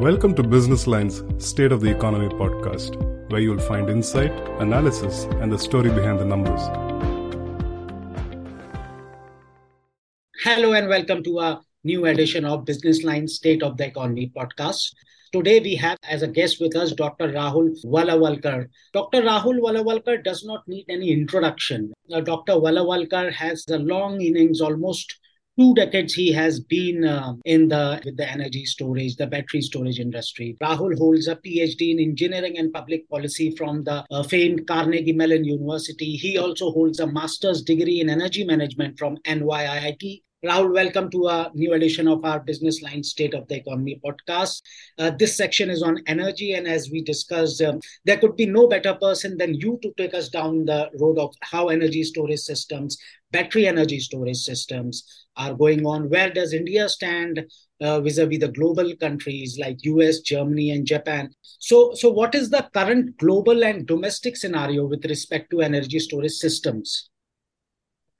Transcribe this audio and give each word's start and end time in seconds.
Welcome 0.00 0.34
to 0.36 0.42
Business 0.42 0.86
Line's 0.86 1.22
State 1.44 1.72
of 1.72 1.82
the 1.82 1.90
Economy 1.90 2.30
podcast, 2.30 2.96
where 3.30 3.38
you'll 3.42 3.58
find 3.58 3.90
insight, 3.90 4.32
analysis, 4.58 5.24
and 5.42 5.52
the 5.52 5.58
story 5.58 5.90
behind 5.90 6.18
the 6.18 6.24
numbers. 6.24 6.62
Hello, 10.42 10.72
and 10.72 10.88
welcome 10.88 11.22
to 11.24 11.40
a 11.40 11.60
new 11.84 12.06
edition 12.06 12.46
of 12.46 12.64
Business 12.64 13.04
Line 13.04 13.28
State 13.28 13.62
of 13.62 13.76
the 13.76 13.88
Economy 13.88 14.32
podcast. 14.34 14.94
Today 15.32 15.60
we 15.60 15.74
have 15.74 15.98
as 16.08 16.22
a 16.22 16.28
guest 16.28 16.62
with 16.62 16.74
us 16.76 16.92
Dr. 16.92 17.28
Rahul 17.28 17.76
Walawalkar. 17.84 18.68
Dr. 18.94 19.20
Rahul 19.20 19.60
Walawalkar 19.60 20.24
does 20.24 20.46
not 20.46 20.66
need 20.66 20.86
any 20.88 21.10
introduction. 21.12 21.92
Uh, 22.10 22.22
Dr. 22.22 22.54
Walawalkar 22.54 23.30
has 23.34 23.66
a 23.68 23.76
long 23.76 24.18
innings, 24.22 24.62
almost 24.62 25.14
two 25.60 25.74
decades 25.74 26.14
he 26.14 26.32
has 26.32 26.58
been 26.58 27.04
uh, 27.04 27.34
in 27.44 27.68
the 27.68 28.00
with 28.06 28.16
the 28.16 28.26
energy 28.26 28.64
storage 28.64 29.16
the 29.16 29.26
battery 29.26 29.60
storage 29.60 29.98
industry. 29.98 30.56
Rahul 30.62 30.96
holds 30.96 31.28
a 31.28 31.36
phd 31.36 31.82
in 31.90 32.00
engineering 32.00 32.56
and 32.56 32.72
public 32.72 33.06
policy 33.10 33.54
from 33.56 33.84
the 33.84 34.02
uh, 34.10 34.22
famed 34.22 34.66
carnegie 34.66 35.12
mellon 35.12 35.44
university. 35.44 36.12
He 36.16 36.38
also 36.38 36.70
holds 36.70 36.98
a 36.98 37.06
master's 37.06 37.60
degree 37.60 38.00
in 38.00 38.08
energy 38.08 38.42
management 38.42 38.98
from 38.98 39.18
nyiit 39.18 40.22
Rahul, 40.42 40.72
welcome 40.72 41.10
to 41.10 41.26
a 41.26 41.50
new 41.52 41.74
edition 41.74 42.08
of 42.08 42.24
our 42.24 42.40
Business 42.40 42.80
Line 42.80 43.02
State 43.02 43.34
of 43.34 43.46
the 43.48 43.56
Economy 43.56 44.00
podcast. 44.02 44.62
Uh, 44.96 45.10
this 45.10 45.36
section 45.36 45.68
is 45.68 45.82
on 45.82 46.02
energy, 46.06 46.54
and 46.54 46.66
as 46.66 46.88
we 46.90 47.02
discussed, 47.02 47.60
um, 47.60 47.78
there 48.06 48.16
could 48.16 48.36
be 48.36 48.46
no 48.46 48.66
better 48.66 48.94
person 48.94 49.36
than 49.36 49.52
you 49.52 49.78
to 49.82 49.92
take 49.98 50.14
us 50.14 50.30
down 50.30 50.64
the 50.64 50.88
road 50.98 51.18
of 51.18 51.34
how 51.42 51.68
energy 51.68 52.02
storage 52.02 52.38
systems, 52.38 52.96
battery 53.32 53.66
energy 53.66 54.00
storage 54.00 54.36
systems 54.36 55.04
are 55.36 55.54
going 55.54 55.86
on. 55.86 56.08
Where 56.10 56.30
does 56.30 56.52
India 56.52 56.88
stand 56.88 57.44
uh, 57.80 58.00
vis-a-vis 58.00 58.40
the 58.40 58.48
global 58.48 58.94
countries 58.96 59.58
like 59.58 59.84
US, 59.84 60.20
Germany, 60.20 60.70
and 60.70 60.86
Japan? 60.86 61.30
So, 61.58 61.94
so 61.94 62.10
what 62.10 62.34
is 62.34 62.50
the 62.50 62.68
current 62.74 63.16
global 63.18 63.64
and 63.64 63.86
domestic 63.86 64.36
scenario 64.36 64.86
with 64.86 65.04
respect 65.04 65.50
to 65.50 65.60
energy 65.60 65.98
storage 65.98 66.32
systems? 66.32 67.10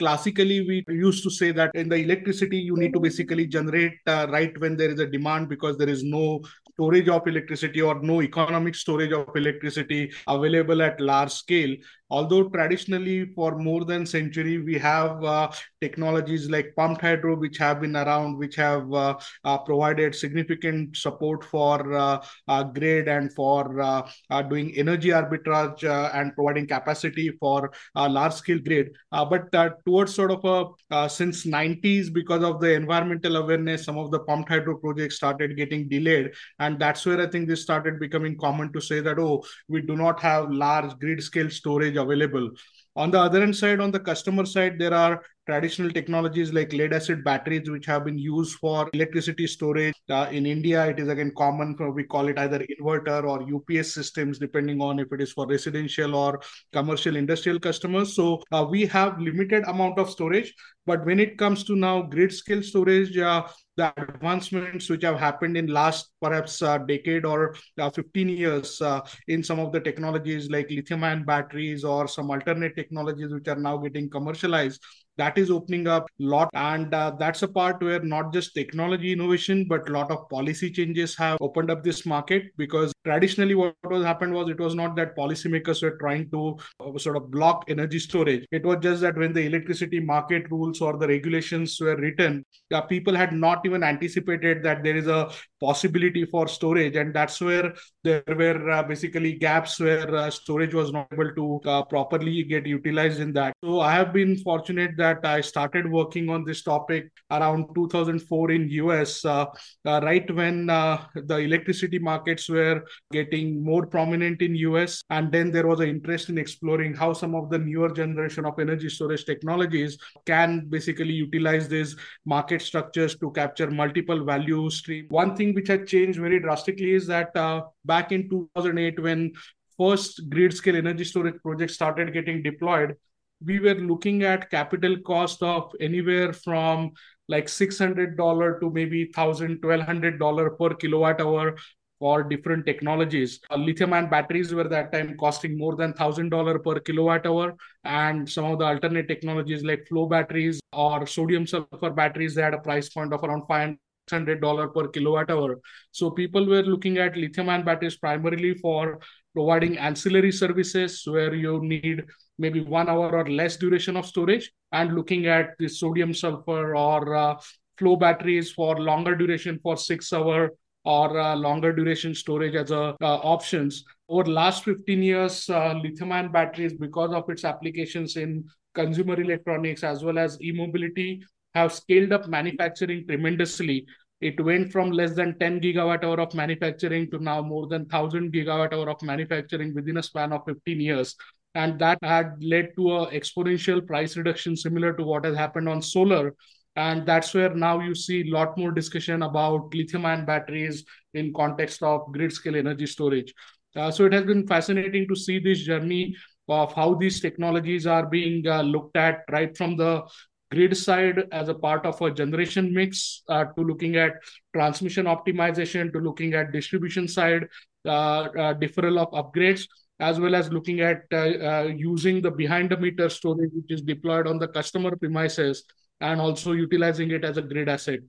classically 0.00 0.58
we 0.66 0.76
used 0.88 1.22
to 1.22 1.30
say 1.30 1.52
that 1.52 1.70
in 1.74 1.88
the 1.88 1.96
electricity 1.96 2.56
you 2.56 2.76
need 2.82 2.92
to 2.94 3.00
basically 3.00 3.46
generate 3.46 3.92
uh, 4.06 4.26
right 4.30 4.58
when 4.58 4.74
there 4.76 4.90
is 4.90 4.98
a 4.98 5.06
demand 5.06 5.48
because 5.48 5.76
there 5.76 5.90
is 5.90 6.02
no 6.02 6.40
storage 6.72 7.08
of 7.08 7.26
electricity 7.28 7.82
or 7.82 8.00
no 8.00 8.22
economic 8.22 8.74
storage 8.74 9.12
of 9.12 9.36
electricity 9.36 10.10
available 10.26 10.80
at 10.80 11.00
large 11.00 11.30
scale 11.30 11.76
although 12.11 12.48
traditionally 12.48 13.27
for 13.34 13.56
more 13.56 13.84
than 13.84 14.05
century 14.06 14.58
we 14.58 14.78
have 14.78 15.22
uh, 15.25 15.50
technologies 15.80 16.50
like 16.50 16.75
pumped 16.77 17.00
hydro 17.00 17.36
which 17.36 17.58
have 17.58 17.80
been 17.80 17.97
around 17.97 18.36
which 18.36 18.56
have 18.56 18.92
uh, 18.92 19.16
uh, 19.44 19.58
provided 19.58 20.14
significant 20.14 20.97
support 20.97 21.44
for 21.44 21.92
uh, 21.92 22.22
uh, 22.48 22.62
grid 22.62 23.08
and 23.08 23.33
for 23.33 23.81
uh, 23.81 24.42
doing 24.42 24.72
energy 24.77 25.08
arbitrage 25.08 25.84
and 26.14 26.34
providing 26.34 26.66
capacity 26.66 27.31
for 27.41 27.70
large 27.94 28.33
scale 28.33 28.58
grid. 28.58 28.91
But 29.11 29.53
towards 29.84 30.14
sort 30.14 30.31
of 30.31 30.77
a 30.91 31.08
since 31.08 31.47
90s 31.47 32.12
because 32.12 32.42
of 32.42 32.61
the 32.61 32.72
environmental 32.72 33.36
awareness 33.36 33.84
some 33.84 33.98
of 33.98 34.11
the 34.11 34.20
pumped 34.20 34.48
hydro 34.48 34.77
projects 34.77 35.16
started 35.16 35.56
getting 35.56 35.88
delayed. 35.88 36.33
And 36.58 36.78
that's 36.78 37.05
where 37.06 37.20
i 37.20 37.27
think 37.27 37.48
this 37.48 37.62
started 37.62 37.98
becoming 37.98 38.36
common 38.36 38.72
to 38.72 38.81
say 38.81 39.00
that 39.00 39.19
oh 39.19 39.42
we 39.69 39.81
do 39.81 39.97
not 39.97 40.20
have 40.20 40.50
large 40.50 40.98
grid 40.98 41.22
scale 41.22 41.50
storage 41.50 41.97
available. 42.00 42.50
On 42.96 43.10
the 43.10 43.20
other 43.20 43.40
hand 43.40 43.56
side, 43.56 43.80
on 43.80 43.90
the 43.90 44.00
customer 44.00 44.44
side, 44.44 44.78
there 44.78 44.94
are 44.94 45.22
traditional 45.50 45.90
technologies 45.90 46.52
like 46.52 46.72
lead 46.72 46.92
acid 46.92 47.24
batteries, 47.24 47.68
which 47.68 47.86
have 47.86 48.04
been 48.04 48.18
used 48.18 48.56
for 48.58 48.88
electricity 48.94 49.46
storage. 49.48 49.94
Uh, 50.08 50.28
in 50.30 50.46
India, 50.46 50.86
it 50.86 51.00
is 51.00 51.08
again 51.08 51.32
common 51.36 51.76
we 51.94 52.04
call 52.04 52.28
it 52.28 52.38
either 52.38 52.64
inverter 52.74 53.24
or 53.24 53.42
UPS 53.42 53.92
systems, 53.92 54.38
depending 54.38 54.80
on 54.80 55.00
if 55.00 55.12
it 55.12 55.20
is 55.20 55.32
for 55.32 55.46
residential 55.48 56.14
or 56.14 56.40
commercial 56.72 57.16
industrial 57.16 57.58
customers. 57.58 58.14
So 58.14 58.42
uh, 58.52 58.64
we 58.70 58.86
have 58.86 59.20
limited 59.20 59.64
amount 59.64 59.98
of 59.98 60.08
storage, 60.08 60.54
but 60.86 61.04
when 61.04 61.19
it 61.19 61.36
comes 61.36 61.64
to 61.64 61.75
now 61.75 62.02
grid 62.02 62.32
scale 62.32 62.62
storage, 62.62 63.19
uh, 63.19 63.42
the 63.76 63.92
advancements 63.96 64.91
which 64.91 65.02
have 65.02 65.19
happened 65.19 65.56
in 65.56 65.66
last 65.66 66.10
perhaps 66.20 66.60
uh, 66.62 66.78
decade 66.78 67.25
or 67.25 67.54
uh, 67.78 67.91
15 67.91 68.28
years 68.28 68.80
uh, 68.82 69.00
in 69.28 69.42
some 69.42 69.58
of 69.58 69.72
the 69.72 69.80
technologies 69.80 70.50
like 70.50 70.70
lithium 70.70 71.04
ion 71.04 71.25
batteries 71.25 71.84
or 71.84 72.06
some 72.06 72.30
alternate 72.30 72.76
technologies 72.76 73.32
which 73.32 73.48
are 73.48 73.62
now 73.69 73.76
getting 73.78 74.10
commercialized 74.10 74.82
that 75.20 75.38
is 75.38 75.50
opening 75.50 75.86
up 75.86 76.04
a 76.20 76.25
lot. 76.34 76.50
And 76.54 76.94
uh, 76.94 77.12
that's 77.19 77.42
a 77.42 77.48
part 77.48 77.82
where 77.82 78.00
not 78.00 78.32
just 78.32 78.54
technology 78.54 79.12
innovation 79.12 79.66
but 79.69 79.88
a 79.88 79.92
lot 79.92 80.10
of 80.10 80.28
policy 80.28 80.70
changes 80.70 81.16
have 81.16 81.38
opened 81.41 81.70
up 81.70 81.84
this 81.84 82.04
market 82.06 82.44
because 82.56 82.92
traditionally 83.05 83.55
what 83.55 83.75
was 83.84 84.05
happened 84.05 84.33
was 84.33 84.49
it 84.49 84.61
was 84.61 84.75
not 84.75 84.97
that 84.97 85.16
policymakers 85.16 85.83
were 85.83 85.97
trying 85.99 86.31
to 86.31 86.56
uh, 86.81 86.99
sort 86.99 87.16
of 87.16 87.31
block 87.31 87.65
energy 87.69 87.99
storage. 87.99 88.47
It 88.50 88.65
was 88.65 88.78
just 88.83 89.00
that 89.03 89.16
when 89.16 89.33
the 89.33 89.47
electricity 89.47 90.00
market 90.00 90.50
rules 90.50 90.81
or 90.81 90.97
the 90.97 91.09
regulations 91.09 91.78
were 91.81 91.97
written 91.97 92.44
uh, 92.72 92.81
people 92.83 93.15
had 93.15 93.33
not 93.33 93.65
even 93.65 93.83
anticipated 93.83 94.62
that 94.62 94.83
there 94.83 94.97
is 94.97 95.06
a 95.06 95.31
possibility 95.61 96.25
for 96.25 96.49
storage. 96.49 96.97
And 96.97 97.15
that's 97.15 97.41
where 97.41 97.75
there 98.05 98.22
were 98.28 98.71
uh, 98.71 98.83
basically 98.83 99.34
gaps 99.34 99.81
where 99.81 100.15
uh, 100.15 100.31
storage 100.31 100.75
was 100.75 100.93
not 100.93 101.09
able 101.12 101.34
to 101.34 101.61
uh, 101.69 101.82
properly 101.84 102.43
get 102.44 102.67
utilized 102.67 103.21
in 103.21 103.32
that. 103.34 103.55
So 103.65 103.81
i 103.81 103.93
have 103.93 104.12
been 104.12 104.37
fortunate 104.38 104.93
that 104.97 105.25
i 105.25 105.41
started 105.41 105.91
working 105.91 106.28
on 106.28 106.44
this 106.44 106.62
topic 106.62 107.11
around 107.31 107.67
2004 107.75 108.50
in 108.50 108.69
us 108.69 109.25
uh, 109.25 109.47
right 109.84 110.34
when 110.34 110.67
the 110.67 111.37
electricity 111.37 111.99
markets 111.99 112.49
were 112.49 112.82
getting 113.12 113.62
more 113.62 113.86
prominent 113.86 114.42
in 114.42 114.54
us 114.56 115.02
and 115.10 115.32
then 115.32 115.50
there 115.50 115.66
was 115.66 115.80
an 115.80 115.88
interest 115.88 116.28
in 116.28 116.38
exploring 116.38 116.94
how 116.94 117.12
some 117.12 117.34
of 117.34 117.50
the 117.50 117.58
newer 117.58 117.90
generation 117.90 118.44
of 118.44 118.58
energy 118.58 118.88
storage 118.88 119.24
technologies 119.24 119.98
can 120.26 120.66
basically 120.68 121.12
utilize 121.12 121.68
these 121.68 121.96
market 122.24 122.62
structures 122.62 123.16
to 123.16 123.30
capture 123.32 123.70
multiple 123.70 124.24
value 124.24 124.70
stream. 124.70 125.06
One 125.08 125.36
thing 125.36 125.54
which 125.54 125.68
had 125.68 125.86
changed 125.86 126.18
very 126.18 126.40
drastically 126.40 126.92
is 126.92 127.06
that 127.06 127.36
uh, 127.36 127.62
back 127.84 128.12
in 128.12 128.28
2008, 128.28 129.02
when 129.02 129.32
first 129.78 130.28
grid 130.28 130.54
scale 130.54 130.76
energy 130.76 131.04
storage 131.04 131.40
projects 131.42 131.74
started 131.74 132.12
getting 132.12 132.42
deployed, 132.42 132.96
we 133.44 133.58
were 133.58 133.74
looking 133.74 134.22
at 134.22 134.50
capital 134.50 134.96
cost 134.98 135.42
of 135.42 135.72
anywhere 135.80 136.32
from 136.32 136.92
like 137.28 137.46
$600 137.46 138.60
to 138.60 138.70
maybe 138.70 139.06
$1,000, 139.06 139.60
$1,200 139.60 140.58
per 140.58 140.74
kilowatt 140.74 141.20
hour 141.20 141.56
for 142.00 142.25
different 142.25 142.66
technologies. 142.66 143.38
Uh, 143.50 143.56
lithium 143.56 143.93
ion 143.93 144.09
batteries 144.11 144.53
were 144.53 144.69
that 144.69 144.91
time 144.91 145.16
costing 145.19 145.56
more 145.56 145.77
than 145.77 145.93
$1,000 145.93 146.65
per 146.65 146.81
kilowatt 146.81 147.27
hour. 147.27 147.55
And 147.84 148.28
some 148.28 148.47
of 148.47 148.59
the 148.59 148.65
alternate 148.65 149.06
technologies 149.06 149.62
like 149.62 149.87
flow 149.87 150.06
batteries 150.06 150.61
or 150.72 151.06
sodium 151.06 151.47
sulfur 151.47 151.91
batteries, 151.91 152.34
they 152.34 152.43
had 152.43 152.55
a 152.55 152.59
price 152.59 152.88
point 152.88 153.12
of 153.12 153.22
around 153.22 153.47
500 153.47 153.78
$600 154.11 154.75
per 154.75 154.88
kilowatt 154.88 155.31
hour. 155.31 155.61
So 155.93 156.11
people 156.11 156.47
were 156.47 156.62
looking 156.62 156.99
at 156.99 157.16
lithium 157.16 157.49
ion 157.49 157.65
batteries 157.65 157.97
primarily 157.97 158.55
for 158.55 158.99
providing 159.34 159.78
ancillary 159.78 160.32
services 160.32 161.03
where 161.06 161.34
you 161.34 161.61
need 161.62 162.05
maybe 162.38 162.61
one 162.61 162.88
hour 162.88 163.11
or 163.11 163.28
less 163.31 163.56
duration 163.56 163.97
of 163.97 164.06
storage 164.06 164.50
and 164.72 164.94
looking 164.94 165.27
at 165.27 165.50
the 165.59 165.69
sodium 165.69 166.12
sulfur 166.12 166.75
or 166.75 167.15
uh, 167.15 167.34
flow 167.78 167.97
batteries 167.97 168.50
for 168.53 168.81
longer 168.81 169.15
duration 169.15 169.59
for 169.62 169.77
six 169.77 170.12
hour 170.12 170.50
or 170.84 171.18
uh, 171.18 171.36
longer 171.36 171.72
duration 171.72 172.14
storage 172.14 172.54
as 172.54 172.70
a 172.70 172.96
uh, 173.02 173.20
options 173.22 173.84
over 174.08 174.24
the 174.24 174.30
last 174.30 174.64
15 174.64 175.02
years 175.02 175.48
uh, 175.50 175.74
lithium 175.82 176.12
ion 176.12 176.32
batteries 176.32 176.72
because 176.74 177.12
of 177.12 177.28
its 177.28 177.44
applications 177.44 178.16
in 178.16 178.44
consumer 178.74 179.20
electronics 179.20 179.84
as 179.84 180.02
well 180.02 180.19
as 180.19 180.40
e-mobility 180.42 181.22
have 181.54 181.72
scaled 181.72 182.12
up 182.12 182.28
manufacturing 182.28 183.06
tremendously. 183.06 183.86
It 184.20 184.42
went 184.42 184.70
from 184.70 184.90
less 184.90 185.14
than 185.14 185.38
10 185.38 185.60
gigawatt 185.60 186.04
hour 186.04 186.20
of 186.20 186.34
manufacturing 186.34 187.10
to 187.10 187.19
now 187.19 187.40
more 187.40 187.66
than 187.66 187.82
1000 187.82 188.32
gigawatt 188.32 188.72
hour 188.72 188.90
of 188.90 189.02
manufacturing 189.02 189.75
within 189.75 189.96
a 189.96 190.02
span 190.02 190.32
of 190.32 190.43
15 190.46 190.81
years. 190.81 191.16
And 191.55 191.78
that 191.81 191.99
had 192.02 192.37
led 192.40 192.76
to 192.76 192.93
a 192.93 193.10
exponential 193.10 193.84
price 193.84 194.16
reduction 194.16 194.56
similar 194.56 194.93
to 194.93 195.02
what 195.02 195.25
has 195.25 195.37
happened 195.37 195.69
on 195.69 195.82
solar. 195.82 196.34
And 196.76 197.06
that's 197.06 197.34
where 197.34 197.55
now 197.55 197.81
you 197.81 197.94
see 197.94 198.20
a 198.22 198.32
lot 198.32 198.56
more 198.56 198.70
discussion 198.70 199.22
about 199.22 199.75
lithium 199.75 200.06
ion 200.06 200.25
batteries 200.25 200.84
in 201.14 201.32
context 201.32 201.82
of 201.82 202.12
grid 202.12 202.32
scale 202.32 202.56
energy 202.56 202.87
storage. 202.87 203.34
Uh, 203.76 203.90
so 203.90 204.05
it 204.06 204.12
has 204.12 204.25
been 204.25 204.46
fascinating 204.46 205.06
to 205.08 205.17
see 205.17 205.38
this 205.38 205.61
journey 205.61 206.14
of 206.49 206.72
how 206.75 206.94
these 206.94 207.20
technologies 207.20 207.87
are 207.87 208.06
being 208.06 208.46
uh, 208.46 208.62
looked 208.62 208.96
at 208.96 209.20
right 209.31 209.56
from 209.56 209.76
the 209.76 210.02
grid 210.50 210.76
side 210.76 211.25
as 211.31 211.49
a 211.49 211.55
part 211.55 211.87
of 211.87 212.00
a 212.02 212.11
generation 212.11 212.75
mix 212.75 213.22
uh, 213.28 213.44
to 213.56 213.62
looking 213.62 213.96
at 213.96 214.14
transmission 214.52 215.06
optimization 215.06 215.93
to 215.93 216.00
looking 216.00 216.34
at 216.34 216.52
distribution 216.52 217.06
side 217.06 217.46
uh, 217.87 218.22
uh, 218.22 218.55
deferral 218.55 218.99
of 218.99 219.11
upgrades 219.12 219.67
as 220.00 220.19
well 220.19 220.34
as 220.34 220.50
looking 220.50 220.81
at 220.81 221.02
uh, 221.12 221.64
using 221.76 222.20
the 222.20 222.31
behind 222.31 222.70
the 222.70 222.76
meter 222.76 223.08
storage 223.08 223.50
which 223.52 223.70
is 223.70 223.82
deployed 223.82 224.26
on 224.26 224.38
the 224.38 224.49
customer 224.49 224.96
premises 224.96 225.64
and 226.00 226.20
also 226.20 226.52
utilizing 226.52 227.11
it 227.11 227.25
as 227.25 227.37
a 227.37 227.43
grid 227.43 227.69
asset 227.69 228.00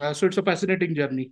uh, 0.00 0.12
so 0.12 0.26
it's 0.26 0.38
a 0.38 0.42
fascinating 0.42 0.94
journey 0.94 1.30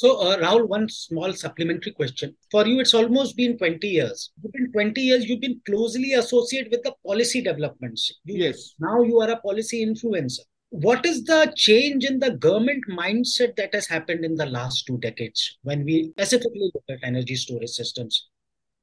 So, 0.00 0.08
uh, 0.26 0.36
Rahul, 0.38 0.62
one 0.70 0.86
small 0.92 1.32
supplementary 1.40 1.92
question. 1.98 2.30
For 2.54 2.62
you, 2.66 2.80
it's 2.84 2.94
almost 3.00 3.36
been 3.40 3.52
20 3.58 3.90
years. 3.96 4.22
Within 4.46 4.72
20 4.72 5.00
years, 5.08 5.26
you've 5.28 5.44
been 5.44 5.60
closely 5.68 6.14
associated 6.14 6.72
with 6.72 6.82
the 6.86 6.94
policy 7.06 7.42
developments. 7.48 8.06
You, 8.30 8.38
yes. 8.44 8.74
Now 8.86 9.02
you 9.10 9.20
are 9.20 9.30
a 9.30 9.36
policy 9.44 9.86
influencer. 9.86 10.40
What 10.70 11.06
is 11.06 11.22
the 11.30 11.52
change 11.66 12.08
in 12.10 12.18
the 12.18 12.32
government 12.46 12.82
mindset 13.00 13.54
that 13.60 13.72
has 13.78 13.86
happened 13.86 14.24
in 14.30 14.34
the 14.34 14.46
last 14.46 14.84
two 14.88 14.98
decades 14.98 15.44
when 15.62 15.84
we 15.84 16.10
specifically 16.18 16.72
look 16.74 16.84
at 16.88 17.06
energy 17.12 17.36
storage 17.36 17.70
systems? 17.70 18.28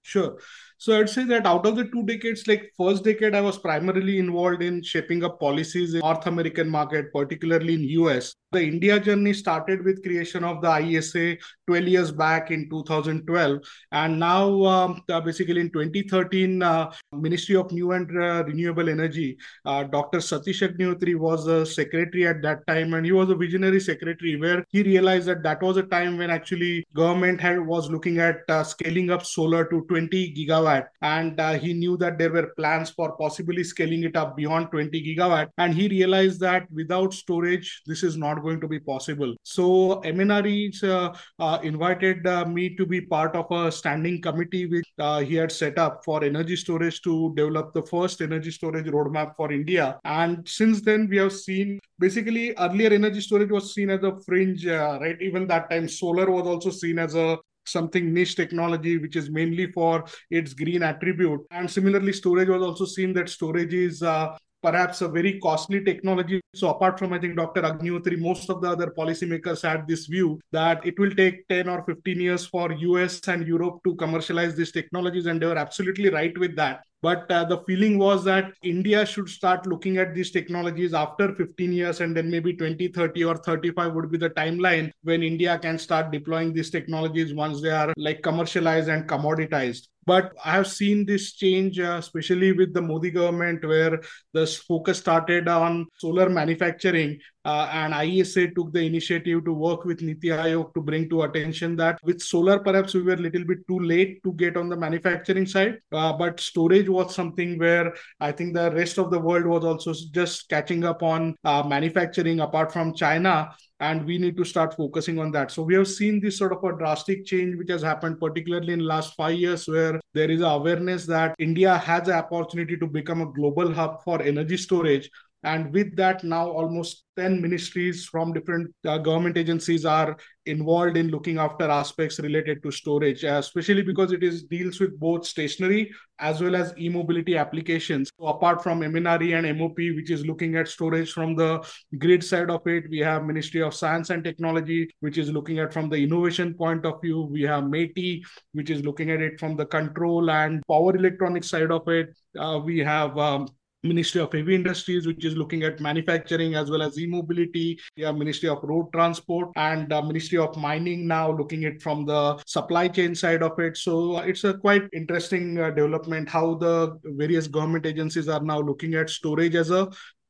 Sure. 0.03 0.37
So 0.81 0.99
I'd 0.99 1.11
say 1.11 1.25
that 1.25 1.45
out 1.45 1.67
of 1.67 1.75
the 1.75 1.83
two 1.85 2.01
decades, 2.07 2.47
like 2.47 2.71
first 2.75 3.03
decade, 3.03 3.35
I 3.35 3.41
was 3.41 3.59
primarily 3.59 4.17
involved 4.17 4.63
in 4.63 4.81
shaping 4.81 5.23
up 5.23 5.39
policies 5.39 5.93
in 5.93 5.99
North 5.99 6.25
American 6.25 6.67
market, 6.67 7.13
particularly 7.13 7.75
in 7.75 7.83
US. 8.01 8.33
The 8.51 8.63
India 8.63 8.99
journey 8.99 9.31
started 9.31 9.85
with 9.85 10.01
creation 10.03 10.43
of 10.43 10.59
the 10.61 10.67
IESA 10.69 11.37
12 11.67 11.87
years 11.87 12.11
back 12.11 12.49
in 12.49 12.67
2012, 12.69 13.59
and 13.91 14.19
now 14.19 14.65
um, 14.65 15.01
uh, 15.07 15.21
basically 15.21 15.61
in 15.61 15.69
2013, 15.69 16.61
uh, 16.63 16.91
Ministry 17.13 17.55
of 17.55 17.71
New 17.71 17.91
and 17.91 18.09
uh, 18.11 18.43
Renewable 18.43 18.89
Energy, 18.89 19.37
uh, 19.65 19.83
Dr. 19.83 20.17
Satish 20.17 20.67
Agnihotri 20.67 21.15
was 21.15 21.45
the 21.45 21.63
secretary 21.63 22.27
at 22.27 22.41
that 22.41 22.65
time, 22.67 22.95
and 22.95 23.05
he 23.05 23.11
was 23.11 23.29
a 23.29 23.35
visionary 23.35 23.79
secretary 23.79 24.35
where 24.35 24.65
he 24.69 24.83
realized 24.83 25.27
that 25.27 25.43
that 25.43 25.61
was 25.61 25.77
a 25.77 25.83
time 25.83 26.17
when 26.17 26.31
actually 26.31 26.83
government 26.93 27.39
had 27.39 27.65
was 27.65 27.89
looking 27.89 28.17
at 28.17 28.39
uh, 28.49 28.63
scaling 28.63 29.11
up 29.11 29.25
solar 29.25 29.63
to 29.65 29.85
20 29.87 30.33
gigawatt, 30.33 30.70
and 31.01 31.39
uh, 31.39 31.53
he 31.53 31.73
knew 31.73 31.97
that 31.97 32.17
there 32.17 32.31
were 32.31 32.53
plans 32.57 32.89
for 32.89 33.15
possibly 33.17 33.63
scaling 33.63 34.03
it 34.03 34.15
up 34.15 34.35
beyond 34.35 34.71
20 34.71 35.01
gigawatt, 35.07 35.49
and 35.57 35.73
he 35.73 35.87
realized 35.87 36.39
that 36.39 36.65
without 36.71 37.13
storage, 37.13 37.81
this 37.85 38.03
is 38.03 38.17
not 38.17 38.41
going 38.41 38.59
to 38.61 38.67
be 38.67 38.79
possible. 38.79 39.35
So 39.43 40.01
MNRE 40.05 40.83
uh, 40.83 41.13
uh, 41.39 41.59
invited 41.63 42.25
uh, 42.27 42.45
me 42.45 42.75
to 42.75 42.85
be 42.85 43.01
part 43.01 43.35
of 43.35 43.51
a 43.51 43.71
standing 43.71 44.21
committee 44.21 44.65
which 44.65 44.87
uh, 44.99 45.19
he 45.19 45.35
had 45.35 45.51
set 45.51 45.77
up 45.77 46.01
for 46.05 46.23
energy 46.23 46.55
storage 46.55 47.01
to 47.01 47.33
develop 47.35 47.73
the 47.73 47.83
first 47.83 48.21
energy 48.21 48.51
storage 48.51 48.85
roadmap 48.85 49.35
for 49.35 49.51
India. 49.51 49.99
And 50.05 50.47
since 50.47 50.81
then, 50.81 51.07
we 51.09 51.17
have 51.17 51.33
seen 51.33 51.79
basically 51.99 52.53
earlier 52.57 52.91
energy 52.91 53.21
storage 53.21 53.51
was 53.51 53.73
seen 53.73 53.89
as 53.89 54.03
a 54.03 54.17
fringe, 54.25 54.65
uh, 54.65 54.97
right? 55.01 55.21
Even 55.21 55.47
that 55.47 55.69
time, 55.69 55.87
solar 55.87 56.29
was 56.29 56.47
also 56.47 56.69
seen 56.69 56.99
as 56.99 57.15
a 57.15 57.37
something 57.65 58.13
niche 58.13 58.35
technology 58.35 58.97
which 58.97 59.15
is 59.15 59.29
mainly 59.29 59.71
for 59.71 60.05
its 60.29 60.53
green 60.53 60.83
attribute. 60.83 61.41
And 61.51 61.69
similarly 61.69 62.13
storage 62.13 62.49
was 62.49 62.61
also 62.61 62.85
seen 62.85 63.13
that 63.13 63.29
storage 63.29 63.73
is 63.73 64.03
uh, 64.03 64.35
perhaps 64.61 65.01
a 65.01 65.07
very 65.07 65.39
costly 65.39 65.83
technology. 65.83 66.41
So 66.53 66.69
apart 66.69 66.99
from, 66.99 67.13
I 67.13 67.19
think, 67.19 67.35
Dr. 67.35 67.61
Agnihotri, 67.61 68.19
most 68.19 68.49
of 68.49 68.61
the 68.61 68.69
other 68.69 68.93
policymakers 68.97 69.61
had 69.61 69.87
this 69.87 70.05
view 70.05 70.39
that 70.51 70.85
it 70.85 70.99
will 70.99 71.11
take 71.11 71.47
10 71.47 71.69
or 71.69 71.83
15 71.83 72.19
years 72.19 72.45
for 72.45 72.71
US 72.71 73.19
and 73.27 73.47
Europe 73.47 73.79
to 73.85 73.95
commercialize 73.95 74.55
these 74.55 74.71
technologies. 74.71 75.25
And 75.25 75.41
they 75.41 75.45
were 75.47 75.57
absolutely 75.57 76.09
right 76.09 76.37
with 76.37 76.55
that. 76.55 76.83
But 77.01 77.31
uh, 77.31 77.45
the 77.45 77.57
feeling 77.65 77.97
was 77.97 78.23
that 78.25 78.53
India 78.61 79.05
should 79.07 79.27
start 79.27 79.65
looking 79.65 79.97
at 79.97 80.13
these 80.13 80.29
technologies 80.29 80.93
after 80.93 81.33
15 81.33 81.73
years, 81.73 81.99
and 81.99 82.15
then 82.15 82.29
maybe 82.29 82.53
2030 82.53 83.23
or 83.23 83.37
35 83.37 83.93
would 83.93 84.11
be 84.11 84.19
the 84.19 84.29
timeline 84.29 84.91
when 85.01 85.23
India 85.23 85.57
can 85.57 85.79
start 85.79 86.11
deploying 86.11 86.53
these 86.53 86.69
technologies 86.69 87.33
once 87.33 87.59
they 87.59 87.71
are 87.71 87.91
like 87.97 88.21
commercialized 88.21 88.89
and 88.89 89.09
commoditized. 89.09 89.87
But 90.05 90.33
I 90.43 90.53
have 90.53 90.67
seen 90.67 91.05
this 91.05 91.33
change, 91.33 91.79
uh, 91.79 91.97
especially 91.99 92.53
with 92.53 92.73
the 92.73 92.81
Modi 92.81 93.11
government, 93.11 93.63
where 93.65 94.01
the 94.33 94.47
focus 94.47 94.97
started 94.97 95.47
on 95.47 95.87
solar 95.97 96.29
manufacturing. 96.29 97.19
Uh, 97.43 97.67
and 97.73 97.93
IESA 97.93 98.53
took 98.53 98.71
the 98.71 98.81
initiative 98.81 99.43
to 99.45 99.53
work 99.53 99.83
with 99.83 100.01
Niti 100.01 100.27
Aayog 100.27 100.75
to 100.75 100.81
bring 100.81 101.09
to 101.09 101.23
attention 101.23 101.75
that 101.77 101.97
with 102.03 102.21
solar, 102.21 102.59
perhaps 102.59 102.93
we 102.93 103.01
were 103.01 103.13
a 103.13 103.17
little 103.17 103.43
bit 103.43 103.67
too 103.67 103.79
late 103.79 104.21
to 104.23 104.33
get 104.33 104.57
on 104.57 104.69
the 104.69 104.77
manufacturing 104.77 105.47
side. 105.47 105.79
Uh, 105.91 106.13
but 106.13 106.39
storage 106.39 106.87
was 106.87 107.15
something 107.15 107.57
where 107.57 107.95
I 108.19 108.31
think 108.31 108.53
the 108.53 108.71
rest 108.71 108.99
of 108.99 109.09
the 109.09 109.19
world 109.19 109.45
was 109.45 109.65
also 109.65 109.93
just 110.11 110.49
catching 110.49 110.83
up 110.83 111.01
on 111.01 111.35
uh, 111.43 111.63
manufacturing 111.63 112.41
apart 112.41 112.71
from 112.71 112.93
China 112.93 113.55
and 113.81 114.05
we 114.05 114.17
need 114.17 114.37
to 114.37 114.45
start 114.45 114.75
focusing 114.75 115.19
on 115.19 115.31
that. 115.31 115.51
So 115.51 115.63
we 115.63 115.73
have 115.73 115.87
seen 115.87 116.21
this 116.21 116.37
sort 116.37 116.53
of 116.53 116.63
a 116.63 116.77
drastic 116.77 117.25
change 117.25 117.57
which 117.57 117.69
has 117.69 117.81
happened 117.81 118.19
particularly 118.19 118.73
in 118.73 118.79
last 118.79 119.15
5 119.15 119.33
years 119.35 119.67
where 119.67 119.99
there 120.13 120.29
is 120.29 120.41
awareness 120.41 121.05
that 121.05 121.35
india 121.39 121.77
has 121.77 122.07
an 122.07 122.13
opportunity 122.13 122.77
to 122.77 122.87
become 122.87 123.21
a 123.21 123.31
global 123.33 123.73
hub 123.73 124.03
for 124.03 124.21
energy 124.21 124.57
storage 124.57 125.09
and 125.43 125.73
with 125.73 125.95
that 125.95 126.23
now 126.23 126.47
almost 126.47 127.05
10 127.17 127.41
ministries 127.41 128.05
from 128.05 128.31
different 128.31 128.73
uh, 128.85 128.97
government 128.97 129.37
agencies 129.37 129.85
are 129.85 130.15
involved 130.45 130.97
in 130.97 131.09
looking 131.09 131.37
after 131.37 131.69
aspects 131.69 132.19
related 132.19 132.61
to 132.63 132.71
storage 132.71 133.23
uh, 133.23 133.37
especially 133.39 133.81
because 133.81 134.11
it 134.11 134.23
is 134.23 134.43
deals 134.43 134.79
with 134.79 134.99
both 134.99 135.25
stationary 135.25 135.91
as 136.19 136.41
well 136.41 136.55
as 136.55 136.73
e-mobility 136.77 137.35
applications. 137.35 138.11
So 138.19 138.27
apart 138.27 138.63
from 138.63 138.81
mnre 138.81 139.37
and 139.37 139.59
mop 139.59 139.77
which 139.77 140.11
is 140.11 140.25
looking 140.25 140.55
at 140.55 140.67
storage 140.67 141.11
from 141.11 141.35
the 141.35 141.65
grid 141.97 142.23
side 142.23 142.49
of 142.49 142.65
it 142.67 142.89
we 142.89 142.99
have 142.99 143.25
ministry 143.25 143.61
of 143.61 143.73
science 143.73 144.09
and 144.09 144.23
technology 144.23 144.89
which 144.99 145.17
is 145.17 145.31
looking 145.31 145.59
at 145.59 145.73
from 145.73 145.89
the 145.89 145.97
innovation 145.97 146.53
point 146.53 146.85
of 146.85 147.01
view. 147.01 147.21
We 147.31 147.41
have 147.43 147.63
MeitY 147.63 148.21
which 148.53 148.69
is 148.69 148.83
looking 148.83 149.09
at 149.11 149.21
it 149.21 149.39
from 149.39 149.55
the 149.55 149.65
control 149.65 150.29
and 150.29 150.63
power 150.67 150.95
electronics 150.95 151.49
side 151.49 151.71
of 151.71 151.87
it. 151.87 152.15
Uh, 152.37 152.59
we 152.63 152.79
have 152.79 153.17
um, 153.17 153.47
Ministry 153.83 154.21
of 154.21 154.31
Heavy 154.31 154.53
Industries, 154.53 155.07
which 155.07 155.25
is 155.25 155.35
looking 155.35 155.63
at 155.63 155.79
manufacturing 155.79 156.53
as 156.53 156.69
well 156.69 156.83
as 156.83 156.99
e-mobility. 156.99 157.79
Have 157.97 158.15
Ministry 158.15 158.47
of 158.47 158.59
Road 158.61 158.91
Transport 158.93 159.49
and 159.55 159.91
uh, 159.91 160.01
Ministry 160.03 160.37
of 160.37 160.55
Mining 160.55 161.07
now 161.07 161.31
looking 161.31 161.65
at 161.65 161.81
from 161.81 162.05
the 162.05 162.37
supply 162.45 162.87
chain 162.87 163.15
side 163.15 163.41
of 163.41 163.57
it. 163.59 163.77
So 163.77 164.17
uh, 164.17 164.21
it's 164.21 164.43
a 164.43 164.53
quite 164.53 164.83
interesting 164.93 165.59
uh, 165.59 165.71
development 165.71 166.29
how 166.29 166.55
the 166.55 166.99
various 167.03 167.47
government 167.47 167.87
agencies 167.87 168.27
are 168.27 168.41
now 168.41 168.59
looking 168.59 168.93
at 168.93 169.09
storage 169.09 169.55
as 169.55 169.71
a 169.71 169.89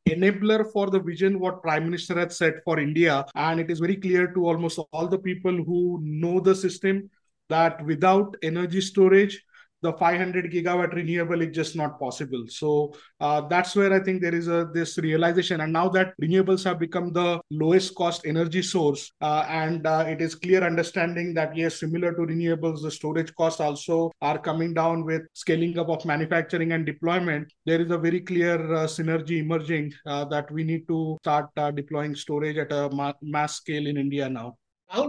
enabler 0.10 0.66
for 0.72 0.90
the 0.90 1.00
vision 1.00 1.40
what 1.40 1.62
prime 1.62 1.84
minister 1.86 2.18
had 2.18 2.32
set 2.32 2.56
for 2.66 2.80
india 2.80 3.24
and 3.36 3.60
it 3.60 3.70
is 3.70 3.80
very 3.80 3.96
clear 3.96 4.34
to 4.34 4.48
almost 4.48 4.80
all 4.92 5.08
the 5.08 5.20
people 5.20 5.56
who 5.64 6.00
know 6.02 6.40
the 6.40 6.56
system 6.56 7.08
that 7.50 7.86
without 7.86 8.36
energy 8.42 8.82
storage 8.82 9.44
the 9.82 9.94
500 9.94 10.52
gigawatt 10.52 10.94
renewable 10.94 11.42
is 11.42 11.56
just 11.56 11.76
not 11.76 12.00
possible. 12.00 12.46
So 12.48 12.94
uh, 13.20 13.42
that's 13.48 13.76
where 13.76 13.94
i 13.94 14.00
think 14.00 14.22
there 14.22 14.36
is 14.36 14.48
a 14.48 14.70
this 14.74 14.98
realization. 14.98 15.62
And 15.62 15.74
now 15.74 15.90
that 15.90 16.14
renewables 16.22 16.64
have 16.66 16.80
become 16.80 17.12
the 17.14 17.42
lowest 17.50 17.96
cost 17.96 18.26
energy 18.26 18.62
source 18.62 19.12
uh, 19.22 19.46
and 19.48 19.86
uh, 19.88 20.06
it 20.08 20.22
is 20.22 20.36
clear 20.36 20.64
understanding 20.64 21.34
that 21.36 21.56
yes 21.56 21.80
similar 21.80 22.14
to 22.14 22.22
renewables 22.22 22.82
the 22.82 22.92
storage 22.92 23.34
costs 23.36 23.60
also 23.60 24.12
are 24.22 24.38
coming 24.38 24.74
down 24.74 25.06
with 25.06 25.22
scaling 25.34 25.78
up 25.78 25.90
of 25.90 26.06
manufacturing 26.06 26.72
and 26.72 26.86
deployment. 26.86 27.52
There 27.66 27.82
is 27.82 27.92
a 27.92 27.98
very 27.98 28.22
clear 28.22 28.74
uh, 28.74 28.88
synergy 28.88 29.40
emerging 29.40 29.94
uh, 30.06 30.26
that 30.26 30.52
we 30.52 30.64
need 30.64 30.88
to 30.88 31.18
start 31.22 31.50
uh, 31.58 31.72
deploying 31.72 32.16
storage 32.16 32.58
at 32.58 32.72
a 32.72 32.90
ma- 32.92 33.14
mass 33.22 33.56
scale 33.56 33.88
in 33.88 33.98
india 33.98 34.30
now 34.30 34.58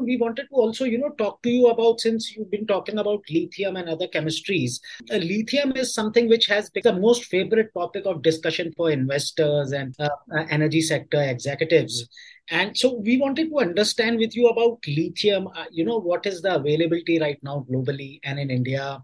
We 0.01 0.17
wanted 0.17 0.49
to 0.49 0.55
also, 0.55 0.85
you 0.85 0.99
know, 0.99 1.11
talk 1.11 1.43
to 1.43 1.51
you 1.51 1.67
about 1.67 2.01
since 2.01 2.37
you've 2.37 2.51
been 2.51 2.67
talking 2.67 2.99
about 2.99 3.25
lithium 3.29 3.77
and 3.77 3.89
other 3.89 4.07
chemistries. 4.07 4.81
Uh, 5.11 5.17
lithium 5.17 5.73
is 5.73 5.93
something 5.93 6.29
which 6.29 6.47
has 6.47 6.71
become 6.71 6.95
the 6.95 7.01
most 7.01 7.25
favorite 7.25 7.75
topic 7.75 8.07
of 8.07 8.23
discussion 8.23 8.73
for 8.77 8.91
investors 8.91 9.73
and 9.73 9.95
uh, 9.99 10.09
uh, 10.35 10.45
energy 10.51 10.81
sector 10.81 11.21
executives. 11.23 12.09
And 12.51 12.77
so 12.77 12.95
we 12.95 13.19
wanted 13.19 13.51
to 13.51 13.59
understand 13.59 14.19
with 14.19 14.37
you 14.37 14.49
about 14.49 14.79
lithium. 14.87 15.49
Uh, 15.49 15.65
you 15.71 15.85
know, 15.85 15.99
what 15.99 16.27
is 16.27 16.43
the 16.43 16.55
availability 16.55 17.19
right 17.19 17.39
now 17.43 17.67
globally 17.69 18.21
and 18.25 18.39
in 18.39 18.51
India, 18.51 19.03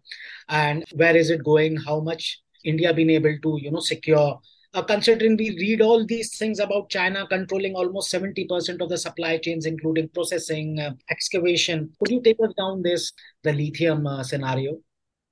and 0.48 0.84
where 0.94 1.16
is 1.16 1.30
it 1.30 1.42
going? 1.42 1.76
How 1.76 2.00
much 2.00 2.40
India 2.64 2.92
been 2.94 3.10
able 3.10 3.36
to, 3.42 3.58
you 3.60 3.70
know, 3.70 3.80
secure 3.80 4.40
uh, 4.74 4.82
considering 4.82 5.36
we 5.36 5.50
read 5.56 5.80
all 5.80 6.04
these 6.04 6.36
things 6.36 6.58
about 6.58 6.90
China 6.90 7.26
controlling 7.26 7.74
almost 7.74 8.10
70% 8.10 8.80
of 8.80 8.88
the 8.88 8.98
supply 8.98 9.38
chains, 9.38 9.66
including 9.66 10.08
processing, 10.08 10.78
uh, 10.78 10.92
excavation. 11.10 11.90
Could 11.98 12.10
you 12.10 12.22
take 12.22 12.38
us 12.42 12.52
down 12.56 12.82
this, 12.82 13.12
the 13.42 13.52
lithium 13.52 14.06
uh, 14.06 14.22
scenario? 14.22 14.78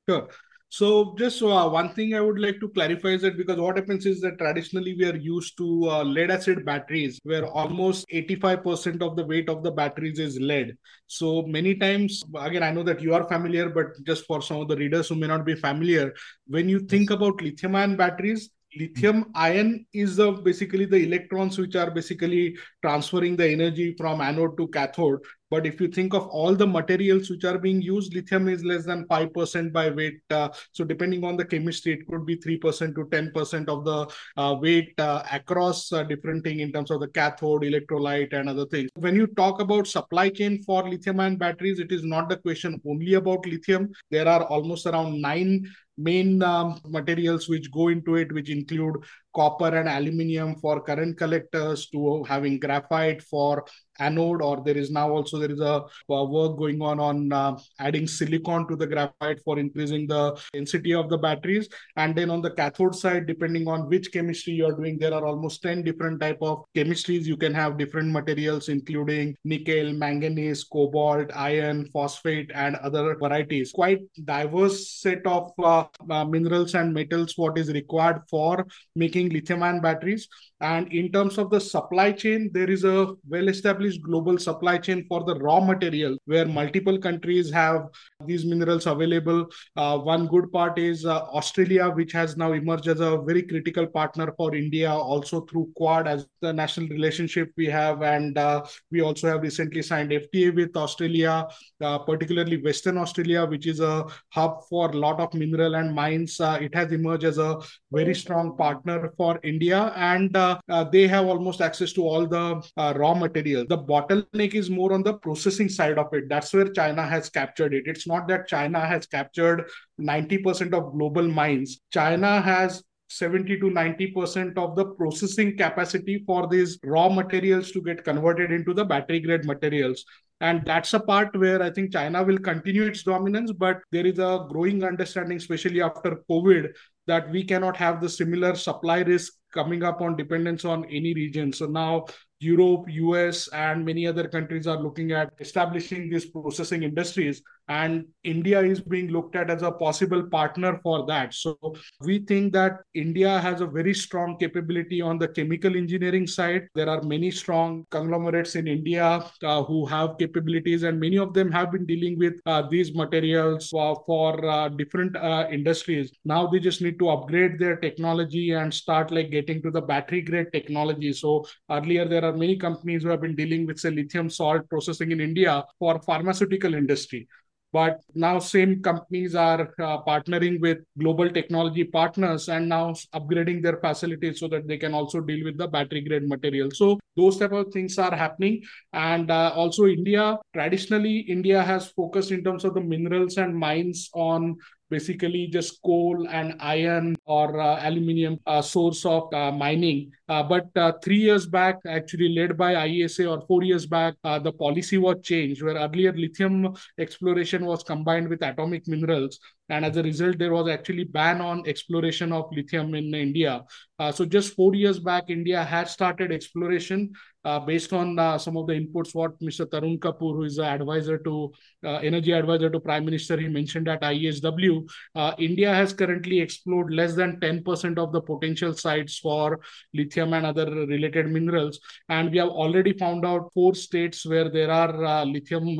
Sure. 0.09 0.29
So 0.69 1.15
just 1.17 1.43
uh, 1.43 1.69
one 1.69 1.95
thing 1.95 2.15
I 2.15 2.21
would 2.21 2.41
like 2.41 2.59
to 2.61 2.69
clarify 2.69 3.11
is 3.11 3.23
that 3.23 3.37
because 3.37 3.57
what 3.57 3.77
happens 3.77 4.05
is 4.05 4.21
that 4.23 4.37
traditionally 4.37 4.97
we 4.99 5.05
are 5.07 5.17
used 5.17 5.57
to 5.59 5.89
uh, 5.89 6.03
lead 6.03 6.31
acid 6.31 6.65
batteries 6.65 7.21
where 7.23 7.47
almost 7.47 8.05
85% 8.13 9.01
of 9.01 9.17
the 9.17 9.25
weight 9.25 9.49
of 9.49 9.63
the 9.63 9.71
batteries 9.71 10.19
is 10.19 10.41
lead. 10.41 10.77
So 11.07 11.43
many 11.43 11.77
times, 11.77 12.25
again, 12.37 12.65
I 12.65 12.73
know 12.73 12.83
that 12.83 13.01
you 13.01 13.15
are 13.15 13.29
familiar, 13.29 13.69
but 13.69 13.87
just 14.03 14.27
for 14.27 14.43
some 14.43 14.61
of 14.61 14.69
the 14.69 14.77
readers 14.77 15.09
who 15.09 15.15
may 15.15 15.29
not 15.29 15.47
be 15.47 15.55
familiar, 15.55 16.13
when 16.49 16.69
you 16.69 16.81
think 16.81 17.11
about 17.11 17.41
lithium 17.41 17.77
ion 17.77 17.97
batteries, 17.97 18.51
lithium 18.79 19.31
ion 19.35 19.85
is 19.93 20.17
the 20.17 20.33
basically 20.33 20.85
the 20.85 21.03
electrons 21.05 21.59
which 21.59 21.77
are 21.77 21.91
basically 21.91 22.57
transferring 22.83 23.37
the 23.37 23.49
energy 23.49 23.95
from 23.99 24.21
anode 24.21 24.57
to 24.57 24.69
cathode 24.69 25.21
but 25.51 25.67
if 25.67 25.81
you 25.81 25.89
think 25.89 26.13
of 26.13 26.27
all 26.27 26.55
the 26.55 26.67
materials 26.67 27.31
which 27.31 27.45
are 27.45 27.59
being 27.59 27.81
used, 27.81 28.15
lithium 28.15 28.49
is 28.49 28.65
less 28.65 28.85
than 28.85 29.07
5% 29.07 29.73
by 29.73 29.91
weight. 29.91 30.21
Uh, 30.31 30.49
so 30.73 30.85
depending 30.85 31.25
on 31.25 31.37
the 31.37 31.45
chemistry, 31.45 31.93
it 31.93 32.07
could 32.09 32.27
be 32.27 32.37
3% 32.37 32.95
to 32.95 33.05
10% 33.05 33.69
of 33.69 33.85
the 33.85 34.09
uh, 34.37 34.55
weight 34.55 34.93
uh, 34.99 35.23
across 35.33 35.93
uh, 35.93 36.03
different 36.03 36.43
thing 36.43 36.61
in 36.61 36.73
terms 36.73 36.91
of 36.91 37.01
the 37.01 37.09
cathode, 37.09 37.63
electrolyte 37.63 38.33
and 38.33 38.49
other 38.49 38.67
things. 38.67 38.91
When 38.97 39.15
you 39.15 39.29
talk 39.29 39.61
about 39.61 39.87
supply 39.87 40.31
chain 40.31 40.63
for 40.65 40.89
lithium 40.89 41.21
ion 41.21 41.37
batteries, 41.37 41.79
it 41.79 41.93
is 41.93 42.05
not 42.05 42.29
the 42.29 42.39
question 42.39 42.81
only 42.87 43.15
about 43.15 43.47
lithium. 43.47 43.91
There 44.11 44.29
are 44.29 44.45
almost 44.45 44.87
around 44.87 45.21
nine 45.21 45.71
main 45.97 46.43
um, 46.43 46.81
materials 46.87 47.49
which 47.49 47.71
go 47.71 47.89
into 47.89 48.17
it, 48.17 48.33
which 48.33 48.51
include 48.51 48.97
copper 49.37 49.69
and 49.77 49.89
aluminium 49.89 50.57
for 50.57 50.81
current 50.81 51.19
collectors 51.19 51.89
to 51.91 52.25
having 52.25 52.59
graphite 52.59 53.23
for 53.23 53.65
anode 53.99 54.43
or 54.43 54.63
there 54.65 54.77
is 54.77 54.91
now 54.91 55.11
also 55.11 55.39
there 55.39 55.51
is 55.51 55.61
a, 55.61 55.83
a 56.11 56.25
work 56.25 56.57
going 56.59 56.81
on 56.83 56.99
on 57.01 57.33
uh, 57.33 57.57
adding 57.79 58.07
silicon 58.07 58.67
to 58.69 58.77
the 58.77 58.87
graphite 58.87 59.41
for 59.45 59.59
increasing 59.59 60.07
the 60.07 60.39
density 60.53 60.95
of 60.95 61.09
the 61.09 61.19
batteries. 61.19 61.69
And 61.97 62.15
then 62.15 62.31
on 62.31 62.43
the 62.43 62.51
cathode 62.51 62.95
side 62.95 63.27
depending 63.27 63.69
on 63.69 63.89
which 63.89 64.13
chemistry 64.13 64.55
you're 64.55 64.77
doing 64.77 64.99
there 64.99 65.15
are 65.15 65.27
almost 65.27 65.63
10 65.63 65.83
different 65.83 66.21
type 66.21 66.39
of 66.41 66.65
chemistries. 66.75 67.25
You 67.25 67.37
can 67.37 67.55
have 67.55 67.79
different 67.79 68.11
materials 68.13 68.69
including 68.69 69.37
nickel 69.45 69.93
manganese 69.93 70.65
cobalt 70.65 71.31
iron 71.35 71.89
phosphate 71.93 72.51
and 72.55 72.77
other 72.77 73.17
varieties. 73.17 73.73
Quite 73.73 74.01
diverse 74.25 74.91
set 74.91 75.27
of 75.27 75.53
uh, 75.63 75.85
uh, 76.11 76.25
minerals 76.25 76.75
and 76.75 76.93
metals 76.93 77.35
what 77.37 77.59
is 77.59 77.73
required 77.73 78.21
for 78.31 78.67
making 78.95 79.29
lithium 79.31 79.63
ion 79.63 79.81
batteries 79.81 80.29
and 80.61 80.93
in 80.93 81.13
terms 81.13 81.39
of 81.39 81.51
the 81.51 81.61
supply 81.61 82.11
chain 82.13 82.51
there 82.53 82.71
is 82.71 82.85
a 82.85 83.09
well 83.29 83.49
established 83.49 84.01
global 84.03 84.39
supply 84.39 84.79
chain 84.79 85.05
for 85.09 85.23
the 85.25 85.35
raw 85.37 85.61
material 85.61 86.17
where 86.25 86.47
multiple 86.47 86.99
countries 86.99 87.51
have 87.51 87.89
these 88.25 88.45
minerals 88.45 88.87
available. 88.87 89.47
Uh, 89.77 89.99
one 89.99 90.27
good 90.27 90.51
part 90.53 90.79
is 90.79 91.05
uh, 91.05 91.23
Australia, 91.41 91.91
which 91.91 92.13
has 92.13 92.37
now 92.37 92.53
emerged 92.53 92.89
as 92.89 93.01
a 93.01 93.19
very 93.19 93.43
critical 93.43 93.87
partner 93.87 94.33
for 94.37 94.55
India, 94.55 94.91
also 94.91 95.43
through 95.43 95.71
Quad 95.77 96.09
as 96.09 96.27
the 96.41 96.53
national 96.53 96.89
relationship 96.89 97.53
we 97.57 97.67
have. 97.67 98.03
And 98.03 98.39
uh, 98.39 98.65
we 98.91 99.01
also 99.01 99.29
have 99.29 99.43
recently 99.43 99.83
signed 99.83 100.11
FTA 100.11 100.55
with 100.55 100.77
Australia, 100.77 101.47
uh, 101.81 101.99
particularly 101.99 102.63
Western 102.63 102.99
Australia, 102.99 103.45
which 103.45 103.67
is 103.67 103.81
a 103.81 104.05
hub 104.31 104.63
for 104.69 104.91
a 104.91 104.97
lot 104.97 105.21
of 105.21 105.33
mineral 105.35 105.76
and 105.77 105.95
mines. 105.95 106.41
Uh, 106.41 106.59
it 106.61 106.75
has 106.75 106.91
emerged 106.93 107.25
as 107.25 107.39
a 107.39 107.59
very 107.93 108.15
strong 108.15 108.57
partner 108.57 109.13
for 109.17 109.39
India, 109.45 109.93
and 109.95 110.37
uh, 110.37 110.59
they 110.91 111.07
have 111.07 111.27
almost 111.27 111.61
access 111.61 111.93
to 111.93 112.03
all 112.03 112.27
the 112.27 112.63
raw 112.97 113.15
materials. 113.15 113.67
The 113.69 113.77
the 113.77 113.85
bottleneck 113.85 114.55
is 114.55 114.71
more 114.71 114.93
on 114.93 115.03
the 115.03 115.15
processing 115.15 115.69
side 115.69 115.99
of 115.99 116.13
it. 116.13 116.29
That's 116.29 116.53
where 116.53 116.69
China 116.69 117.07
has 117.07 117.29
captured 117.29 117.75
it. 117.75 117.85
It's 117.87 118.07
not 118.07 118.29
that 118.29 118.49
China 118.49 118.81
has 118.81 119.07
captured 119.07 119.69
90% 120.01 120.73
of 120.73 120.93
global 120.93 121.29
mines. 121.29 121.81
China 121.93 122.41
has 122.41 122.83
70 123.09 123.59
to 123.61 123.67
90% 123.67 124.59
of 124.59 124.77
the 124.77 124.87
processing 124.87 125.57
capacity 125.57 126.25
for 126.27 126.49
these 126.49 126.79
raw 126.83 127.09
materials 127.09 127.71
to 127.73 127.81
get 127.81 128.05
converted 128.05 128.51
into 128.51 128.75
the 128.75 128.85
battery 128.85 129.21
grade 129.21 129.45
materials. 129.45 130.05
And 130.41 130.63
that's 130.67 130.93
a 130.93 131.01
part 131.01 131.35
where 131.39 131.63
I 131.63 131.71
think 131.71 131.93
China 131.93 132.23
will 132.23 132.39
continue 132.39 132.85
its 132.85 133.03
dominance, 133.03 133.53
but 133.53 133.81
there 133.91 134.07
is 134.07 134.19
a 134.19 134.47
growing 134.51 134.85
understanding, 134.85 135.39
especially 135.39 135.81
after 135.81 136.23
COVID, 136.31 136.75
that 137.07 137.31
we 137.31 137.43
cannot 137.43 137.77
have 137.77 138.01
the 138.01 138.09
similar 138.09 138.55
supply 138.55 139.01
risk 139.01 139.33
coming 139.55 139.83
up 139.83 140.03
on 140.03 140.17
dependence 140.17 140.65
on 140.65 140.85
any 140.87 141.15
region. 141.15 141.53
So 141.53 141.67
now 141.67 142.07
Europe, 142.41 142.85
US, 142.89 143.49
and 143.49 143.85
many 143.85 144.07
other 144.07 144.29
countries 144.29 144.67
are 144.67 144.83
looking 144.83 145.13
at 145.13 145.33
establishing 145.41 146.11
these 146.11 146.27
processing 146.27 146.83
industries 146.83 147.43
and 147.69 148.05
India 148.23 148.61
is 148.61 148.81
being 148.81 149.09
looked 149.09 149.35
at 149.37 149.51
as 149.51 149.63
a 149.63 149.73
possible 149.73 150.23
partner 150.29 150.79
for 150.83 151.07
that. 151.07 151.35
So 151.35 151.59
we 152.01 152.21
think 152.21 152.53
that 152.53 152.79
India 152.95 153.41
has 153.41 153.61
a 153.61 153.67
very 153.67 153.95
strong 153.95 154.37
capability 154.39 155.01
on 155.01 155.19
the 155.19 155.29
chemical 155.29 155.77
engineering 155.77 156.27
side. 156.27 156.69
There 156.75 156.89
are 156.89 157.03
many 157.03 157.31
strong 157.31 157.87
conglomerates 157.91 158.55
in 158.55 158.69
India 158.69 159.25
uh, 159.43 159.63
who 159.65 159.85
have 159.87 160.19
capabilities, 160.19 160.83
and 160.85 161.01
many 161.01 161.19
of 161.19 161.35
them 161.35 161.51
have 161.53 161.73
been 161.73 161.87
dealing 161.87 162.19
with 162.19 162.41
uh, 162.47 162.63
these 162.71 162.95
materials 162.95 163.69
for, 163.69 164.03
for 164.07 164.45
uh, 164.49 164.69
different 164.69 165.17
uh, 165.17 165.47
industries. 165.51 166.13
Now 166.25 166.47
they 166.47 166.61
just 166.61 166.83
need 166.83 166.99
to 167.01 167.11
upgrade 167.11 167.59
their 167.59 167.77
technology 167.77 168.53
and 168.53 168.73
start 168.73 169.11
like 169.11 169.31
getting 169.31 169.63
to 169.63 169.71
the 169.71 169.81
battery 169.81 170.23
grade 170.23 170.53
technology. 170.53 171.13
So 171.13 171.47
earlier 171.71 172.07
there 172.07 172.25
are 172.25 172.33
many 172.33 172.57
companies 172.57 173.03
who 173.03 173.09
have 173.09 173.21
been 173.21 173.37
dealing 173.37 173.67
with 173.67 173.79
say 173.79 173.91
lithium 173.91 174.31
salt 174.31 174.69
processing 174.69 175.11
in 175.11 175.21
India 175.21 175.65
for 175.79 176.01
pharmaceutical 176.03 176.75
industry 176.75 177.29
but 177.77 178.01
now 178.15 178.39
same 178.39 178.73
companies 178.83 179.35
are 179.35 179.63
uh, 179.87 179.99
partnering 180.09 180.61
with 180.61 180.79
global 180.99 181.29
technology 181.39 181.85
partners 181.85 182.49
and 182.49 182.69
now 182.69 182.85
upgrading 183.19 183.63
their 183.63 183.79
facilities 183.87 184.41
so 184.41 184.49
that 184.49 184.67
they 184.67 184.79
can 184.85 184.95
also 184.95 185.21
deal 185.21 185.45
with 185.45 185.59
the 185.59 185.69
battery 185.69 186.03
grade 186.09 186.29
material. 186.29 186.71
So 186.71 186.99
those 187.17 187.37
type 187.39 187.53
of 187.53 187.73
things 187.73 187.99
are 187.99 188.15
happening. 188.15 188.63
And 188.93 189.31
uh, 189.31 189.53
also 189.55 189.87
india 189.87 190.39
traditionally 190.55 191.17
india 191.37 191.63
has 191.63 191.89
focused 192.01 192.31
in 192.37 192.43
terms 192.47 192.65
of 192.65 192.75
the 192.75 192.81
minerals 192.81 193.37
and 193.37 193.57
mines 193.67 194.09
on 194.15 194.57
basically 194.91 195.47
just 195.49 195.81
coal 195.83 196.27
and 196.29 196.55
iron 196.61 197.17
or 197.25 197.61
uh, 197.61 197.81
aluminium 197.83 198.39
uh, 198.47 198.63
source 198.63 199.05
of 199.05 199.33
uh, 199.35 199.51
mining. 199.51 200.13
Uh, 200.29 200.43
but 200.43 200.67
uh, 200.77 200.93
three 201.03 201.19
years 201.19 201.47
back, 201.47 201.77
actually 201.87 202.29
led 202.35 202.57
by 202.57 202.75
IESA, 202.75 203.31
or 203.31 203.45
four 203.47 203.63
years 203.63 203.87
back, 203.87 204.15
uh, 204.25 204.39
the 204.39 204.53
policy 204.53 204.99
was 204.99 205.17
changed 205.23 205.63
where 205.63 205.77
earlier 205.77 206.13
lithium 206.13 206.75
exploration 206.99 207.65
was 207.65 207.83
combined 207.83 208.29
with 208.29 208.43
atomic 208.43 208.87
minerals. 208.87 209.39
And 209.69 209.85
as 209.85 209.97
a 209.97 210.03
result, 210.03 210.39
there 210.39 210.53
was 210.53 210.69
actually 210.69 211.05
ban 211.05 211.41
on 211.41 211.67
exploration 211.67 212.33
of 212.33 212.45
lithium 212.53 212.95
in 212.95 213.13
India. 213.13 213.65
so 214.13 214.25
just 214.25 214.55
four 214.55 214.77
years 214.77 215.01
back, 215.01 215.25
India 215.29 215.65
had 215.65 215.89
started 215.89 216.31
exploration 216.31 217.13
uh, 217.47 217.61
based 217.61 217.93
on 217.93 218.19
uh, 218.19 218.37
some 218.37 218.57
of 218.57 218.67
the 218.67 218.75
inputs 218.75 219.15
what 219.15 219.39
Mr. 219.41 219.65
Tarun 219.65 219.99
Kapoor, 220.01 220.35
who 220.35 220.43
is 220.43 220.57
the 220.57 220.65
advisor 220.65 221.17
to 221.19 221.53
uh, 221.85 221.99
energy 221.99 222.33
advisor 222.33 222.69
to 222.69 222.81
Prime 222.81 223.05
Minister, 223.05 223.39
he 223.39 223.47
mentioned 223.47 223.89
at 223.89 224.03
IESW, 224.03 224.89
uh, 225.15 225.33
India 225.39 225.73
has 225.73 225.93
currently 225.93 226.41
explored 226.41 226.93
less 226.93 227.15
than 227.15 227.39
10% 227.39 227.99
of 227.99 228.13
the 228.13 228.21
potential 228.21 228.75
sites 228.75 229.19
for 229.19 229.61
lithium 229.95 230.35
and 230.35 230.45
other 230.45 230.69
related 230.87 231.31
minerals. 231.31 231.79
And 232.09 232.33
we 232.33 232.39
have 232.39 232.49
already 232.49 232.93
found 232.93 233.25
out 233.25 233.53
four 233.55 233.77
states 233.77 234.27
where 234.27 234.51
there 234.51 234.71
are 234.71 235.05
uh, 235.05 235.25
lithium 235.25 235.79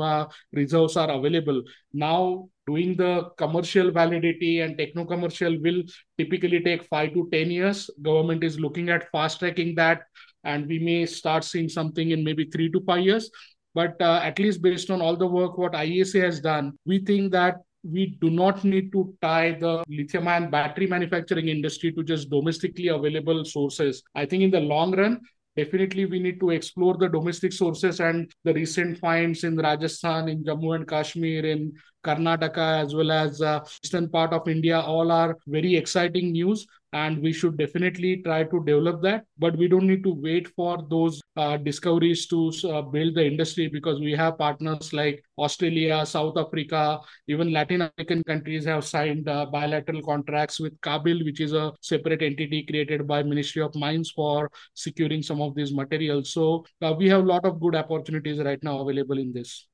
reserves 0.53 0.97
are 0.97 1.11
available. 1.11 1.65
Now, 1.93 2.49
doing 2.67 2.97
the 2.97 3.31
commercial 3.39 3.91
validity 3.91 4.61
and 4.61 4.77
techno 4.77 5.05
commercial 5.05 5.57
will 5.63 5.83
typically 6.19 6.61
take 6.61 6.85
five 6.85 7.15
to 7.15 7.29
10 7.33 7.51
years. 7.51 7.91
Government 8.03 8.45
is 8.45 8.59
looking 8.59 8.89
at 8.89 9.11
fast 9.11 9.39
tracking 9.41 9.75
that 9.77 10.03
and 10.47 10.67
we 10.67 10.79
may 10.79 11.05
start 11.05 11.45
seeing 11.45 11.69
something 11.69 12.11
in 12.13 12.25
maybe 12.25 12.47
three 12.47 12.71
to 12.71 12.81
five 12.87 13.05
years. 13.05 13.31
But 13.75 14.01
uh, 14.01 14.21
at 14.23 14.39
least 14.39 14.63
based 14.63 14.91
on 14.91 15.03
all 15.03 15.17
the 15.17 15.27
work 15.27 15.59
what 15.59 15.73
IESA 15.73 16.23
has 16.23 16.41
done, 16.41 16.79
we 16.87 17.01
think 17.01 17.33
that 17.33 17.57
we 17.85 18.17
do 18.21 18.31
not 18.31 18.65
need 18.65 18.91
to 18.93 19.15
tie 19.21 19.53
the 19.53 19.85
lithium 19.89 20.29
ion 20.29 20.51
battery 20.51 20.87
manufacturing 20.87 21.49
industry 21.49 21.93
to 21.93 22.03
just 22.03 22.31
domestically 22.31 22.89
available 22.89 23.45
sources. 23.45 24.03
I 24.15 24.25
think 24.27 24.43
in 24.43 24.51
the 24.51 24.61
long 24.61 24.97
run, 24.97 25.21
definitely 25.57 26.07
we 26.07 26.19
need 26.19 26.41
to 26.41 26.51
explore 26.51 26.97
the 26.97 27.09
domestic 27.09 27.53
sources 27.53 28.01
and 28.01 28.31
the 28.45 28.55
recent 28.55 28.99
finds 28.99 29.45
in 29.45 29.57
Rajasthan, 29.57 30.29
in 30.29 30.43
Jammu 30.45 30.75
and 30.75 30.89
Kashmir, 30.89 31.45
in 31.45 31.73
Karnataka, 32.05 32.83
as 32.85 32.95
well 32.95 33.11
as 33.11 33.41
uh, 33.41 33.61
eastern 33.85 34.09
part 34.09 34.33
of 34.33 34.49
India, 34.49 34.81
all 34.81 35.11
are 35.13 35.37
very 35.47 35.77
exciting 35.77 36.33
news 36.33 36.67
and 36.93 37.23
we 37.23 37.33
should 37.33 37.57
definitely 37.57 38.23
try 38.23 38.45
to 38.45 38.63
develop 38.65 39.03
that 39.03 39.25
but 39.39 39.57
we 39.57 39.69
don't 39.69 39.87
need 39.87 40.03
to 40.05 40.15
wait 40.15 40.49
for 40.49 40.87
those 40.89 41.21
uh, 41.37 41.57
discoveries 41.57 42.27
to 42.27 42.53
uh, 42.71 42.83
build 42.83 43.15
the 43.15 43.25
industry 43.25 43.69
because 43.69 44.01
we 44.01 44.13
have 44.13 44.39
partners 44.39 44.93
like 44.93 45.23
australia 45.39 46.05
south 46.07 46.37
africa 46.39 46.99
even 47.29 47.53
latin 47.53 47.83
american 47.83 48.23
countries 48.25 48.65
have 48.65 48.85
signed 48.85 49.29
uh, 49.29 49.45
bilateral 49.47 50.03
contracts 50.03 50.61
with 50.61 50.81
kabil 50.81 51.25
which 51.25 51.41
is 51.41 51.53
a 51.53 51.73
separate 51.81 52.23
entity 52.23 52.65
created 52.65 53.07
by 53.07 53.23
ministry 53.23 53.63
of 53.63 53.75
mines 53.75 54.11
for 54.11 54.51
securing 54.75 55.23
some 55.23 55.41
of 55.41 55.55
these 55.55 55.73
materials. 55.73 56.33
So 56.33 56.65
uh, 56.83 56.95
we 56.97 57.09
have 57.09 57.23
a 57.25 57.27
lot 57.27 57.45
of 57.45 57.61
good 57.61 57.75
opportunities 57.75 58.39
right 58.39 58.63
now 58.63 58.79
available 58.81 59.19
in 59.19 59.33
this 59.33 59.67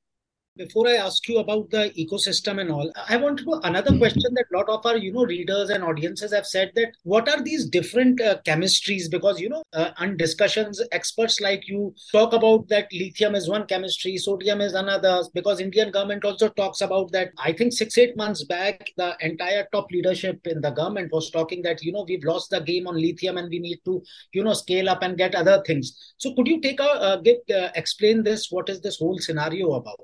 before 0.55 0.87
I 0.87 0.95
ask 0.97 1.27
you 1.27 1.39
about 1.39 1.71
the 1.71 1.91
ecosystem 1.97 2.61
and 2.61 2.69
all, 2.71 2.91
I 3.09 3.17
want 3.17 3.39
to 3.39 3.59
another 3.63 3.97
question 3.97 4.33
that 4.35 4.45
a 4.53 4.57
lot 4.57 4.69
of 4.69 4.85
our, 4.85 4.97
you 4.97 5.11
know, 5.11 5.25
readers 5.25 5.71
and 5.71 5.83
audiences 5.83 6.31
have 6.31 6.45
said 6.45 6.71
that 6.75 6.91
what 7.03 7.27
are 7.27 7.41
these 7.41 7.67
different 7.67 8.21
uh, 8.21 8.37
chemistries? 8.45 9.09
Because, 9.09 9.39
you 9.39 9.49
know, 9.49 9.63
uh, 9.73 9.91
on 9.97 10.15
discussions, 10.15 10.81
experts 10.91 11.41
like 11.41 11.67
you 11.67 11.95
talk 12.11 12.33
about 12.33 12.67
that 12.67 12.87
lithium 12.93 13.33
is 13.33 13.49
one 13.49 13.65
chemistry, 13.65 14.15
sodium 14.17 14.61
is 14.61 14.73
another, 14.73 15.23
because 15.33 15.59
Indian 15.59 15.89
government 15.89 16.23
also 16.23 16.49
talks 16.49 16.81
about 16.81 17.11
that. 17.13 17.31
I 17.39 17.51
think 17.51 17.73
six, 17.73 17.97
eight 17.97 18.15
months 18.15 18.43
back, 18.43 18.91
the 18.95 19.15
entire 19.21 19.67
top 19.71 19.87
leadership 19.91 20.45
in 20.45 20.61
the 20.61 20.69
government 20.69 21.11
was 21.11 21.31
talking 21.31 21.63
that, 21.63 21.83
you 21.83 21.91
know, 21.91 22.05
we've 22.07 22.23
lost 22.23 22.51
the 22.51 22.61
game 22.61 22.87
on 22.87 22.95
lithium 22.95 23.37
and 23.37 23.49
we 23.49 23.57
need 23.57 23.79
to, 23.85 24.03
you 24.33 24.43
know, 24.43 24.53
scale 24.53 24.89
up 24.89 25.01
and 25.01 25.17
get 25.17 25.33
other 25.33 25.63
things. 25.65 26.13
So 26.17 26.35
could 26.35 26.47
you 26.47 26.61
take 26.61 26.79
a, 26.79 26.83
uh, 26.83 27.17
get, 27.17 27.41
uh, 27.49 27.69
explain 27.75 28.21
this? 28.21 28.51
What 28.51 28.69
is 28.69 28.81
this 28.81 28.99
whole 28.99 29.17
scenario 29.17 29.73
about? 29.73 29.99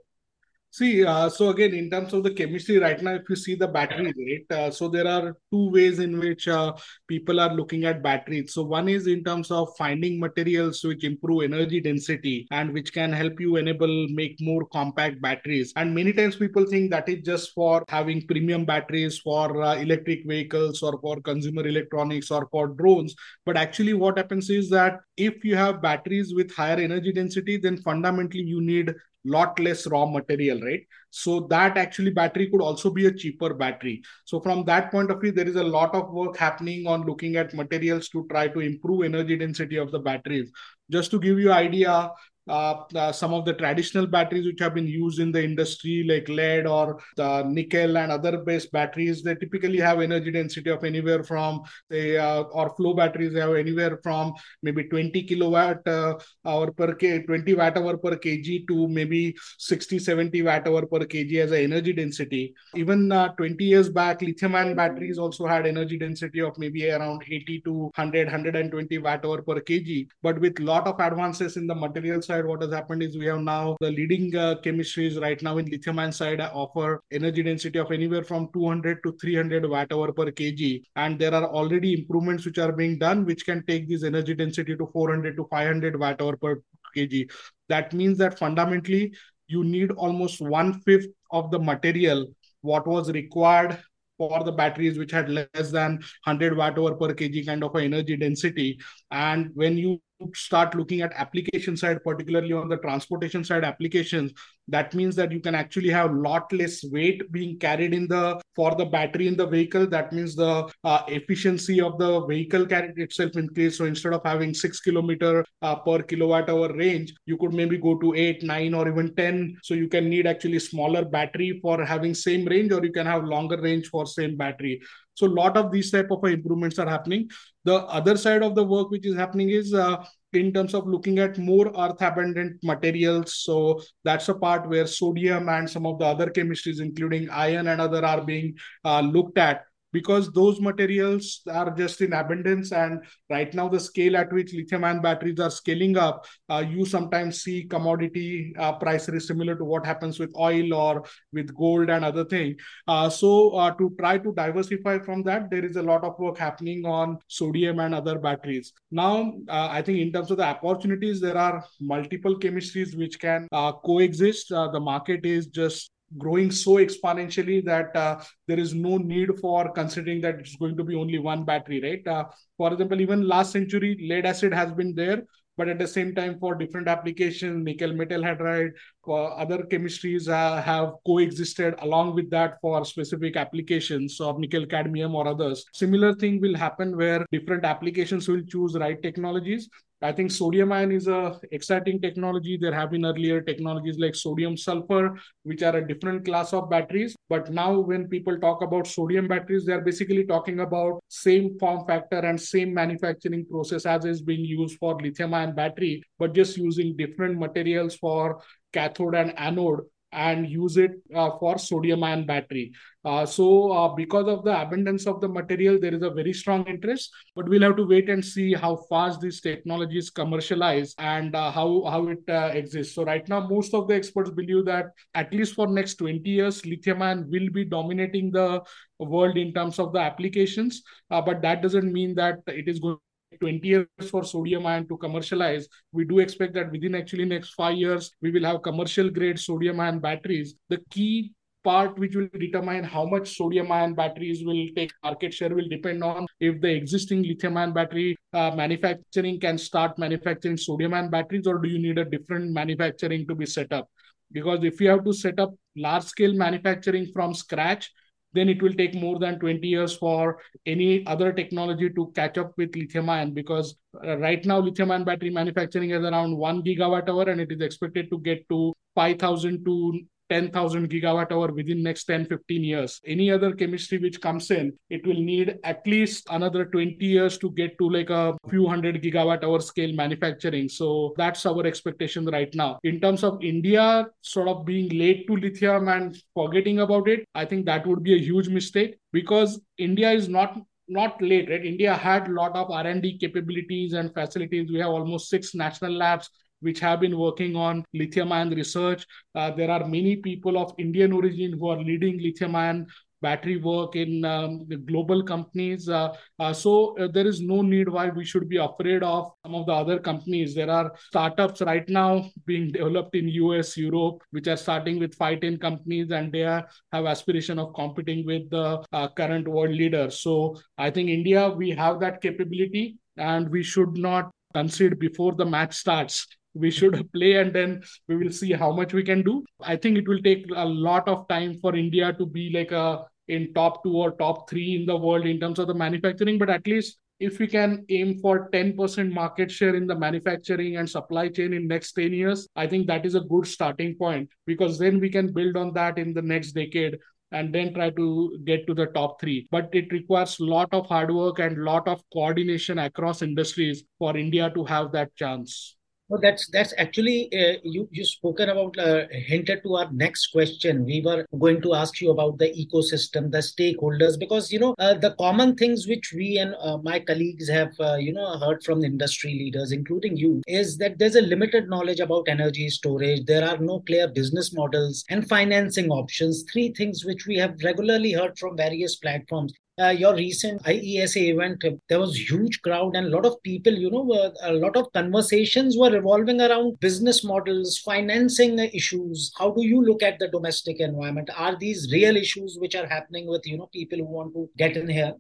See, 0.71 1.03
uh, 1.03 1.29
so 1.29 1.49
again, 1.49 1.73
in 1.73 1.89
terms 1.89 2.13
of 2.13 2.21
the 2.21 2.31
chemistry 2.31 2.77
right 2.77 3.01
now, 3.01 3.15
if 3.15 3.23
you 3.27 3.35
see 3.35 3.55
the 3.55 3.67
batteries, 3.67 4.13
right? 4.15 4.59
Uh, 4.59 4.69
so 4.69 4.87
there 4.87 5.07
are 5.07 5.35
two 5.51 5.71
ways 5.71 5.97
in 5.97 6.19
which 6.19 6.47
uh, 6.47 6.73
people 7.07 7.39
are 7.39 7.51
looking 7.51 7.85
at 7.85 8.03
batteries. 8.03 8.53
So 8.53 8.61
one 8.63 8.87
is 8.87 9.07
in 9.07 9.23
terms 9.23 9.49
of 9.49 9.69
finding 9.79 10.19
materials 10.19 10.83
which 10.83 11.03
improve 11.03 11.43
energy 11.45 11.81
density 11.81 12.47
and 12.51 12.71
which 12.71 12.93
can 12.93 13.11
help 13.11 13.39
you 13.39 13.55
enable 13.55 14.07
make 14.09 14.37
more 14.41 14.63
compact 14.67 15.19
batteries. 15.23 15.73
And 15.75 15.95
many 15.95 16.13
times 16.13 16.35
people 16.35 16.67
think 16.67 16.91
that 16.91 17.09
is 17.09 17.23
just 17.25 17.51
for 17.53 17.83
having 17.89 18.27
premium 18.27 18.63
batteries 18.63 19.17
for 19.17 19.63
uh, 19.63 19.75
electric 19.75 20.27
vehicles 20.27 20.83
or 20.83 21.01
for 21.01 21.19
consumer 21.21 21.65
electronics 21.65 22.29
or 22.29 22.47
for 22.51 22.67
drones. 22.67 23.15
But 23.43 23.57
actually, 23.57 23.95
what 23.95 24.17
happens 24.17 24.51
is 24.51 24.69
that 24.69 24.99
if 25.17 25.43
you 25.43 25.55
have 25.55 25.81
batteries 25.81 26.35
with 26.35 26.53
higher 26.53 26.77
energy 26.77 27.11
density, 27.11 27.57
then 27.57 27.77
fundamentally 27.77 28.43
you 28.43 28.61
need 28.61 28.93
lot 29.29 29.59
less 29.59 29.87
raw 29.87 30.05
material 30.05 30.59
right? 30.61 30.81
So 31.11 31.47
that 31.49 31.77
actually 31.77 32.11
battery 32.11 32.49
could 32.49 32.61
also 32.61 32.89
be 32.91 33.05
a 33.07 33.13
cheaper 33.13 33.53
battery. 33.53 34.01
So 34.25 34.39
from 34.39 34.65
that 34.65 34.91
point 34.91 35.11
of 35.11 35.21
view 35.21 35.31
there 35.31 35.47
is 35.47 35.55
a 35.55 35.63
lot 35.63 35.95
of 35.95 36.11
work 36.11 36.37
happening 36.37 36.87
on 36.87 37.03
looking 37.03 37.35
at 37.35 37.53
materials 37.53 38.09
to 38.09 38.27
try 38.29 38.47
to 38.47 38.59
improve 38.59 39.05
energy 39.05 39.37
density 39.37 39.77
of 39.77 39.91
the 39.91 39.99
batteries. 39.99 40.51
Just 40.91 41.11
to 41.11 41.19
give 41.19 41.39
you 41.39 41.51
idea 41.51 42.09
uh, 42.49 42.83
uh, 42.95 43.11
some 43.11 43.33
of 43.33 43.45
the 43.45 43.53
traditional 43.53 44.07
batteries 44.07 44.45
which 44.45 44.59
have 44.59 44.73
been 44.73 44.87
used 44.87 45.19
in 45.19 45.31
the 45.31 45.43
industry 45.43 46.03
like 46.07 46.27
lead 46.27 46.65
or 46.65 46.99
the 47.15 47.43
nickel 47.43 47.97
and 47.97 48.11
other 48.11 48.37
based 48.39 48.71
batteries 48.71 49.21
they 49.23 49.35
typically 49.35 49.79
have 49.79 50.01
energy 50.01 50.31
density 50.31 50.69
of 50.69 50.83
anywhere 50.83 51.23
from 51.23 51.61
say 51.91 52.17
uh, 52.17 52.41
or 52.41 52.75
flow 52.75 52.93
batteries 52.93 53.35
have 53.37 53.55
anywhere 53.55 53.99
from 54.03 54.33
maybe 54.63 54.83
20 54.83 55.23
kilowatt 55.23 55.87
uh, 55.87 56.13
hour 56.45 56.71
per 56.71 56.93
k 56.95 57.21
20 57.21 57.53
watt 57.53 57.77
hour 57.77 57.97
per 57.97 58.15
kg 58.15 58.67
to 58.67 58.87
maybe 58.87 59.35
60 59.57 59.99
70 59.99 60.41
watt 60.41 60.67
hour 60.67 60.85
per 60.85 61.05
kg 61.05 61.43
as 61.43 61.51
a 61.51 61.63
energy 61.63 61.93
density. 61.93 62.53
Even 62.75 63.11
uh, 63.11 63.29
20 63.33 63.63
years 63.63 63.89
back 63.89 64.21
lithium 64.21 64.55
ion 64.55 64.75
batteries 64.75 65.17
also 65.17 65.45
had 65.45 65.65
energy 65.65 65.97
density 65.97 66.41
of 66.41 66.57
maybe 66.57 66.89
around 66.89 67.23
80 67.29 67.61
to 67.65 67.73
100 67.95 68.27
120 68.27 68.97
watt 68.99 69.25
hour 69.25 69.41
per 69.41 69.59
kg 69.61 70.07
but 70.21 70.39
with 70.39 70.59
lot 70.59 70.87
of 70.87 70.99
advances 70.99 71.57
in 71.57 71.67
the 71.67 71.75
material 71.75 72.21
side 72.21 72.38
side, 72.39 72.47
what 72.47 72.61
has 72.61 72.73
happened 72.73 73.03
is 73.03 73.17
we 73.17 73.25
have 73.25 73.39
now 73.41 73.75
the 73.79 73.91
leading 73.91 74.35
uh, 74.35 74.55
chemistries 74.63 75.19
right 75.21 75.41
now 75.41 75.57
in 75.57 75.65
lithium 75.65 75.99
ion 75.99 76.11
side 76.11 76.41
offer 76.41 77.01
energy 77.11 77.43
density 77.43 77.79
of 77.79 77.91
anywhere 77.91 78.23
from 78.23 78.49
200 78.53 79.03
to 79.03 79.15
300 79.21 79.69
watt 79.69 79.91
hour 79.91 80.11
per 80.11 80.31
kg. 80.31 80.81
And 80.95 81.19
there 81.19 81.33
are 81.33 81.45
already 81.45 81.93
improvements 81.93 82.45
which 82.45 82.57
are 82.57 82.71
being 82.71 82.97
done, 82.97 83.25
which 83.25 83.45
can 83.45 83.65
take 83.65 83.87
this 83.89 84.03
energy 84.03 84.33
density 84.33 84.75
to 84.75 84.87
400 84.93 85.35
to 85.37 85.47
500 85.49 85.99
watt 85.99 86.21
hour 86.21 86.37
per 86.37 86.61
kg. 86.95 87.29
That 87.67 87.93
means 87.93 88.17
that 88.19 88.39
fundamentally 88.39 89.13
you 89.47 89.63
need 89.63 89.91
almost 89.91 90.41
one 90.41 90.81
fifth 90.81 91.07
of 91.31 91.51
the 91.51 91.59
material 91.59 92.27
what 92.61 92.85
was 92.87 93.11
required 93.11 93.81
for 94.17 94.43
the 94.43 94.51
batteries 94.51 94.97
which 94.97 95.11
had 95.11 95.29
less 95.29 95.71
than 95.71 95.93
100 96.25 96.55
watt 96.55 96.77
hour 96.77 96.95
per 96.95 97.13
kg 97.13 97.45
kind 97.45 97.63
of 97.63 97.75
energy 97.75 98.17
density 98.17 98.77
and 99.11 99.49
when 99.53 99.77
you 99.77 99.99
start 100.33 100.75
looking 100.75 101.01
at 101.01 101.13
application 101.13 101.75
side 101.77 102.03
particularly 102.03 102.53
on 102.53 102.67
the 102.67 102.77
transportation 102.77 103.43
side 103.43 103.63
applications 103.63 104.33
that 104.69 104.93
means 104.93 105.15
that 105.15 105.31
you 105.31 105.39
can 105.39 105.55
actually 105.55 105.89
have 105.89 106.13
lot 106.13 106.51
less 106.53 106.83
weight 106.83 107.31
being 107.31 107.57
carried 107.57 107.93
in 107.93 108.07
the 108.07 108.39
for 108.55 108.75
the 108.75 108.85
battery 108.85 109.27
in 109.27 109.35
the 109.35 109.47
vehicle. 109.47 109.87
That 109.87 110.13
means 110.13 110.35
the 110.35 110.71
uh, 110.83 111.01
efficiency 111.07 111.81
of 111.81 111.97
the 111.97 112.25
vehicle 112.27 112.65
carried 112.65 112.97
itself 112.97 113.35
increase 113.35 113.77
so 113.77 113.85
instead 113.85 114.13
of 114.13 114.21
having 114.23 114.53
6 114.53 114.79
kilometer 114.81 115.43
uh, 115.61 115.75
per 115.75 116.03
kilowatt 116.03 116.49
hour 116.49 116.71
range 116.73 117.13
you 117.25 117.37
could 117.37 117.53
maybe 117.53 117.77
go 117.77 117.97
to 117.97 118.13
8 118.13 118.43
9 118.43 118.73
or 118.73 118.87
even 118.87 119.13
10 119.15 119.57
so 119.63 119.73
you 119.73 119.87
can 119.87 120.09
need 120.09 120.27
actually 120.27 120.59
smaller 120.59 121.03
battery 121.03 121.59
for 121.61 121.83
having 121.83 122.13
same 122.13 122.45
range 122.45 122.71
or 122.71 122.83
you 122.85 122.91
can 122.91 123.05
have 123.05 123.23
longer 123.23 123.59
range 123.59 123.87
for 123.87 124.05
same 124.05 124.37
battery. 124.37 124.81
So 125.15 125.27
a 125.27 125.35
lot 125.41 125.57
of 125.57 125.71
these 125.71 125.91
type 125.91 126.11
of 126.11 126.23
improvements 126.23 126.79
are 126.79 126.87
happening. 126.87 127.29
The 127.69 127.75
other 127.99 128.17
side 128.17 128.41
of 128.41 128.55
the 128.55 128.63
work 128.63 128.89
which 128.89 129.05
is 129.05 129.15
happening 129.15 129.51
is 129.51 129.75
uh, 129.75 130.03
in 130.33 130.51
terms 130.51 130.73
of 130.73 130.87
looking 130.87 131.19
at 131.19 131.37
more 131.37 131.67
earth 131.67 132.01
abundant 132.01 132.63
materials. 132.63 133.35
So 133.45 133.79
that's 134.03 134.27
a 134.27 134.33
part 134.33 134.67
where 134.67 134.87
sodium 134.87 135.49
and 135.49 135.69
some 135.69 135.85
of 135.85 135.99
the 135.99 136.05
other 136.05 136.31
chemistries, 136.31 136.81
including 136.81 137.29
iron 137.29 137.67
and 137.67 137.79
other, 137.79 138.03
are 138.03 138.21
being 138.21 138.55
uh, 138.83 139.01
looked 139.01 139.37
at 139.37 139.65
because 139.91 140.31
those 140.31 140.59
materials 140.61 141.41
are 141.51 141.71
just 141.71 142.01
in 142.01 142.13
abundance 142.13 142.71
and 142.71 143.03
right 143.29 143.53
now 143.53 143.67
the 143.67 143.79
scale 143.79 144.17
at 144.17 144.31
which 144.31 144.53
lithium 144.53 144.83
ion 144.83 145.01
batteries 145.01 145.39
are 145.39 145.49
scaling 145.49 145.97
up 145.97 146.25
uh, 146.49 146.63
you 146.67 146.85
sometimes 146.85 147.41
see 147.41 147.63
commodity 147.63 148.53
uh, 148.57 148.73
prices 148.73 149.27
similar 149.27 149.55
to 149.55 149.65
what 149.65 149.85
happens 149.85 150.19
with 150.19 150.31
oil 150.37 150.73
or 150.73 151.03
with 151.33 151.53
gold 151.55 151.89
and 151.89 152.05
other 152.05 152.25
thing. 152.25 152.55
Uh, 152.87 153.09
so 153.09 153.51
uh, 153.51 153.71
to 153.71 153.93
try 153.99 154.17
to 154.17 154.33
diversify 154.33 154.99
from 154.99 155.23
that 155.23 155.49
there 155.49 155.65
is 155.65 155.75
a 155.75 155.81
lot 155.81 156.03
of 156.03 156.17
work 156.19 156.37
happening 156.37 156.85
on 156.85 157.17
sodium 157.27 157.79
and 157.79 157.95
other 157.95 158.17
batteries. 158.19 158.73
Now 158.91 159.33
uh, 159.47 159.67
i 159.71 159.81
think 159.81 159.99
in 159.99 160.11
terms 160.11 160.31
of 160.31 160.37
the 160.37 160.45
opportunities 160.45 161.19
there 161.19 161.37
are 161.37 161.63
multiple 161.79 162.37
chemistries 162.39 162.97
which 162.97 163.19
can 163.19 163.47
uh, 163.51 163.71
coexist. 163.71 164.49
The 164.49 164.79
market 164.79 165.25
is 165.25 165.47
just 165.47 165.91
growing 166.17 166.51
so 166.51 166.75
exponentially 166.75 167.63
that 167.65 167.95
uh, 167.95 168.21
there 168.47 168.59
is 168.59 168.73
no 168.73 168.97
need 168.97 169.29
for 169.39 169.71
considering 169.71 170.21
that 170.21 170.39
it's 170.39 170.55
going 170.55 170.75
to 170.77 170.83
be 170.83 170.95
only 170.95 171.19
one 171.19 171.43
battery, 171.43 171.81
right? 171.81 172.07
Uh, 172.07 172.25
for 172.57 172.71
example, 172.71 172.99
even 173.01 173.27
last 173.27 173.51
century, 173.51 173.97
lead 174.09 174.25
acid 174.25 174.53
has 174.53 174.71
been 174.71 174.95
there, 174.95 175.23
but 175.57 175.67
at 175.67 175.77
the 175.77 175.87
same 175.87 176.15
time, 176.15 176.39
for 176.39 176.55
different 176.55 176.87
applications, 176.87 177.65
nickel 177.65 177.93
metal 177.93 178.21
hydride, 178.21 178.71
uh, 179.07 179.25
other 179.35 179.59
chemistries 179.63 180.29
uh, 180.29 180.61
have 180.61 180.93
coexisted 181.05 181.75
along 181.81 182.15
with 182.15 182.29
that 182.29 182.59
for 182.61 182.85
specific 182.85 183.35
applications 183.35 184.21
of 184.21 184.39
nickel 184.39 184.65
cadmium 184.65 185.15
or 185.15 185.27
others. 185.27 185.65
Similar 185.73 186.15
thing 186.15 186.39
will 186.39 186.55
happen 186.55 186.95
where 186.95 187.25
different 187.31 187.65
applications 187.65 188.27
will 188.27 188.41
choose 188.43 188.77
right 188.77 189.01
technologies 189.03 189.69
I 190.01 190.13
think 190.13 190.31
sodium 190.31 190.71
ion 190.71 190.93
is 190.93 191.07
a 191.07 191.37
exciting 191.51 191.99
technology. 191.99 192.57
There 192.57 192.73
have 192.73 192.91
been 192.91 193.05
earlier 193.05 193.41
technologies 193.41 193.97
like 193.99 194.15
sodium 194.15 194.55
sulfur, 194.55 195.17
which 195.43 195.61
are 195.61 195.75
a 195.75 195.85
different 195.85 196.23
class 196.23 196.53
of 196.53 196.69
batteries. 196.69 197.15
But 197.27 197.51
now 197.51 197.77
when 197.79 198.07
people 198.07 198.39
talk 198.39 198.61
about 198.61 198.87
sodium 198.87 199.27
batteries, 199.27 199.65
they're 199.65 199.81
basically 199.81 200.25
talking 200.25 200.61
about 200.61 201.03
same 201.09 201.59
form 201.59 201.85
factor 201.85 202.19
and 202.19 202.39
same 202.39 202.73
manufacturing 202.73 203.45
process 203.45 203.85
as 203.85 204.05
is 204.05 204.21
being 204.21 204.45
used 204.45 204.77
for 204.77 204.97
lithium 205.01 205.33
ion 205.33 205.53
battery, 205.53 206.01
but 206.17 206.33
just 206.33 206.55
using 206.55 206.95
different 206.95 207.37
materials 207.37 207.95
for 207.95 208.41
cathode 208.71 209.15
and 209.15 209.37
anode 209.37 209.81
and 210.11 210.49
use 210.49 210.77
it 210.77 210.91
uh, 211.15 211.29
for 211.39 211.57
sodium 211.57 212.03
ion 212.03 212.25
battery. 212.25 212.71
Uh, 213.05 213.25
so 213.25 213.71
uh, 213.71 213.87
because 213.95 214.27
of 214.27 214.43
the 214.43 214.61
abundance 214.61 215.07
of 215.07 215.21
the 215.21 215.27
material, 215.27 215.79
there 215.79 215.93
is 215.93 216.01
a 216.01 216.09
very 216.09 216.33
strong 216.33 216.65
interest, 216.67 217.11
but 217.35 217.47
we'll 217.47 217.61
have 217.61 217.77
to 217.77 217.87
wait 217.87 218.09
and 218.09 218.23
see 218.23 218.53
how 218.53 218.75
fast 218.89 219.21
these 219.21 219.39
technologies 219.39 220.09
commercialize 220.09 220.95
and 220.97 221.35
uh, 221.35 221.51
how, 221.51 221.83
how 221.89 222.07
it 222.07 222.19
uh, 222.27 222.51
exists. 222.53 222.95
So 222.95 223.03
right 223.05 223.27
now, 223.29 223.47
most 223.47 223.73
of 223.73 223.87
the 223.87 223.95
experts 223.95 224.29
believe 224.29 224.65
that 224.65 224.87
at 225.13 225.33
least 225.33 225.55
for 225.55 225.67
next 225.67 225.95
20 225.95 226.29
years, 226.29 226.65
lithium 226.65 227.01
ion 227.01 227.29
will 227.29 227.49
be 227.51 227.65
dominating 227.65 228.31
the 228.31 228.61
world 228.99 229.37
in 229.37 229.53
terms 229.53 229.79
of 229.79 229.93
the 229.93 229.99
applications. 229.99 230.83
Uh, 231.09 231.21
but 231.21 231.41
that 231.41 231.61
doesn't 231.61 231.91
mean 231.91 232.15
that 232.15 232.39
it 232.47 232.67
is 232.67 232.79
going 232.79 232.97
20 233.39 233.67
years 233.67 233.87
for 234.09 234.23
sodium 234.23 234.65
ion 234.65 234.87
to 234.87 234.97
commercialize, 234.97 235.67
we 235.91 236.05
do 236.05 236.19
expect 236.19 236.53
that 236.55 236.71
within 236.71 236.95
actually 236.95 237.25
next 237.25 237.53
five 237.53 237.77
years, 237.77 238.11
we 238.21 238.31
will 238.31 238.43
have 238.43 238.61
commercial 238.61 239.09
grade 239.09 239.39
sodium 239.39 239.79
ion 239.79 239.99
batteries. 239.99 240.55
The 240.69 240.79
key 240.89 241.33
part 241.63 241.97
which 241.99 242.15
will 242.15 242.29
determine 242.39 242.83
how 242.83 243.05
much 243.05 243.35
sodium 243.35 243.71
ion 243.71 243.93
batteries 243.93 244.43
will 244.45 244.65
take 244.75 244.91
market 245.03 245.33
share 245.33 245.53
will 245.53 245.67
depend 245.69 246.03
on 246.03 246.25
if 246.39 246.59
the 246.61 246.69
existing 246.69 247.23
lithium 247.23 247.57
ion 247.57 247.73
battery 247.73 248.15
uh, 248.33 248.51
manufacturing 248.55 249.39
can 249.39 249.57
start 249.57 249.97
manufacturing 249.99 250.57
sodium 250.57 250.93
ion 250.93 251.09
batteries 251.09 251.47
or 251.47 251.57
do 251.57 251.69
you 251.69 251.79
need 251.79 251.97
a 251.97 252.05
different 252.05 252.51
manufacturing 252.51 253.27
to 253.27 253.35
be 253.35 253.45
set 253.45 253.73
up 253.73 253.89
because 254.31 254.63
if 254.63 254.79
you 254.79 254.89
have 254.89 255.03
to 255.03 255.13
set 255.13 255.39
up 255.39 255.53
large 255.75 256.03
scale 256.03 256.33
manufacturing 256.33 257.07
from 257.13 257.33
scratch 257.33 257.91
then 258.33 258.49
it 258.49 258.61
will 258.61 258.73
take 258.73 258.93
more 258.93 259.19
than 259.19 259.39
20 259.39 259.67
years 259.67 259.95
for 259.97 260.39
any 260.65 261.05
other 261.07 261.31
technology 261.33 261.89
to 261.89 262.11
catch 262.15 262.37
up 262.37 262.51
with 262.57 262.75
lithium 262.75 263.09
ion 263.09 263.33
because 263.33 263.75
uh, 264.05 264.17
right 264.17 264.45
now 264.45 264.59
lithium 264.59 264.91
ion 264.91 265.03
battery 265.03 265.29
manufacturing 265.29 265.91
is 265.91 266.03
around 266.03 266.35
1 266.37 266.63
gigawatt 266.63 267.09
hour 267.09 267.23
and 267.29 267.41
it 267.41 267.51
is 267.51 267.61
expected 267.61 268.09
to 268.09 268.19
get 268.19 268.47
to 268.49 268.73
5000 268.95 269.65
to 269.65 270.01
10,000 270.29 270.89
gigawatt 270.89 271.31
hour 271.31 271.51
within 271.51 271.83
next 271.83 272.05
10, 272.05 272.25
15 272.25 272.63
years. 272.63 273.01
Any 273.05 273.31
other 273.31 273.53
chemistry 273.53 273.97
which 273.97 274.21
comes 274.21 274.51
in, 274.51 274.73
it 274.89 275.05
will 275.05 275.19
need 275.19 275.57
at 275.63 275.85
least 275.85 276.27
another 276.29 276.65
20 276.65 277.03
years 277.05 277.37
to 277.39 277.51
get 277.51 277.77
to 277.79 277.89
like 277.89 278.09
a 278.09 278.37
few 278.49 278.67
hundred 278.67 279.01
gigawatt 279.01 279.43
hour 279.43 279.59
scale 279.59 279.93
manufacturing. 279.95 280.69
So 280.69 281.13
that's 281.17 281.45
our 281.45 281.65
expectation 281.65 282.25
right 282.25 282.53
now. 282.53 282.79
In 282.83 282.99
terms 282.99 283.23
of 283.23 283.43
India 283.43 284.07
sort 284.21 284.47
of 284.47 284.65
being 284.65 284.89
late 284.97 285.27
to 285.27 285.35
lithium 285.35 285.87
and 285.87 286.15
forgetting 286.33 286.79
about 286.79 287.07
it, 287.07 287.25
I 287.35 287.45
think 287.45 287.65
that 287.65 287.85
would 287.87 288.03
be 288.03 288.15
a 288.15 288.19
huge 288.19 288.49
mistake 288.49 288.97
because 289.11 289.59
India 289.77 290.11
is 290.11 290.29
not 290.29 290.57
not 290.89 291.21
late 291.21 291.49
right 291.49 291.63
india 291.63 291.93
had 291.93 292.27
a 292.27 292.31
lot 292.31 292.55
of 292.55 292.71
r&d 292.71 293.17
capabilities 293.19 293.93
and 293.93 294.13
facilities 294.13 294.71
we 294.71 294.79
have 294.79 294.89
almost 294.89 295.29
six 295.29 295.53
national 295.53 295.91
labs 295.91 296.29
which 296.61 296.79
have 296.79 296.99
been 296.99 297.17
working 297.17 297.55
on 297.55 297.83
lithium 297.93 298.31
ion 298.31 298.49
research. 298.49 299.05
Uh, 299.35 299.51
there 299.51 299.71
are 299.71 299.87
many 299.87 300.15
people 300.17 300.57
of 300.57 300.73
Indian 300.77 301.11
origin 301.11 301.57
who 301.57 301.69
are 301.69 301.77
leading 301.77 302.21
lithium 302.21 302.55
ion 302.55 302.87
battery 303.21 303.57
work 303.57 303.95
in 303.95 304.23
um, 304.25 304.65
the 304.67 304.77
global 304.77 305.23
companies. 305.23 305.89
Uh, 305.89 306.13
uh, 306.39 306.53
so 306.53 306.97
uh, 306.97 307.07
there 307.07 307.27
is 307.27 307.41
no 307.41 307.61
need 307.61 307.89
why 307.89 308.09
we 308.09 308.23
should 308.25 308.47
be 308.47 308.57
afraid 308.57 309.03
of 309.03 309.31
some 309.45 309.55
of 309.55 309.65
the 309.65 309.73
other 309.73 309.99
companies. 309.99 310.55
There 310.55 310.69
are 310.69 310.91
startups 311.07 311.61
right 311.61 311.87
now 311.89 312.29
being 312.45 312.71
developed 312.71 313.15
in 313.15 313.27
US, 313.27 313.77
Europe, 313.77 314.21
which 314.31 314.47
are 314.47 314.57
starting 314.57 314.99
with 314.99 315.15
five, 315.15 315.41
10 315.41 315.57
companies 315.57 316.11
and 316.11 316.31
they 316.31 316.43
are, 316.43 316.67
have 316.91 317.05
aspiration 317.05 317.59
of 317.59 317.73
competing 317.73 318.25
with 318.25 318.49
the 318.49 318.83
uh, 318.93 319.07
current 319.09 319.47
world 319.47 319.71
leaders. 319.71 320.19
So 320.19 320.57
I 320.77 320.89
think 320.89 321.09
India, 321.09 321.49
we 321.49 321.71
have 321.71 321.99
that 321.99 322.21
capability 322.21 322.97
and 323.17 323.49
we 323.49 323.63
should 323.63 323.97
not 323.97 324.31
concede 324.53 324.97
before 324.97 325.33
the 325.33 325.45
match 325.45 325.75
starts 325.75 326.25
we 326.53 326.71
should 326.71 327.11
play 327.13 327.35
and 327.35 327.53
then 327.53 327.81
we 328.07 328.15
will 328.17 328.31
see 328.31 328.53
how 328.53 328.71
much 328.71 328.93
we 328.93 329.03
can 329.03 329.23
do. 329.23 329.43
I 329.61 329.75
think 329.75 329.97
it 329.97 330.07
will 330.07 330.21
take 330.21 330.45
a 330.55 330.65
lot 330.65 331.07
of 331.07 331.27
time 331.27 331.59
for 331.59 331.75
india 331.75 332.13
to 332.13 332.25
be 332.25 332.51
like 332.53 332.71
a 332.71 333.05
in 333.27 333.53
top 333.53 333.83
2 333.83 333.95
or 333.95 334.11
top 334.11 334.49
3 334.49 334.75
in 334.75 334.85
the 334.85 334.97
world 334.97 335.25
in 335.25 335.39
terms 335.39 335.59
of 335.59 335.67
the 335.67 335.73
manufacturing. 335.73 336.39
But 336.39 336.49
at 336.49 336.65
least 336.65 336.97
if 337.19 337.37
we 337.37 337.47
can 337.47 337.85
aim 337.89 338.17
for 338.19 338.49
10% 338.51 339.11
market 339.11 339.51
share 339.51 339.75
in 339.75 339.85
the 339.85 339.95
manufacturing 339.95 340.77
and 340.77 340.89
supply 340.89 341.27
chain 341.27 341.53
in 341.53 341.67
next 341.67 341.93
10 341.93 342.13
years 342.13 342.47
i 342.55 342.65
think 342.65 342.87
that 342.87 343.05
is 343.05 343.15
a 343.15 343.27
good 343.31 343.45
starting 343.45 343.95
point 343.95 344.29
because 344.45 344.79
then 344.79 344.99
we 344.99 345.09
can 345.09 345.33
build 345.33 345.57
on 345.57 345.73
that 345.73 345.97
in 345.97 346.13
the 346.13 346.21
next 346.21 346.53
decade 346.53 346.97
and 347.31 347.53
then 347.53 347.73
try 347.73 347.89
to 347.89 348.39
get 348.45 348.65
to 348.67 348.73
the 348.73 348.85
top 348.87 349.19
3 349.21 349.47
but 349.51 349.69
it 349.73 349.91
requires 349.91 350.39
a 350.39 350.45
lot 350.45 350.73
of 350.73 350.85
hard 350.87 351.13
work 351.13 351.39
and 351.39 351.63
lot 351.63 351.87
of 351.87 352.01
coordination 352.13 352.79
across 352.79 353.21
industries 353.21 353.83
for 353.97 354.15
india 354.15 354.49
to 354.55 354.63
have 354.63 354.91
that 354.91 355.13
chance 355.15 355.75
no, 356.09 356.17
that's 356.17 356.47
that's 356.47 356.73
actually 356.77 357.29
uh, 357.33 357.59
you 357.63 357.87
you 357.91 358.03
spoken 358.03 358.49
about 358.49 358.77
uh, 358.79 359.03
hinted 359.11 359.61
to 359.63 359.75
our 359.75 359.91
next 359.91 360.27
question. 360.27 360.83
We 360.85 361.01
were 361.01 361.25
going 361.37 361.61
to 361.61 361.73
ask 361.75 362.01
you 362.01 362.09
about 362.11 362.39
the 362.39 362.49
ecosystem, 362.49 363.31
the 363.31 363.39
stakeholders, 363.39 364.17
because 364.17 364.51
you 364.51 364.59
know 364.59 364.73
uh, 364.79 364.95
the 364.95 365.15
common 365.19 365.55
things 365.55 365.87
which 365.87 366.11
we 366.13 366.39
and 366.39 366.55
uh, 366.59 366.77
my 366.77 366.99
colleagues 366.99 367.47
have 367.49 367.73
uh, 367.79 367.95
you 367.95 368.13
know 368.13 368.39
heard 368.39 368.63
from 368.63 368.83
industry 368.83 369.33
leaders, 369.33 369.71
including 369.71 370.17
you, 370.17 370.41
is 370.47 370.77
that 370.77 370.97
there's 370.97 371.15
a 371.15 371.21
limited 371.21 371.69
knowledge 371.69 371.99
about 371.99 372.27
energy 372.27 372.69
storage. 372.69 373.25
There 373.25 373.47
are 373.47 373.57
no 373.57 373.81
clear 373.81 374.07
business 374.07 374.51
models 374.53 375.05
and 375.09 375.27
financing 375.29 375.91
options. 375.91 376.43
Three 376.51 376.73
things 376.73 377.05
which 377.05 377.27
we 377.27 377.37
have 377.37 377.63
regularly 377.63 378.13
heard 378.13 378.37
from 378.37 378.57
various 378.57 378.95
platforms 378.95 379.53
uh, 379.79 379.89
your 379.89 380.15
recent 380.15 380.61
IESA 380.63 381.33
event, 381.33 381.63
there 381.87 381.99
was 381.99 382.15
huge 382.29 382.61
crowd 382.61 382.95
and 382.95 383.07
a 383.07 383.09
lot 383.09 383.25
of 383.25 383.41
people, 383.43 383.73
you 383.73 383.89
know, 383.89 384.11
uh, 384.11 384.31
a 384.43 384.53
lot 384.53 384.75
of 384.75 384.91
conversations 384.93 385.77
were 385.77 385.91
revolving 385.91 386.41
around 386.41 386.79
business 386.79 387.23
models, 387.23 387.77
financing 387.79 388.59
issues. 388.59 389.31
How 389.37 389.51
do 389.51 389.65
you 389.65 389.83
look 389.83 390.03
at 390.03 390.19
the 390.19 390.27
domestic 390.27 390.79
environment? 390.79 391.29
Are 391.35 391.57
these 391.57 391.91
real 391.91 392.17
issues 392.17 392.57
which 392.59 392.75
are 392.75 392.87
happening 392.87 393.27
with, 393.27 393.45
you 393.45 393.57
know, 393.57 393.69
people 393.73 393.99
who 393.99 394.05
want 394.05 394.33
to 394.33 394.49
get 394.57 394.75
in 394.75 394.89
here? 394.89 395.13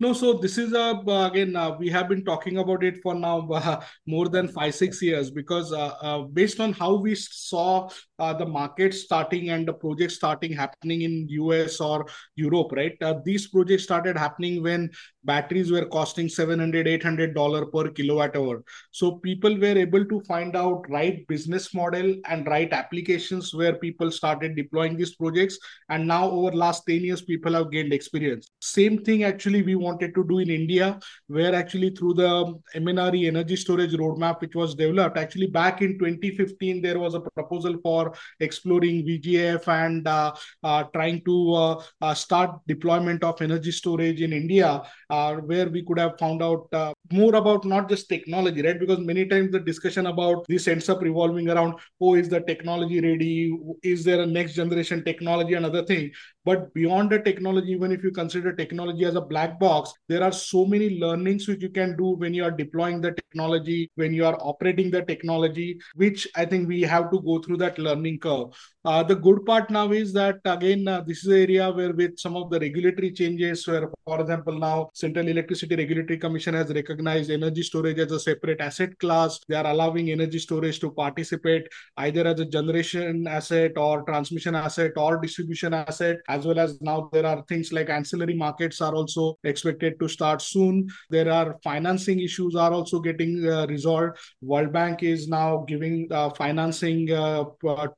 No, 0.00 0.12
so 0.12 0.32
this 0.32 0.58
is 0.58 0.72
a 0.72 1.00
uh, 1.06 1.28
again 1.28 1.54
uh, 1.54 1.76
we 1.78 1.88
have 1.88 2.08
been 2.08 2.24
talking 2.24 2.58
about 2.58 2.82
it 2.82 2.98
for 3.00 3.14
now 3.14 3.48
uh, 3.48 3.80
more 4.06 4.28
than 4.28 4.48
five 4.48 4.74
six 4.74 5.00
years 5.00 5.30
because 5.30 5.72
uh, 5.72 5.94
uh, 6.02 6.22
based 6.22 6.58
on 6.58 6.72
how 6.72 6.96
we 6.96 7.14
saw 7.14 7.88
uh, 8.18 8.32
the 8.32 8.46
market 8.46 8.94
starting 8.94 9.50
and 9.50 9.66
the 9.66 9.72
projects 9.72 10.14
starting 10.14 10.52
happening 10.52 11.02
in 11.02 11.26
US 11.28 11.80
or 11.80 12.06
Europe, 12.36 12.72
right? 12.72 12.96
these 13.24 13.48
projects 13.48 13.84
started 13.84 14.16
happening 14.16 14.62
when 14.62 14.90
batteries 15.24 15.70
were 15.70 15.86
costing 15.86 16.28
700 16.28 16.86
800 16.86 17.34
dollar 17.34 17.66
per 17.66 17.88
kilowatt 17.88 18.36
hour. 18.36 18.62
So 18.90 19.12
people 19.16 19.56
were 19.58 19.78
able 19.78 20.04
to 20.04 20.20
find 20.22 20.56
out 20.56 20.84
right 20.88 21.26
business 21.26 21.74
model 21.74 22.14
and 22.28 22.46
right 22.46 22.72
applications 22.72 23.54
where 23.54 23.74
people 23.74 24.10
started 24.10 24.56
deploying 24.56 24.96
these 24.96 25.14
projects, 25.16 25.58
and 25.88 26.06
now 26.06 26.30
over 26.30 26.52
last 26.52 26.84
ten 26.86 27.02
years 27.02 27.22
people 27.22 27.54
have 27.54 27.70
gained 27.70 27.92
experience. 27.92 28.50
Same 28.60 28.98
thing 28.98 29.24
actually 29.24 29.62
we 29.62 29.74
wanted 29.74 30.14
to 30.14 30.24
do 30.24 30.38
in 30.38 30.50
India, 30.50 30.98
where 31.28 31.54
actually 31.54 31.90
through 31.90 32.14
the 32.14 32.54
MNRE 32.74 33.26
energy 33.26 33.56
storage 33.56 33.92
roadmap, 33.92 34.40
which 34.40 34.54
was 34.54 34.74
developed, 34.74 35.16
actually 35.16 35.46
back 35.46 35.82
in 35.82 35.98
2015, 35.98 36.82
there 36.82 36.98
was 36.98 37.14
a 37.14 37.20
proposal 37.20 37.76
for 37.82 38.03
exploring 38.40 39.04
VGF 39.06 39.68
and 39.68 40.06
uh, 40.06 40.32
uh, 40.62 40.84
trying 40.94 41.22
to 41.24 41.54
uh, 41.54 41.82
uh, 42.00 42.14
start 42.14 42.50
deployment 42.66 43.22
of 43.22 43.40
energy 43.40 43.70
storage 43.70 44.20
in 44.20 44.32
India, 44.32 44.82
uh, 45.10 45.34
where 45.36 45.68
we 45.68 45.84
could 45.84 45.98
have 45.98 46.18
found 46.18 46.42
out 46.42 46.68
more 47.12 47.34
about 47.34 47.64
not 47.64 47.88
just 47.88 48.08
technology, 48.08 48.62
right? 48.62 48.80
Because 48.80 48.98
many 49.00 49.26
times 49.26 49.52
the 49.52 49.60
discussion 49.60 50.06
about 50.06 50.44
this 50.48 50.68
ends 50.68 50.88
up 50.88 51.02
revolving 51.02 51.48
around, 51.50 51.74
oh, 52.00 52.14
is 52.14 52.28
the 52.28 52.40
technology 52.40 53.00
ready? 53.00 53.56
Is 53.82 54.04
there 54.04 54.20
a 54.20 54.26
next 54.26 54.54
generation 54.54 55.04
technology? 55.04 55.54
Another 55.54 55.84
thing. 55.84 56.10
But 56.44 56.72
beyond 56.74 57.10
the 57.10 57.20
technology, 57.20 57.72
even 57.72 57.90
if 57.90 58.04
you 58.04 58.10
consider 58.10 58.52
technology 58.52 59.04
as 59.04 59.14
a 59.14 59.20
black 59.20 59.58
box, 59.58 59.92
there 60.08 60.22
are 60.22 60.32
so 60.32 60.66
many 60.66 60.98
learnings 61.00 61.48
which 61.48 61.62
you 61.62 61.70
can 61.70 61.96
do 61.96 62.10
when 62.16 62.34
you 62.34 62.44
are 62.44 62.50
deploying 62.50 63.00
the 63.00 63.12
technology, 63.12 63.90
when 63.94 64.12
you 64.12 64.26
are 64.26 64.36
operating 64.40 64.90
the 64.90 65.02
technology, 65.02 65.78
which 65.94 66.28
I 66.36 66.44
think 66.44 66.68
we 66.68 66.82
have 66.82 67.10
to 67.10 67.20
go 67.20 67.40
through 67.40 67.58
that 67.58 67.78
learning 67.78 68.18
curve. 68.18 68.48
Uh, 68.84 69.02
the 69.02 69.16
good 69.16 69.46
part 69.46 69.70
now 69.70 69.90
is 69.92 70.12
that 70.12 70.40
again, 70.44 70.86
uh, 70.86 71.00
this 71.00 71.24
is 71.24 71.28
an 71.28 71.40
area 71.40 71.70
where 71.70 71.94
with 71.94 72.18
some 72.18 72.36
of 72.36 72.50
the 72.50 72.60
regulatory 72.60 73.10
changes, 73.12 73.66
where 73.66 73.88
for 74.04 74.20
example 74.20 74.58
now 74.58 74.90
Central 74.92 75.26
Electricity 75.26 75.74
Regulatory 75.74 76.18
Commission 76.18 76.52
has 76.52 76.68
recognized 76.68 77.30
energy 77.30 77.62
storage 77.62 77.98
as 77.98 78.12
a 78.12 78.20
separate 78.20 78.60
asset 78.60 78.98
class. 78.98 79.40
They 79.48 79.56
are 79.56 79.66
allowing 79.66 80.10
energy 80.10 80.38
storage 80.38 80.80
to 80.80 80.90
participate 80.90 81.66
either 81.96 82.26
as 82.26 82.40
a 82.40 82.44
generation 82.44 83.26
asset 83.26 83.72
or 83.78 84.02
transmission 84.02 84.54
asset 84.54 84.92
or 84.98 85.18
distribution 85.18 85.72
asset 85.72 86.18
as 86.34 86.46
well 86.46 86.58
as 86.58 86.80
now 86.80 87.08
there 87.12 87.26
are 87.26 87.42
things 87.48 87.72
like 87.72 87.90
ancillary 87.90 88.34
markets 88.34 88.80
are 88.80 88.94
also 88.94 89.38
expected 89.44 89.98
to 90.00 90.08
start 90.08 90.42
soon. 90.42 90.88
There 91.10 91.30
are 91.30 91.56
financing 91.62 92.20
issues 92.20 92.56
are 92.56 92.72
also 92.72 93.00
getting 93.00 93.48
uh, 93.48 93.66
resolved. 93.66 94.18
World 94.40 94.72
Bank 94.72 95.02
is 95.02 95.28
now 95.28 95.64
giving 95.68 96.08
uh, 96.10 96.30
financing 96.30 97.10
uh, 97.10 97.44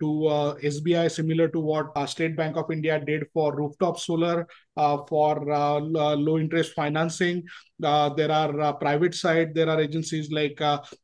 to 0.00 0.26
uh, 0.26 0.54
SBI 0.74 1.10
similar 1.10 1.48
to 1.48 1.60
what 1.60 1.86
uh, 1.96 2.06
State 2.06 2.36
Bank 2.36 2.56
of 2.56 2.70
India 2.70 3.00
did 3.04 3.24
for 3.32 3.54
rooftop 3.56 3.98
solar 3.98 4.40
uh, 4.40 4.44
Uh, 4.76 4.98
for 5.08 5.50
uh, 5.50 5.76
uh, 5.76 6.14
low 6.16 6.38
interest 6.38 6.74
financing. 6.74 7.42
Uh, 7.82 8.10
there 8.10 8.30
are 8.30 8.60
uh, 8.60 8.72
private 8.74 9.14
side, 9.14 9.54
there 9.54 9.70
are 9.70 9.80
agencies 9.80 10.30
like 10.30 10.56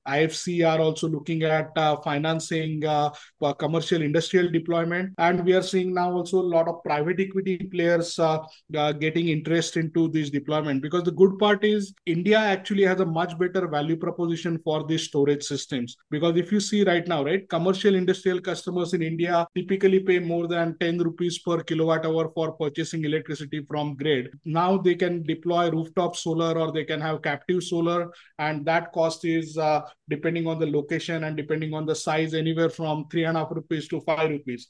IFC 0.09 0.67
are 0.67 0.79
also 0.79 1.09
looking 1.09 1.43
at 1.43 1.71
financing 2.03 2.83
commercial 3.59 4.01
industrial 4.01 4.51
deployment. 4.51 5.13
And 5.19 5.45
we 5.45 5.53
are 5.55 5.63
seeing 5.63 5.93
now 5.95 6.13
also 6.13 6.41
a 6.41 6.51
lot 6.57 6.69
of 6.69 6.83
private 6.83 7.21
equity 7.21 7.59
players 7.59 8.19
getting 8.73 9.29
interest 9.29 9.77
into 9.77 10.09
this 10.09 10.31
deployment 10.31 10.83
because 10.83 11.05
the 11.05 11.13
good 11.13 11.39
part 11.39 11.63
is 11.63 11.95
India 12.07 12.39
actually 12.39 12.85
has 12.85 13.01
a 13.01 13.07
much 13.07 13.39
better 13.39 13.69
value 13.69 13.97
proposition 13.97 14.59
for 14.65 14.87
these 14.87 15.05
storage 15.05 15.43
systems. 15.43 15.97
Because 16.11 16.37
if 16.39 16.51
you 16.53 16.61
see 16.61 16.85
right 16.85 17.07
now, 17.07 17.23
right, 17.23 17.47
commercial 17.51 17.95
industrial 17.95 18.41
customers 18.41 18.95
in 18.95 19.03
India 19.03 19.47
typically 19.55 20.01
pay 20.01 20.19
more 20.19 20.47
than 20.47 20.77
10 20.79 20.99
rupees 20.99 21.39
per 21.39 21.63
kilowatt 21.63 22.07
hour 22.07 22.31
for 22.35 22.53
purchasing 22.53 23.05
electricity 23.05 23.62
from 23.67 23.97
grid. 23.97 24.31
Now 24.45 24.79
they 24.79 24.95
can 24.95 25.23
deploy 25.23 25.71
rooftop 25.71 26.17
solar 26.17 26.59
or 26.59 26.73
they 26.73 26.85
can 26.85 27.01
have 27.01 27.23
captive 27.23 27.63
solar, 27.63 28.11
and 28.39 28.65
that 28.67 28.93
cost 28.93 29.25
is 29.25 29.59
uh, 29.59 29.83
depending 30.09 30.47
on 30.47 30.59
the 30.59 30.71
location 30.71 31.25
and 31.25 31.37
depending 31.37 31.75
on 31.75 31.87
the 31.87 31.95
size, 31.95 32.35
anywhere 32.35 32.71
from 32.71 33.07
three 33.11 33.25
and 33.25 33.37
a 33.37 33.41
half 33.41 33.51
rupees 33.51 33.89
to 33.89 34.01
five 34.01 34.31
rupees. 34.31 34.69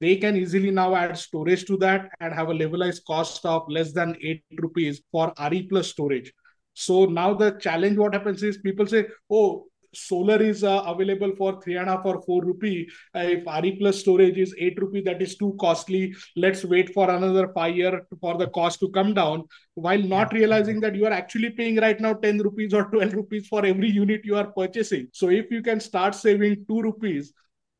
They 0.00 0.16
can 0.16 0.36
easily 0.36 0.72
now 0.72 0.96
add 0.96 1.16
storage 1.16 1.64
to 1.66 1.76
that 1.76 2.10
and 2.20 2.34
have 2.34 2.48
a 2.48 2.54
levelized 2.54 3.04
cost 3.06 3.46
of 3.46 3.62
less 3.68 3.92
than 3.92 4.16
eight 4.20 4.42
rupees 4.58 5.00
for 5.12 5.32
RE 5.50 5.62
plus 5.68 5.88
storage. 5.88 6.32
So 6.74 7.04
now 7.04 7.34
the 7.34 7.52
challenge, 7.52 7.98
what 7.98 8.14
happens 8.14 8.42
is 8.42 8.58
people 8.58 8.86
say, 8.86 9.06
oh, 9.30 9.66
solar 9.94 10.42
is 10.42 10.64
uh, 10.64 10.82
available 10.86 11.32
for 11.36 11.60
three 11.60 11.76
and 11.76 11.88
a 11.88 11.96
half 11.96 12.04
or 12.04 12.22
four 12.22 12.44
rupee. 12.44 12.88
Uh, 13.14 13.20
if 13.20 13.46
RE 13.46 13.76
plus 13.76 14.00
storage 14.00 14.38
is 14.38 14.54
eight 14.58 14.80
rupee, 14.80 15.02
that 15.02 15.22
is 15.22 15.36
too 15.36 15.56
costly. 15.60 16.14
Let's 16.36 16.64
wait 16.64 16.92
for 16.94 17.10
another 17.10 17.48
five 17.52 17.76
year 17.76 18.06
for 18.20 18.36
the 18.36 18.48
cost 18.48 18.80
to 18.80 18.88
come 18.90 19.14
down. 19.14 19.44
While 19.74 20.02
not 20.02 20.32
realizing 20.32 20.80
that 20.80 20.94
you 20.94 21.06
are 21.06 21.12
actually 21.12 21.50
paying 21.50 21.76
right 21.76 22.00
now 22.00 22.14
10 22.14 22.38
rupees 22.38 22.74
or 22.74 22.84
12 22.84 23.14
rupees 23.14 23.48
for 23.48 23.64
every 23.64 23.90
unit 23.90 24.22
you 24.24 24.36
are 24.36 24.50
purchasing. 24.52 25.08
So 25.12 25.28
if 25.28 25.50
you 25.50 25.62
can 25.62 25.80
start 25.80 26.14
saving 26.14 26.64
two 26.68 26.82
rupees 26.82 27.32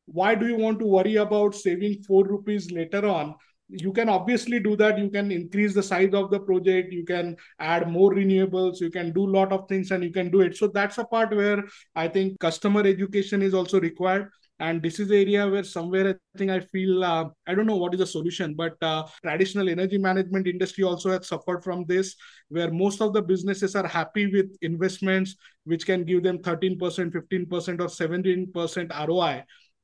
why 0.05 0.35
do 0.35 0.47
you 0.47 0.57
want 0.57 0.79
to 0.79 0.85
worry 0.85 1.15
about 1.15 1.55
saving 1.55 2.03
4 2.03 2.25
rupees 2.25 2.71
later 2.71 3.05
on 3.07 3.35
you 3.73 3.91
can 3.91 4.07
obviously 4.07 4.59
do 4.59 4.75
that. 4.75 4.99
You 4.99 5.09
can 5.09 5.31
increase 5.31 5.73
the 5.73 5.83
size 5.83 6.13
of 6.13 6.29
the 6.29 6.39
project. 6.39 6.93
You 6.93 7.03
can 7.03 7.35
add 7.59 7.89
more 7.89 8.13
renewables. 8.13 8.79
You 8.79 8.91
can 8.91 9.11
do 9.13 9.23
a 9.23 9.33
lot 9.37 9.51
of 9.51 9.67
things 9.67 9.91
and 9.91 10.03
you 10.03 10.11
can 10.11 10.29
do 10.29 10.41
it. 10.41 10.55
So 10.55 10.67
that's 10.67 10.97
a 10.99 11.05
part 11.05 11.35
where 11.35 11.63
i 11.95 12.07
think 12.07 12.39
customer 12.39 12.81
education 12.85 13.41
is 13.41 13.53
also 13.53 13.79
required. 13.79 14.29
And 14.59 14.81
this 14.81 14.99
is 14.99 15.07
the 15.07 15.17
area 15.17 15.47
where 15.47 15.63
somewhere 15.63 16.09
i 16.09 16.37
think 16.37 16.51
i 16.51 16.59
feel 16.59 17.03
uh, 17.03 17.25
i 17.47 17.55
don't 17.55 17.65
know 17.65 17.75
what 17.75 17.93
is 17.95 17.99
the 17.99 18.05
solution 18.05 18.53
but 18.53 18.75
uh, 18.81 19.03
traditional 19.23 19.67
energy 19.67 19.97
management 19.97 20.47
industry 20.47 20.83
also 20.83 21.09
has 21.09 21.27
suffered 21.27 21.63
from 21.63 21.83
this 21.87 22.15
where 22.49 22.71
most 22.71 23.01
of 23.01 23.13
the 23.13 23.21
businesses 23.21 23.75
are 23.75 23.87
happy 23.87 24.27
with 24.27 24.55
investments 24.61 25.35
which 25.65 25.85
can 25.87 26.05
give 26.05 26.21
them 26.23 26.37
13% 26.37 26.77
15% 26.79 27.81
or 27.81 27.89
17% 27.89 29.07
roi 29.07 29.43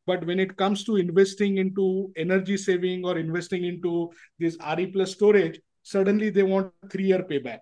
but 0.10 0.26
when 0.26 0.40
it 0.40 0.58
comes 0.58 0.84
to 0.86 0.96
investing 0.96 1.58
into 1.64 2.12
energy 2.18 2.58
saving 2.58 3.06
or 3.06 3.20
investing 3.20 3.66
into 3.66 4.12
this 4.40 4.58
RE 4.76 4.88
plus 4.88 5.12
storage, 5.12 5.60
suddenly 5.84 6.32
they 6.32 6.42
want 6.52 6.74
three 6.92 7.10
year 7.12 7.24
payback. 7.32 7.60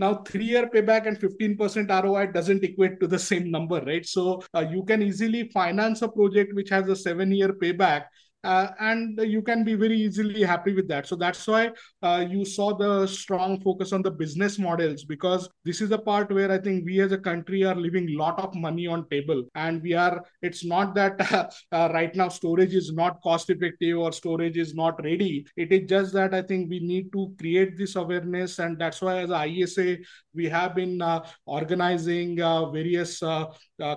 Now, 0.00 0.14
three 0.30 0.46
year 0.46 0.68
payback 0.74 1.06
and 1.06 1.16
15% 1.16 1.90
ROI 2.02 2.26
doesn't 2.32 2.64
equate 2.64 2.98
to 2.98 3.06
the 3.06 3.18
same 3.18 3.48
number, 3.52 3.80
right? 3.82 4.04
So 4.04 4.42
uh, 4.54 4.64
you 4.72 4.82
can 4.82 5.02
easily 5.02 5.50
finance 5.50 6.02
a 6.02 6.08
project 6.08 6.52
which 6.54 6.70
has 6.70 6.88
a 6.88 6.96
seven 6.96 7.30
year 7.30 7.52
payback 7.62 8.06
uh, 8.44 8.68
and 8.80 9.18
you 9.22 9.42
can 9.42 9.64
be 9.64 9.74
very 9.74 9.98
easily 9.98 10.42
happy 10.42 10.74
with 10.74 10.88
that. 10.88 11.06
So 11.06 11.16
that's 11.16 11.46
why 11.46 11.70
uh, 12.02 12.24
you 12.28 12.44
saw 12.44 12.76
the 12.76 13.06
strong 13.06 13.60
focus 13.60 13.92
on 13.92 14.02
the 14.02 14.10
business 14.10 14.58
models 14.58 15.04
because 15.04 15.48
this 15.64 15.80
is 15.80 15.88
the 15.88 15.98
part 15.98 16.32
where 16.32 16.50
i 16.50 16.58
think 16.58 16.84
we 16.84 17.00
as 17.00 17.12
a 17.12 17.18
country 17.18 17.64
are 17.64 17.74
leaving 17.74 18.16
lot 18.16 18.38
of 18.38 18.54
money 18.54 18.86
on 18.86 19.08
table. 19.08 19.44
And 19.54 19.82
we 19.82 19.94
are 19.94 20.24
it's 20.42 20.64
not 20.64 20.94
that 20.94 21.20
uh, 21.72 21.88
right 21.92 22.14
now 22.14 22.28
storage 22.28 22.74
is 22.74 22.92
not 22.92 23.20
cost 23.22 23.50
effective 23.50 23.98
or 23.98 24.12
storage 24.12 24.56
is 24.56 24.74
not 24.74 25.02
ready. 25.04 25.46
It 25.56 25.72
is 25.72 25.88
just 25.88 26.12
that 26.14 26.34
i 26.34 26.42
think 26.42 26.70
we 26.70 26.80
need 26.80 27.12
to 27.12 27.34
create 27.38 27.78
this 27.78 27.96
awareness. 27.96 28.58
And 28.58 28.78
that's 28.78 29.00
why 29.00 29.18
as 29.18 29.30
a 29.30 29.42
iesa 29.42 29.98
we 30.34 30.48
have 30.48 30.74
been 30.74 31.00
uh, 31.02 31.24
organizing 31.46 32.40
uh, 32.40 32.70
various 32.70 33.22
uh, 33.22 33.46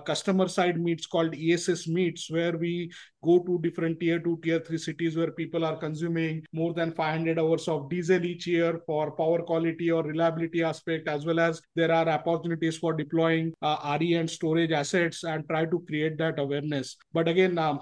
customer 0.05 0.47
side 0.47 0.79
meets 0.79 1.05
called 1.05 1.35
ess 1.35 1.87
meets 1.87 2.29
where 2.29 2.57
we 2.57 2.91
go 3.25 3.39
to 3.47 3.59
different 3.61 3.99
tier 3.99 4.19
2 4.19 4.39
tier 4.43 4.59
3 4.59 4.77
cities 4.77 5.17
where 5.17 5.31
people 5.31 5.65
are 5.65 5.77
consuming 5.77 6.43
more 6.53 6.73
than 6.73 6.91
500 6.91 7.39
hours 7.39 7.67
of 7.67 7.89
diesel 7.89 8.25
each 8.25 8.47
year 8.47 8.79
for 8.85 9.11
power 9.11 9.41
quality 9.41 9.91
or 9.91 10.03
reliability 10.03 10.63
aspect 10.63 11.07
as 11.07 11.25
well 11.25 11.39
as 11.39 11.61
there 11.75 11.91
are 11.91 12.07
opportunities 12.09 12.77
for 12.77 12.93
deploying 12.93 13.53
uh, 13.61 13.97
re 13.99 14.13
and 14.13 14.29
storage 14.29 14.71
assets 14.71 15.23
and 15.23 15.47
try 15.49 15.65
to 15.65 15.83
create 15.87 16.17
that 16.17 16.39
awareness 16.39 16.97
but 17.13 17.27
again 17.27 17.57
um, 17.57 17.79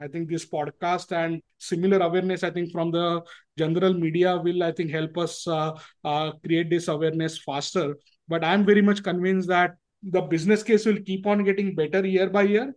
I 0.00 0.08
think 0.08 0.28
this 0.28 0.44
podcast 0.44 1.12
and 1.16 1.40
similar 1.58 1.98
awareness, 1.98 2.44
I 2.44 2.50
think 2.50 2.70
from 2.70 2.90
the 2.90 3.22
general 3.56 3.94
media 3.94 4.36
will, 4.36 4.62
I 4.62 4.72
think, 4.72 4.90
help 4.90 5.16
us 5.16 5.46
uh, 5.48 5.72
uh, 6.04 6.32
create 6.44 6.68
this 6.68 6.88
awareness 6.88 7.38
faster. 7.38 7.96
But 8.28 8.44
I'm 8.44 8.66
very 8.66 8.82
much 8.82 9.02
convinced 9.02 9.48
that 9.48 9.76
the 10.02 10.20
business 10.20 10.62
case 10.62 10.84
will 10.84 11.00
keep 11.00 11.26
on 11.26 11.44
getting 11.44 11.74
better 11.74 12.06
year 12.06 12.28
by 12.28 12.42
year 12.42 12.74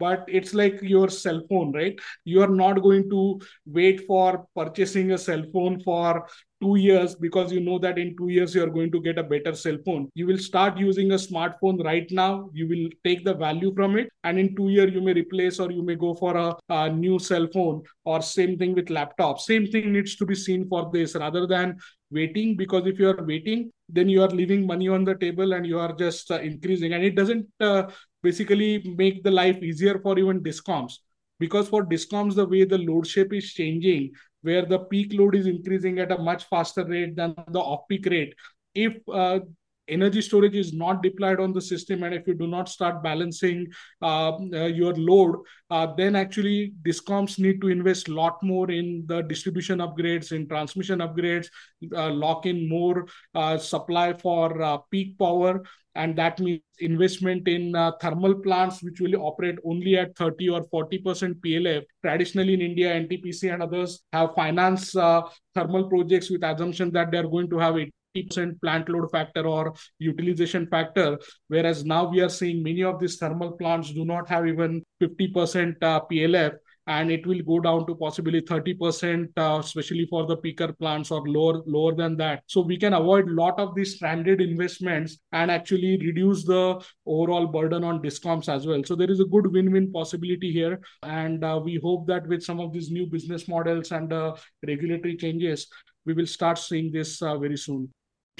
but 0.00 0.24
it's 0.26 0.54
like 0.54 0.80
your 0.82 1.08
cell 1.08 1.40
phone 1.48 1.72
right? 1.72 1.98
You 2.24 2.42
are 2.42 2.54
not 2.62 2.82
going 2.82 3.08
to 3.10 3.40
wait 3.66 4.06
for 4.06 4.46
purchasing 4.56 5.12
a 5.12 5.18
cell 5.18 5.44
phone 5.52 5.80
for 5.80 6.26
two 6.62 6.76
years 6.76 7.14
because 7.14 7.52
you 7.52 7.60
know 7.60 7.78
that 7.78 7.98
in 7.98 8.14
two 8.16 8.28
years 8.28 8.54
you 8.54 8.62
are 8.62 8.70
going 8.70 8.90
to 8.92 9.00
get 9.00 9.18
a 9.18 9.22
better 9.22 9.54
cell 9.54 9.78
phone. 9.84 10.08
You 10.14 10.26
will 10.26 10.38
start 10.38 10.78
using 10.78 11.12
a 11.12 11.14
smartphone 11.14 11.82
right 11.84 12.06
now. 12.10 12.50
You 12.52 12.68
will 12.68 12.88
take 13.04 13.24
the 13.24 13.34
value 13.34 13.72
from 13.74 13.96
it. 13.96 14.10
And 14.24 14.38
in 14.38 14.54
two 14.56 14.68
years 14.68 14.92
you 14.92 15.00
may 15.00 15.14
replace 15.14 15.58
or 15.58 15.70
you 15.70 15.82
may 15.82 15.94
go 15.94 16.14
for 16.14 16.36
a, 16.36 16.56
a 16.68 16.90
new 16.90 17.18
cell 17.18 17.46
phone 17.52 17.82
or 18.04 18.20
same 18.22 18.58
thing 18.58 18.74
with 18.74 18.90
laptop. 18.90 19.40
Same 19.40 19.66
thing 19.66 19.92
needs 19.92 20.16
to 20.16 20.26
be 20.26 20.34
seen 20.34 20.68
for 20.68 20.90
this. 20.92 21.14
Rather 21.14 21.46
than 21.46 21.78
waiting 22.10 22.56
because 22.56 22.86
if 22.86 22.98
you 22.98 23.08
are 23.08 23.24
waiting 23.24 23.70
then 23.92 24.08
you 24.08 24.22
are 24.22 24.28
leaving 24.28 24.66
money 24.66 24.88
on 24.88 25.04
the 25.04 25.14
table 25.14 25.52
and 25.52 25.66
you 25.66 25.78
are 25.78 25.92
just 25.92 26.30
uh, 26.30 26.38
increasing. 26.38 26.92
And 26.92 27.04
it 27.04 27.14
doesn't 27.14 27.46
uh, 27.60 27.84
basically 28.22 28.94
make 28.96 29.22
the 29.22 29.30
life 29.30 29.62
easier 29.62 29.98
for 29.98 30.18
even 30.18 30.40
discoms. 30.40 30.94
Because 31.38 31.68
for 31.68 31.84
discoms 31.86 32.34
the 32.34 32.46
way 32.46 32.64
the 32.64 32.78
load 32.78 33.06
shape 33.06 33.32
is 33.32 33.52
changing 33.52 34.12
where 34.42 34.64
the 34.64 34.78
peak 34.78 35.12
load 35.12 35.34
is 35.34 35.46
increasing 35.46 35.98
at 35.98 36.12
a 36.12 36.18
much 36.18 36.44
faster 36.44 36.84
rate 36.84 37.16
than 37.16 37.34
the 37.48 37.58
off 37.58 37.86
peak 37.88 38.06
rate 38.06 38.34
if 38.74 38.94
uh, 39.12 39.40
energy 39.90 40.22
storage 40.22 40.54
is 40.54 40.72
not 40.72 41.02
deployed 41.02 41.40
on 41.40 41.52
the 41.52 41.60
system 41.60 42.02
and 42.02 42.14
if 42.14 42.26
you 42.26 42.34
do 42.34 42.46
not 42.46 42.68
start 42.68 43.02
balancing 43.02 43.66
uh, 44.02 44.32
uh, 44.32 44.66
your 44.66 44.94
load 44.94 45.36
uh, 45.70 45.86
then 45.96 46.16
actually 46.16 46.72
discoms 46.82 47.38
need 47.38 47.60
to 47.60 47.68
invest 47.68 48.08
a 48.08 48.14
lot 48.14 48.42
more 48.42 48.70
in 48.70 49.04
the 49.06 49.22
distribution 49.22 49.78
upgrades 49.78 50.32
in 50.32 50.48
transmission 50.48 51.00
upgrades 51.00 51.48
uh, 51.96 52.10
lock 52.10 52.46
in 52.46 52.68
more 52.68 53.06
uh, 53.34 53.58
supply 53.58 54.12
for 54.12 54.82
peak 54.90 55.18
power 55.18 55.62
and 55.94 56.16
that 56.16 56.38
means 56.38 56.60
investment 56.78 57.48
in 57.48 57.74
uh, 57.74 57.92
thermal 58.00 58.34
plants 58.34 58.82
which 58.82 59.00
will 59.00 59.16
operate 59.16 59.56
only 59.64 59.96
at 59.98 60.16
30 60.16 60.48
or 60.50 60.62
40% 60.68 61.34
PLF. 61.40 61.82
Traditionally 62.02 62.54
in 62.54 62.60
India, 62.60 62.94
NTPC 62.94 63.52
and 63.52 63.62
others 63.62 64.02
have 64.12 64.34
financed 64.34 64.96
uh, 64.96 65.22
thermal 65.54 65.88
projects 65.88 66.30
with 66.30 66.44
assumption 66.44 66.90
that 66.92 67.10
they 67.10 67.18
are 67.18 67.28
going 67.28 67.50
to 67.50 67.58
have 67.58 67.74
80% 67.74 67.90
plant 68.60 68.88
load 68.88 69.10
factor 69.10 69.46
or 69.46 69.74
utilization 69.98 70.66
factor, 70.66 71.18
whereas 71.48 71.84
now 71.84 72.08
we 72.08 72.20
are 72.20 72.28
seeing 72.28 72.62
many 72.62 72.82
of 72.82 72.98
these 72.98 73.16
thermal 73.16 73.52
plants 73.52 73.92
do 73.92 74.04
not 74.04 74.28
have 74.28 74.46
even 74.46 74.82
50% 75.00 75.76
uh, 75.82 76.00
PLF 76.10 76.54
and 76.86 77.12
it 77.12 77.24
will 77.24 77.40
go 77.42 77.60
down 77.60 77.86
to 77.86 77.94
possibly 77.94 78.40
30%, 78.40 79.28
uh, 79.36 79.60
especially 79.60 80.06
for 80.06 80.26
the 80.26 80.36
peaker 80.36 80.76
plants 80.76 81.12
or 81.12 81.22
lower, 81.28 81.62
lower 81.66 81.94
than 81.94 82.16
that. 82.16 82.42
So 82.46 82.62
we 82.62 82.76
can 82.76 82.94
avoid 82.94 83.28
a 83.28 83.32
lot 83.32 83.60
of 83.60 83.76
these 83.76 83.94
stranded 83.94 84.40
investments 84.40 85.18
and 85.30 85.52
actually 85.52 85.98
reduce 85.98 86.44
the 86.44 86.84
overall 87.06 87.46
burden 87.46 87.84
on 87.84 88.02
discoms 88.02 88.48
as 88.48 88.66
well. 88.66 88.82
So 88.84 88.96
there 88.96 89.10
is 89.10 89.20
a 89.20 89.24
good 89.24 89.52
win-win 89.52 89.92
possibility 89.92 90.50
here. 90.50 90.80
And 91.04 91.44
uh, 91.44 91.60
we 91.62 91.78
hope 91.80 92.08
that 92.08 92.26
with 92.26 92.42
some 92.42 92.58
of 92.58 92.72
these 92.72 92.90
new 92.90 93.06
business 93.06 93.46
models 93.46 93.92
and 93.92 94.12
uh, 94.12 94.34
regulatory 94.66 95.16
changes, 95.16 95.68
we 96.06 96.14
will 96.14 96.26
start 96.26 96.58
seeing 96.58 96.90
this 96.90 97.22
uh, 97.22 97.38
very 97.38 97.56
soon 97.56 97.88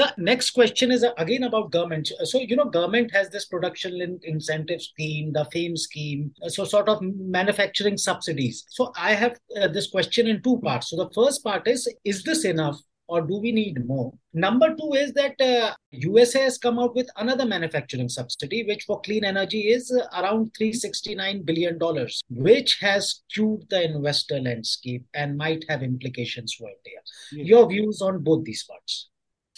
the 0.00 0.12
next 0.16 0.50
question 0.58 0.90
is 0.90 1.04
uh, 1.04 1.12
again 1.18 1.44
about 1.44 1.70
government 1.70 2.10
so 2.24 2.38
you 2.50 2.56
know 2.56 2.68
government 2.76 3.10
has 3.12 3.30
this 3.30 3.46
production 3.54 4.18
incentive 4.34 4.82
scheme 4.82 5.32
the 5.32 5.46
fame 5.52 5.76
scheme 5.76 6.32
uh, 6.42 6.48
so 6.48 6.64
sort 6.64 6.88
of 6.88 7.02
manufacturing 7.38 7.96
subsidies 7.96 8.64
so 8.68 8.92
i 8.96 9.12
have 9.22 9.38
uh, 9.60 9.68
this 9.68 9.90
question 9.96 10.26
in 10.26 10.42
two 10.42 10.58
parts 10.68 10.90
so 10.90 10.96
the 11.02 11.10
first 11.18 11.44
part 11.44 11.68
is 11.74 11.88
is 12.04 12.22
this 12.30 12.44
enough 12.44 12.80
or 13.10 13.20
do 13.20 13.38
we 13.38 13.50
need 13.50 13.84
more? 13.88 14.12
Number 14.32 14.68
two 14.76 14.92
is 14.94 15.12
that 15.14 15.40
uh, 15.40 15.74
USA 15.90 16.42
has 16.42 16.58
come 16.58 16.78
out 16.78 16.94
with 16.94 17.08
another 17.16 17.44
manufacturing 17.44 18.08
subsidy, 18.08 18.62
which 18.62 18.84
for 18.84 19.00
clean 19.00 19.24
energy 19.24 19.62
is 19.72 19.90
uh, 19.90 20.06
around 20.20 20.52
369 20.56 21.42
billion 21.42 21.76
dollars, 21.76 22.22
which 22.30 22.78
has 22.80 23.10
skewed 23.10 23.68
the 23.68 23.82
investor 23.82 24.38
landscape 24.38 25.04
and 25.12 25.36
might 25.36 25.64
have 25.68 25.82
implications 25.82 26.54
for 26.54 26.68
India. 26.68 27.00
Yes. 27.32 27.46
Your 27.48 27.68
views 27.68 28.00
on 28.00 28.22
both 28.22 28.44
these 28.44 28.62
parts? 28.62 29.09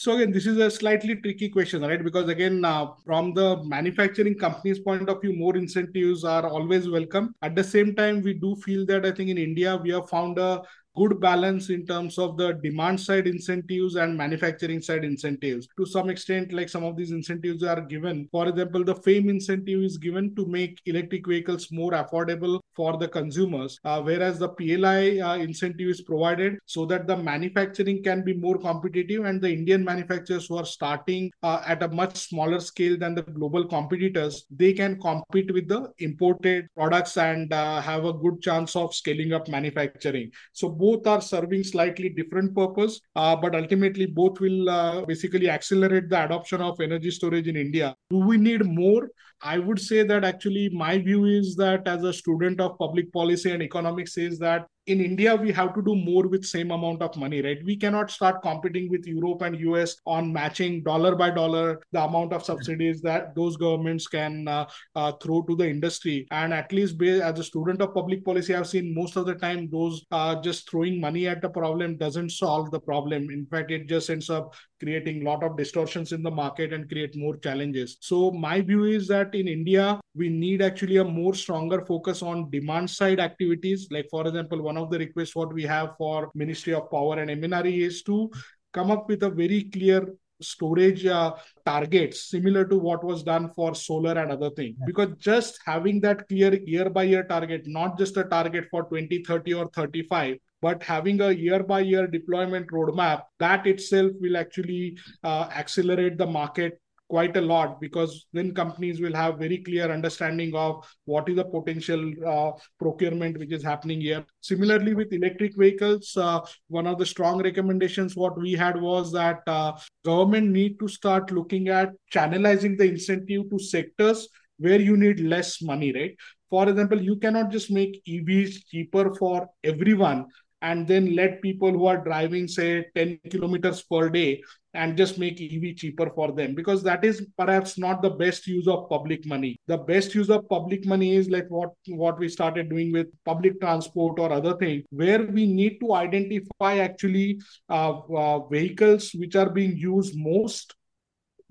So 0.03 0.17
again, 0.17 0.33
this 0.33 0.47
is 0.47 0.57
a 0.59 0.69
slightly 0.69 1.15
tricky 1.15 1.49
question, 1.49 1.83
right? 1.83 2.03
Because 2.03 2.29
again, 2.29 2.65
uh, 2.65 2.87
from 3.07 3.35
the 3.35 3.63
manufacturing 3.63 4.37
company's 4.37 4.81
point 4.81 5.09
of 5.09 5.21
view, 5.21 5.33
more 5.33 5.57
incentives 5.57 6.25
are 6.25 6.45
always 6.45 6.89
welcome. 6.89 7.37
At 7.41 7.55
the 7.55 7.63
same 7.63 7.95
time, 7.95 8.21
we 8.21 8.35
do 8.35 8.57
feel 8.57 8.85
that 8.87 9.07
I 9.07 9.13
think 9.13 9.31
in 9.31 9.39
India 9.39 9.77
we 9.77 9.91
have 9.91 10.09
found 10.09 10.41
a 10.41 10.61
good 10.97 11.21
balance 11.21 11.71
in 11.71 11.87
terms 11.87 12.19
of 12.19 12.37
the 12.37 12.53
demand 12.63 13.01
side 13.01 13.27
incentives 13.27 13.97
and 13.97 14.17
manufacturing 14.17 14.81
side 14.81 15.05
incentives. 15.05 15.69
To 15.79 15.87
some 15.87 16.11
extent, 16.11 16.53
like 16.53 16.69
some 16.69 16.85
of 16.85 16.97
these 16.97 17.11
incentives 17.11 17.63
are 17.63 17.81
given. 17.81 18.29
For 18.31 18.49
example, 18.49 18.85
the 18.85 18.95
FAME 18.95 19.31
incentive 19.31 19.83
is 19.83 19.97
given 19.97 20.35
to 20.37 20.47
make 20.47 20.81
electric 20.87 21.27
vehicles 21.27 21.71
more 21.71 21.93
affordable 21.93 22.61
for 22.75 22.97
the 22.97 23.09
consumers, 23.09 23.79
uh, 23.85 24.01
whereas 24.01 24.39
the 24.39 24.49
PLI 24.49 25.21
uh, 25.21 25.37
incentive 25.37 25.89
is 25.89 26.01
provided 26.01 26.59
so 26.67 26.87
that 26.87 27.07
the 27.07 27.17
manufacturing 27.17 28.03
can 28.03 28.23
be 28.25 28.35
more 28.35 28.59
competitive 28.59 29.25
and 29.25 29.41
the 29.41 29.53
Indian 29.53 29.85
manufacturers 29.85 30.47
who 30.47 30.57
are 30.57 30.65
starting 30.65 31.31
uh, 31.43 31.63
at 31.67 31.83
a 31.83 31.89
much 31.89 32.17
smaller 32.17 32.61
scale 32.61 32.97
than 32.97 33.15
the 33.15 33.23
global 33.23 33.67
competitors, 33.67 34.47
they 34.51 34.73
can 34.73 35.01
compete 35.01 35.53
with 35.53 35.69
the 35.69 35.91
imported 35.99 36.67
products 36.75 37.17
and 37.17 37.53
uh, 37.53 37.81
have 37.81 38.05
a 38.05 38.13
good 38.13 38.41
chance 38.41 38.75
of 38.77 38.95
scaling 38.95 39.33
up 39.33 39.49
manufacturing. 39.49 40.31
So 40.53 40.69
both 40.83 41.07
are 41.07 41.21
serving 41.21 41.65
slightly 41.65 42.09
different 42.09 42.55
purpose, 42.55 43.01
uh, 43.15 43.37
but 43.37 43.55
ultimately 43.55 44.07
both 44.07 44.41
will 44.41 44.69
uh, 44.69 45.05
basically 45.05 45.49
accelerate 45.49 46.09
the 46.09 46.25
adoption 46.25 46.61
of 46.61 46.81
energy 46.81 47.11
storage 47.11 47.47
in 47.47 47.57
India. 47.57 47.95
Do 48.11 48.19
we 48.19 48.37
need 48.37 48.65
more? 48.65 49.09
I 49.43 49.59
would 49.59 49.81
say 49.81 50.05
that 50.05 50.25
actually 50.25 50.69
my 50.71 50.99
view 50.99 51.25
is 51.25 51.57
that 51.57 51.89
as 51.89 52.05
a 52.05 52.13
student 52.13 52.61
of 52.61 52.79
public 52.79 53.13
policy 53.13 53.51
and 53.51 53.63
economics 53.63 54.17
is 54.17 54.39
that 54.39 54.67
in 54.87 55.01
India, 55.01 55.37
we 55.37 55.53
have 55.53 55.75
to 55.75 55.83
do 55.83 55.95
more 55.95 56.27
with 56.27 56.45
same 56.45 56.73
amount 56.73 57.03
of 57.03 57.17
money, 57.17 57.41
right? 57.41 57.59
We 57.65 57.77
cannot 57.77 58.11
start 58.11 58.43
competing 58.43 58.91
with 58.91 59.07
Europe 59.07 59.43
and 59.43 59.59
US 59.61 59.97
on 60.07 60.33
matching 60.33 60.83
dollar 60.83 61.15
by 61.15 61.31
dollar 61.31 61.81
the 61.93 62.03
amount 62.03 62.33
of 62.33 62.45
subsidies 62.45 63.01
that 63.03 63.35
those 63.37 63.57
governments 63.57 64.09
can 64.09 64.49
uh, 64.49 64.67
uh, 64.97 65.13
throw 65.23 65.43
to 65.43 65.55
the 65.55 65.69
industry. 65.69 66.27
And 66.33 66.53
at 66.53 66.73
least 66.73 67.01
as 67.01 67.39
a 67.39 67.45
student 67.45 67.81
of 67.81 67.95
public 67.95 68.25
policy, 68.25 68.57
I've 68.57 68.67
seen 68.67 68.93
most 68.95 69.17
of 69.17 69.27
the 69.27 69.37
time 69.37 69.69
those 69.71 70.05
uh, 70.11 70.41
just 70.41 70.69
throwing 70.69 71.01
money 71.01 71.29
at 71.29 71.43
the 71.43 71.51
problem 71.51 71.97
doesn't 71.97 72.33
solve 72.33 72.73
the 72.73 72.81
problem. 72.81 73.31
In 73.31 73.47
fact, 73.47 73.71
it 73.71 73.89
just 73.89 74.11
ends 74.11 74.31
up 74.31 74.53
creating 74.83 75.23
a 75.23 75.25
lot 75.31 75.45
of 75.45 75.57
distortions 75.57 76.13
in 76.13 76.23
the 76.23 76.31
market 76.31 76.73
and 76.73 76.89
create 76.89 77.17
more 77.17 77.37
challenges. 77.37 77.97
So 78.01 78.31
my 78.31 78.61
view 78.61 78.85
is 78.85 79.09
that 79.09 79.35
in 79.35 79.49
India, 79.49 80.01
we 80.15 80.29
need 80.29 80.63
actually 80.63 80.97
a 80.97 81.05
more 81.05 81.35
stronger 81.35 81.85
focus 81.85 82.23
on 82.23 82.51
demand 82.51 82.91
side 82.91 83.21
activities. 83.21 83.89
Like 83.91 84.09
for 84.11 84.27
example, 84.27 84.63
one 84.63 84.77
of 84.77 84.91
the 84.91 84.99
requests 84.99 85.37
what 85.37 85.53
we 85.53 85.63
have 85.65 85.97
for 85.97 86.31
Ministry 86.35 86.75
of 86.75 86.91
Power 86.91 87.19
and 87.19 87.31
MNRE 87.31 87.79
is 87.87 88.03
to 88.05 88.31
come 88.73 88.91
up 88.91 89.09
with 89.09 89.23
a 89.23 89.31
very 89.31 89.65
clear 89.65 90.07
storage 90.41 91.07
uh, 91.07 91.33
targets 91.65 92.29
similar 92.31 92.65
to 92.65 92.77
what 92.77 93.05
was 93.05 93.23
done 93.23 93.51
for 93.55 93.75
solar 93.75 94.19
and 94.19 94.33
other 94.33 94.51
things 94.51 94.77
yeah. 94.81 94.87
because 94.87 95.09
just 95.19 95.61
having 95.65 96.01
that 96.01 96.27
clear 96.29 96.55
year 96.65 96.91
by 96.91 97.05
year 97.05 97.23
target 97.23 97.63
not 97.67 97.97
just 97.97 98.17
a 98.17 98.25
target 98.25 98.65
for 98.71 98.83
2030 98.85 99.55
or 99.55 99.69
35 99.69 100.37
but 100.63 100.83
having 100.83 101.21
a 101.21 101.33
year 101.33 101.63
by 101.63 101.81
year 101.81 102.07
deployment 102.07 102.71
roadmap 102.71 103.23
that 103.39 103.67
itself 103.67 104.13
will 104.21 104.37
actually 104.37 104.97
uh, 105.25 105.49
accelerate 105.55 106.17
the 106.17 106.27
market 106.27 106.79
quite 107.13 107.37
a 107.37 107.41
lot 107.53 107.79
because 107.79 108.27
then 108.33 108.55
companies 108.55 108.99
will 108.99 109.15
have 109.15 109.39
very 109.39 109.59
clear 109.65 109.93
understanding 109.93 110.55
of 110.55 110.83
what 111.05 111.29
is 111.29 111.37
the 111.37 111.45
potential 111.45 112.03
uh, 112.27 112.51
procurement 112.79 113.39
which 113.39 113.53
is 113.53 113.63
happening 113.63 114.01
here. 114.01 114.25
Similarly 114.41 114.95
with 114.95 115.13
electric 115.13 115.55
vehicles 115.55 116.17
uh, 116.17 116.41
one 116.69 116.87
of 116.87 116.99
the 116.99 117.05
strong 117.05 117.43
recommendations 117.43 118.17
what 118.17 118.41
we 118.41 118.53
had 118.53 118.81
was 118.81 119.13
that 119.13 119.41
uh, 119.47 119.73
government 120.07 120.49
need 120.53 120.79
to 120.81 120.89
start 120.89 121.31
looking 121.31 121.69
at 121.69 121.91
channelizing 122.15 122.79
the 122.79 122.89
incentive 122.89 123.51
to 123.51 123.59
sectors 123.59 124.29
where 124.57 124.81
you 124.81 124.97
need 124.97 125.21
less 125.21 125.61
money 125.61 125.93
right? 125.93 126.17
For 126.49 126.67
example 126.67 127.03
you 127.11 127.17
cannot 127.17 127.51
just 127.51 127.71
make 127.71 128.03
evs 128.09 128.57
cheaper 128.71 129.15
for 129.17 129.49
everyone 129.65 130.29
and 130.63 130.87
then 130.87 131.15
let 131.15 131.43
people 131.43 131.71
who 131.71 131.87
are 131.87 132.03
driving 132.03 132.49
say 132.49 132.87
10 132.95 133.19
kilometers 133.31 133.83
per 133.83 134.09
day 134.09 134.43
and 134.75 134.97
just 134.97 135.19
make 135.19 135.41
ev 135.41 135.77
cheaper 135.77 136.11
for 136.15 136.33
them 136.33 136.55
because 136.55 136.83
that 136.83 137.05
is 137.05 137.27
perhaps 137.37 137.77
not 137.79 138.01
the 138.01 138.11
best 138.11 138.47
use 138.47 138.67
of 138.67 138.89
public 138.89 139.27
money. 139.27 139.57
The 139.67 139.77
best 139.77 140.15
use 140.15 140.31
of 140.31 140.49
public 140.49 140.87
money 140.87 141.15
is 141.15 141.29
like 141.29 141.47
what 141.49 141.73
what 141.89 142.19
we 142.19 142.29
started 142.29 142.71
doing 142.71 142.93
with 142.93 143.09
public 143.25 143.61
transport 143.61 144.19
or 144.19 144.33
other 144.33 144.57
things 144.57 144.85
where 144.91 145.23
we 145.23 145.47
need 145.47 145.79
to 145.81 145.95
identify 145.95 146.79
actually 146.79 147.41
uh, 147.69 147.99
uh, 148.23 148.47
vehicles 148.49 149.11
which 149.15 149.37
are 149.37 149.51
being 149.51 149.77
used 149.77 150.17
most 150.17 150.75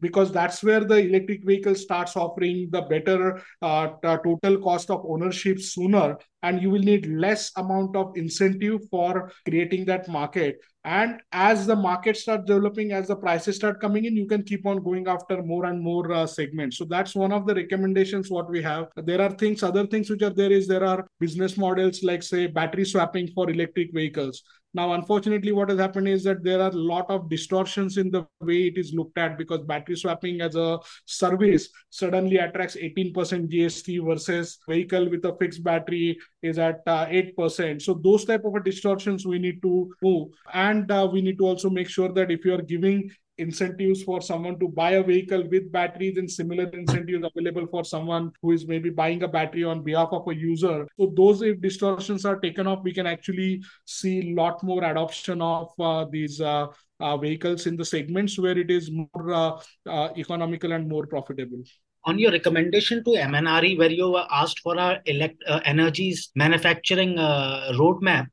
because 0.02 0.32
that's 0.32 0.64
where 0.64 0.84
the 0.84 0.98
electric 0.98 1.46
vehicle 1.46 1.76
starts 1.76 2.16
offering 2.16 2.70
the 2.72 2.82
better 2.82 3.42
uh, 3.62 3.88
total 4.04 4.60
cost 4.62 4.90
of 4.90 5.06
ownership 5.08 5.60
sooner 5.60 6.18
and 6.44 6.62
you 6.62 6.70
will 6.70 6.82
need 6.82 7.06
less 7.06 7.52
amount 7.58 7.96
of 7.96 8.18
incentive 8.18 8.82
for 8.90 9.32
creating 9.48 9.86
that 9.86 10.08
market. 10.08 10.60
And 10.84 11.22
as 11.32 11.68
the 11.68 11.76
market 11.76 12.18
starts 12.18 12.46
developing 12.48 12.92
as 12.92 13.08
the 13.08 13.16
prices 13.16 13.58
start 13.58 13.80
coming 13.80 14.06
in 14.06 14.16
you 14.16 14.26
can 14.26 14.42
keep 14.42 14.66
on 14.66 14.84
going 14.84 15.08
after 15.08 15.44
more 15.44 15.66
and 15.66 15.80
more 15.80 16.12
uh, 16.12 16.26
segments. 16.26 16.78
So 16.78 16.86
that's 16.86 17.14
one 17.14 17.32
of 17.32 17.46
the 17.46 17.54
recommendations 17.54 18.32
what 18.32 18.50
we 18.50 18.64
have. 18.64 18.88
There 18.96 19.22
are 19.22 19.30
things 19.30 19.62
other 19.62 19.86
things 19.86 20.10
which 20.10 20.24
are 20.24 20.32
there 20.32 20.52
is 20.52 20.68
there 20.68 20.84
are 20.84 21.06
business 21.20 21.56
models 21.58 22.02
like 22.02 22.24
say 22.24 22.48
battery 22.48 22.86
swapping 22.86 23.28
for 23.28 23.50
electric 23.50 23.94
vehicles 23.94 24.42
now, 24.74 24.94
unfortunately, 24.94 25.52
what 25.52 25.70
has 25.70 25.80
happened 25.80 26.08
is 26.08 26.24
that 26.24 26.44
there 26.44 26.62
are 26.62 26.70
a 26.70 26.76
lot 26.76 27.10
of 27.10 27.30
distortions 27.30 27.98
in 27.98 28.10
the 28.10 28.26
way 28.40 28.68
it 28.68 28.78
is 28.78 28.94
looked 28.94 29.18
at 29.18 29.38
because 29.38 29.62
battery 29.62 29.98
swapping 29.98 30.40
as 30.40 30.56
a 30.56 30.80
service 31.06 31.68
suddenly 31.90 32.38
attracts 32.38 32.78
18% 32.78 33.14
GST 33.14 34.06
versus 34.06 34.60
vehicle 34.70 35.10
with 35.10 35.26
a 35.26 35.36
fixed 35.36 35.64
battery 35.64 36.18
is 36.42 36.58
at 36.58 36.82
uh, 36.88 37.06
8%. 37.08 37.82
So 37.82 37.96
those 37.96 38.24
type 38.24 38.46
of 38.46 38.64
distortions 38.64 39.26
we 39.26 39.40
need 39.40 39.62
to 39.62 39.94
move. 40.02 40.30
And 40.54 40.90
uh, 40.90 41.10
we 41.12 41.22
need 41.22 41.38
to 41.40 41.46
also 41.46 41.70
make 41.70 41.90
sure 41.90 42.14
that 42.14 42.32
if 42.32 42.46
you 42.46 42.54
are 42.54 42.62
giving 42.62 43.12
incentives 43.42 44.04
for 44.04 44.22
someone 44.22 44.58
to 44.60 44.68
buy 44.68 44.92
a 44.92 45.04
vehicle 45.04 45.44
with 45.50 45.72
batteries 45.72 46.18
and 46.18 46.30
similar 46.30 46.66
incentives 46.82 47.26
available 47.30 47.68
for 47.68 47.84
someone 47.84 48.32
who 48.42 48.52
is 48.52 48.68
maybe 48.68 48.90
buying 48.90 49.24
a 49.24 49.28
battery 49.28 49.64
on 49.64 49.84
behalf 49.84 50.10
of 50.12 50.28
a 50.28 50.36
user. 50.36 50.88
So 50.98 51.14
those 51.16 51.42
if 51.42 51.62
distortions 51.62 52.26
are 52.26 52.40
taken 52.40 52.68
off, 52.68 52.84
we 52.84 52.94
can 52.94 53.08
actually 53.08 53.64
see 53.86 54.16
a 54.32 54.36
lot 54.36 54.64
more 54.64 54.84
adoption 54.84 55.42
of 55.42 55.70
uh, 55.80 56.06
these 56.10 56.40
uh, 56.40 56.68
uh, 57.00 57.18
vehicles 57.18 57.66
in 57.66 57.76
the 57.76 57.86
segments 57.86 58.38
where 58.38 58.58
it 58.58 58.72
is 58.72 58.92
more 58.92 59.34
uh, 59.34 59.60
uh, 59.90 60.10
economical 60.18 60.72
and 60.72 60.88
more 60.88 61.08
profitable 61.08 61.64
on 62.06 62.18
your 62.18 62.32
recommendation 62.32 63.04
to 63.04 63.12
MNRE, 63.12 63.78
where 63.78 63.92
you 63.92 64.10
were 64.10 64.26
asked 64.32 64.60
for 64.60 64.76
a 64.78 65.00
elect, 65.06 65.42
uh, 65.48 65.60
energies 65.66 66.32
manufacturing 66.36 67.18
uh, 67.18 67.72
roadmap, 67.74 68.28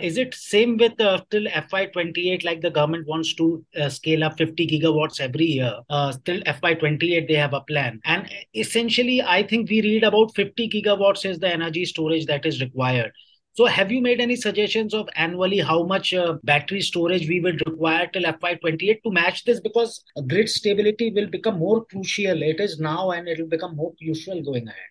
is 0.00 0.18
it 0.18 0.34
same 0.34 0.76
with 0.76 1.00
uh, 1.00 1.20
till 1.30 1.44
FY28, 1.44 2.44
like 2.44 2.60
the 2.60 2.70
government 2.70 3.06
wants 3.06 3.34
to 3.34 3.64
uh, 3.80 3.88
scale 3.88 4.24
up 4.24 4.36
50 4.38 4.66
gigawatts 4.66 5.20
every 5.20 5.46
year? 5.46 5.74
Uh, 5.88 6.12
till 6.24 6.40
FY28, 6.42 7.28
they 7.28 7.34
have 7.34 7.54
a 7.54 7.60
plan. 7.62 8.00
And 8.04 8.28
essentially, 8.54 9.22
I 9.22 9.42
think 9.42 9.70
we 9.70 9.82
read 9.82 10.04
about 10.04 10.34
50 10.34 10.68
gigawatts 10.68 11.28
is 11.28 11.38
the 11.38 11.48
energy 11.48 11.84
storage 11.84 12.26
that 12.26 12.46
is 12.46 12.60
required. 12.60 13.12
So, 13.52 13.66
have 13.66 13.90
you 13.90 14.00
made 14.00 14.20
any 14.20 14.36
suggestions 14.36 14.94
of 14.94 15.08
annually 15.16 15.58
how 15.58 15.82
much 15.82 16.14
uh, 16.14 16.34
battery 16.44 16.80
storage 16.80 17.28
we 17.28 17.40
will 17.40 17.56
require 17.66 18.06
till 18.06 18.22
FY28 18.22 19.02
to 19.02 19.10
match 19.10 19.44
this? 19.44 19.60
Because 19.60 20.02
grid 20.28 20.48
stability 20.48 21.10
will 21.10 21.26
become 21.26 21.58
more 21.58 21.84
crucial. 21.84 22.42
It 22.42 22.60
is 22.60 22.78
now 22.78 23.10
and 23.10 23.28
it 23.28 23.40
will 23.40 23.48
become 23.48 23.74
more 23.74 23.92
crucial 24.00 24.40
going 24.42 24.68
ahead. 24.68 24.90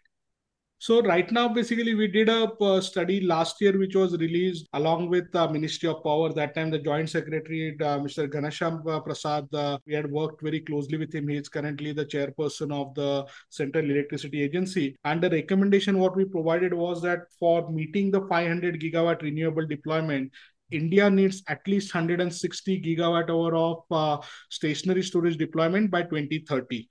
So 0.81 1.01
right 1.01 1.29
now, 1.29 1.49
basically, 1.49 1.93
we 1.93 2.07
did 2.07 2.29
a 2.29 2.53
uh, 2.53 2.79
study 2.79 3.19
last 3.19 3.59
year, 3.59 3.77
which 3.77 3.97
was 3.97 4.15
released 4.17 4.65
along 4.71 5.09
with 5.09 5.29
the 5.33 5.49
Ministry 5.49 5.89
of 5.89 6.01
Power. 6.05 6.31
That 6.31 6.55
time, 6.55 6.71
the 6.71 6.79
Joint 6.79 7.09
Secretary, 7.09 7.75
uh, 7.81 7.99
Mr. 7.99 8.29
Ghanshyam 8.29 8.87
uh, 8.87 9.01
Prasad, 9.01 9.53
uh, 9.53 9.77
we 9.85 9.93
had 9.93 10.09
worked 10.09 10.41
very 10.41 10.61
closely 10.61 10.97
with 10.97 11.13
him. 11.13 11.27
He 11.27 11.35
is 11.35 11.49
currently 11.49 11.91
the 11.91 12.05
chairperson 12.05 12.71
of 12.71 12.95
the 12.95 13.27
Central 13.49 13.91
Electricity 13.91 14.41
Agency. 14.41 14.95
And 15.03 15.21
the 15.21 15.29
recommendation 15.29 15.99
what 15.99 16.15
we 16.15 16.23
provided 16.23 16.73
was 16.73 17.01
that 17.01 17.23
for 17.37 17.69
meeting 17.69 18.09
the 18.09 18.21
500 18.29 18.79
gigawatt 18.79 19.21
renewable 19.21 19.67
deployment, 19.67 20.31
India 20.71 21.09
needs 21.09 21.43
at 21.49 21.59
least 21.67 21.93
160 21.93 22.81
gigawatt 22.81 23.29
hour 23.29 23.53
of 23.53 23.83
uh, 23.91 24.25
stationary 24.49 25.03
storage 25.03 25.35
deployment 25.35 25.91
by 25.91 26.03
2030. 26.03 26.87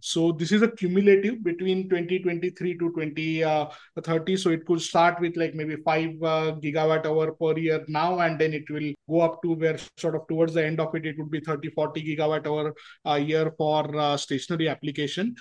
So 0.00 0.32
this 0.32 0.50
is 0.50 0.62
a 0.62 0.70
cumulative 0.70 1.44
between 1.44 1.88
2023 1.88 2.76
to 2.78 2.92
2030. 2.92 4.36
So 4.36 4.50
it 4.50 4.66
could 4.66 4.80
start 4.80 5.20
with 5.20 5.36
like 5.36 5.54
maybe 5.54 5.76
five 5.76 6.10
uh, 6.22 6.56
gigawatt 6.60 7.06
hour 7.06 7.32
per 7.32 7.56
year 7.58 7.84
now, 7.86 8.18
and 8.18 8.38
then 8.38 8.52
it 8.52 8.68
will 8.68 8.92
go 9.08 9.20
up 9.20 9.40
to 9.42 9.52
where 9.54 9.78
sort 9.96 10.16
of 10.16 10.26
towards 10.28 10.54
the 10.54 10.64
end 10.64 10.80
of 10.80 10.94
it, 10.94 11.06
it 11.06 11.16
would 11.18 11.30
be 11.30 11.40
30, 11.40 11.70
40 11.70 12.02
gigawatt 12.02 12.46
hour 12.46 12.74
a 13.04 13.18
year 13.18 13.52
for 13.56 13.96
uh, 13.96 14.16
stationary 14.16 14.68
application. 14.68 15.36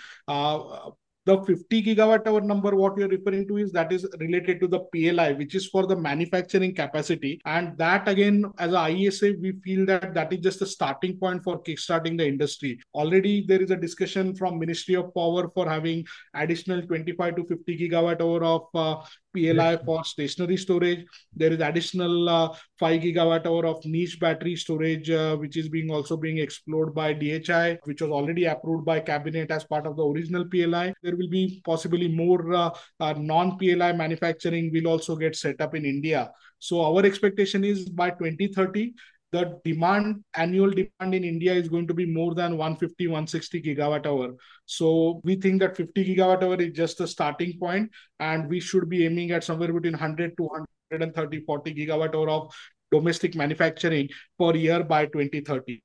The 1.28 1.40
50 1.44 1.84
gigawatt 1.84 2.26
hour 2.26 2.42
number 2.42 2.76
what 2.76 2.98
you're 2.98 3.08
referring 3.08 3.48
to 3.48 3.58
is 3.58 3.72
that 3.74 3.92
is 3.92 4.08
related 4.20 4.60
to 4.60 4.68
the 4.68 4.80
pli 4.92 5.34
which 5.34 5.54
is 5.54 5.68
for 5.68 5.86
the 5.86 5.96
manufacturing 5.96 6.74
capacity. 6.74 7.40
And 7.46 7.78
that 7.78 8.08
again 8.08 8.46
as 8.58 8.72
a 8.72 8.90
iesa 8.90 9.40
we 9.40 9.52
feel 9.64 9.86
that 9.86 10.16
that 10.16 10.34
is 10.34 10.40
just 10.40 10.64
a 10.64 10.66
starting 10.66 11.18
point 11.18 11.44
for 11.44 11.62
kickstarting 11.62 12.18
the 12.18 12.28
industry. 12.28 12.80
Already 12.96 13.46
there 13.48 13.62
is 13.62 13.70
a 13.70 13.76
discussion 13.76 14.36
from 14.36 14.58
ministry 14.58 14.96
of 14.96 15.14
power 15.14 15.48
for 15.50 15.70
having 15.70 16.06
additional 16.34 16.82
25 16.82 17.36
to 17.36 17.46
50 17.46 17.78
gigawatt 17.78 18.20
hour 18.20 18.44
of 18.44 18.64
uh, 18.74 19.06
PLI 19.34 19.78
for 19.78 20.04
stationary 20.04 20.58
storage. 20.58 21.06
There 21.36 21.52
is 21.52 21.60
additional 21.60 22.30
uh, 22.30 22.56
5 22.80 23.02
gigawatt 23.02 23.46
hour 23.46 23.66
of 23.66 23.84
niche 23.86 24.20
battery 24.20 24.56
storage, 24.56 25.10
uh, 25.10 25.36
which 25.38 25.58
is 25.58 25.70
being 25.70 25.92
also 25.92 26.18
being 26.18 26.40
explored 26.40 26.94
by 26.94 27.14
DHI, 27.14 27.80
which 27.84 28.02
was 28.02 28.12
already 28.12 28.46
approved 28.46 28.86
by 28.86 29.00
cabinet 29.00 29.52
as 29.52 29.64
part 29.64 29.86
of 29.86 29.96
the 29.96 30.06
original 30.06 30.46
PLI. 30.46 30.94
There 31.04 31.16
will 31.16 31.30
be 31.30 31.62
possibly 31.66 32.08
more 32.08 32.54
uh, 32.54 32.70
uh 33.00 33.14
non-PLI 33.18 33.94
manufacturing 33.94 34.72
will 34.72 34.88
also 34.88 35.16
get 35.16 35.36
set 35.36 35.62
up 35.62 35.76
in 35.76 35.86
India. 35.86 36.32
So 36.60 36.84
our 36.86 37.04
expectation 37.04 37.64
is 37.64 37.90
by 37.90 38.12
2030, 38.12 38.94
the 39.32 39.60
demand 39.64 40.24
annual 40.36 40.70
demand 40.70 41.16
in 41.16 41.24
india 41.24 41.54
is 41.54 41.70
going 41.70 41.88
to 41.88 41.94
be 41.94 42.06
more 42.06 42.34
than 42.36 42.58
150 42.58 43.08
160 43.08 43.62
gigawatt 43.62 44.06
hour. 44.06 44.36
So 44.66 45.22
we 45.24 45.36
think 45.36 45.62
that 45.62 45.78
50 45.78 46.06
gigawatt 46.06 46.44
hour 46.44 46.56
is 46.56 46.74
just 46.74 47.02
a 47.02 47.08
starting 47.08 47.58
point 47.60 47.92
and 48.20 48.50
we 48.50 48.60
should 48.60 48.90
be 48.90 49.06
aiming 49.06 49.32
at 49.32 49.44
somewhere 49.44 49.74
between 49.74 49.94
100 49.94 50.36
to 50.38 50.44
130 50.44 51.46
40 51.46 51.74
gigawatt 51.74 52.16
hour 52.16 52.30
of 52.30 52.54
domestic 52.92 53.36
manufacturing 53.36 54.10
per 54.38 54.54
year 54.56 54.84
by 54.84 55.06
2030 55.06 55.82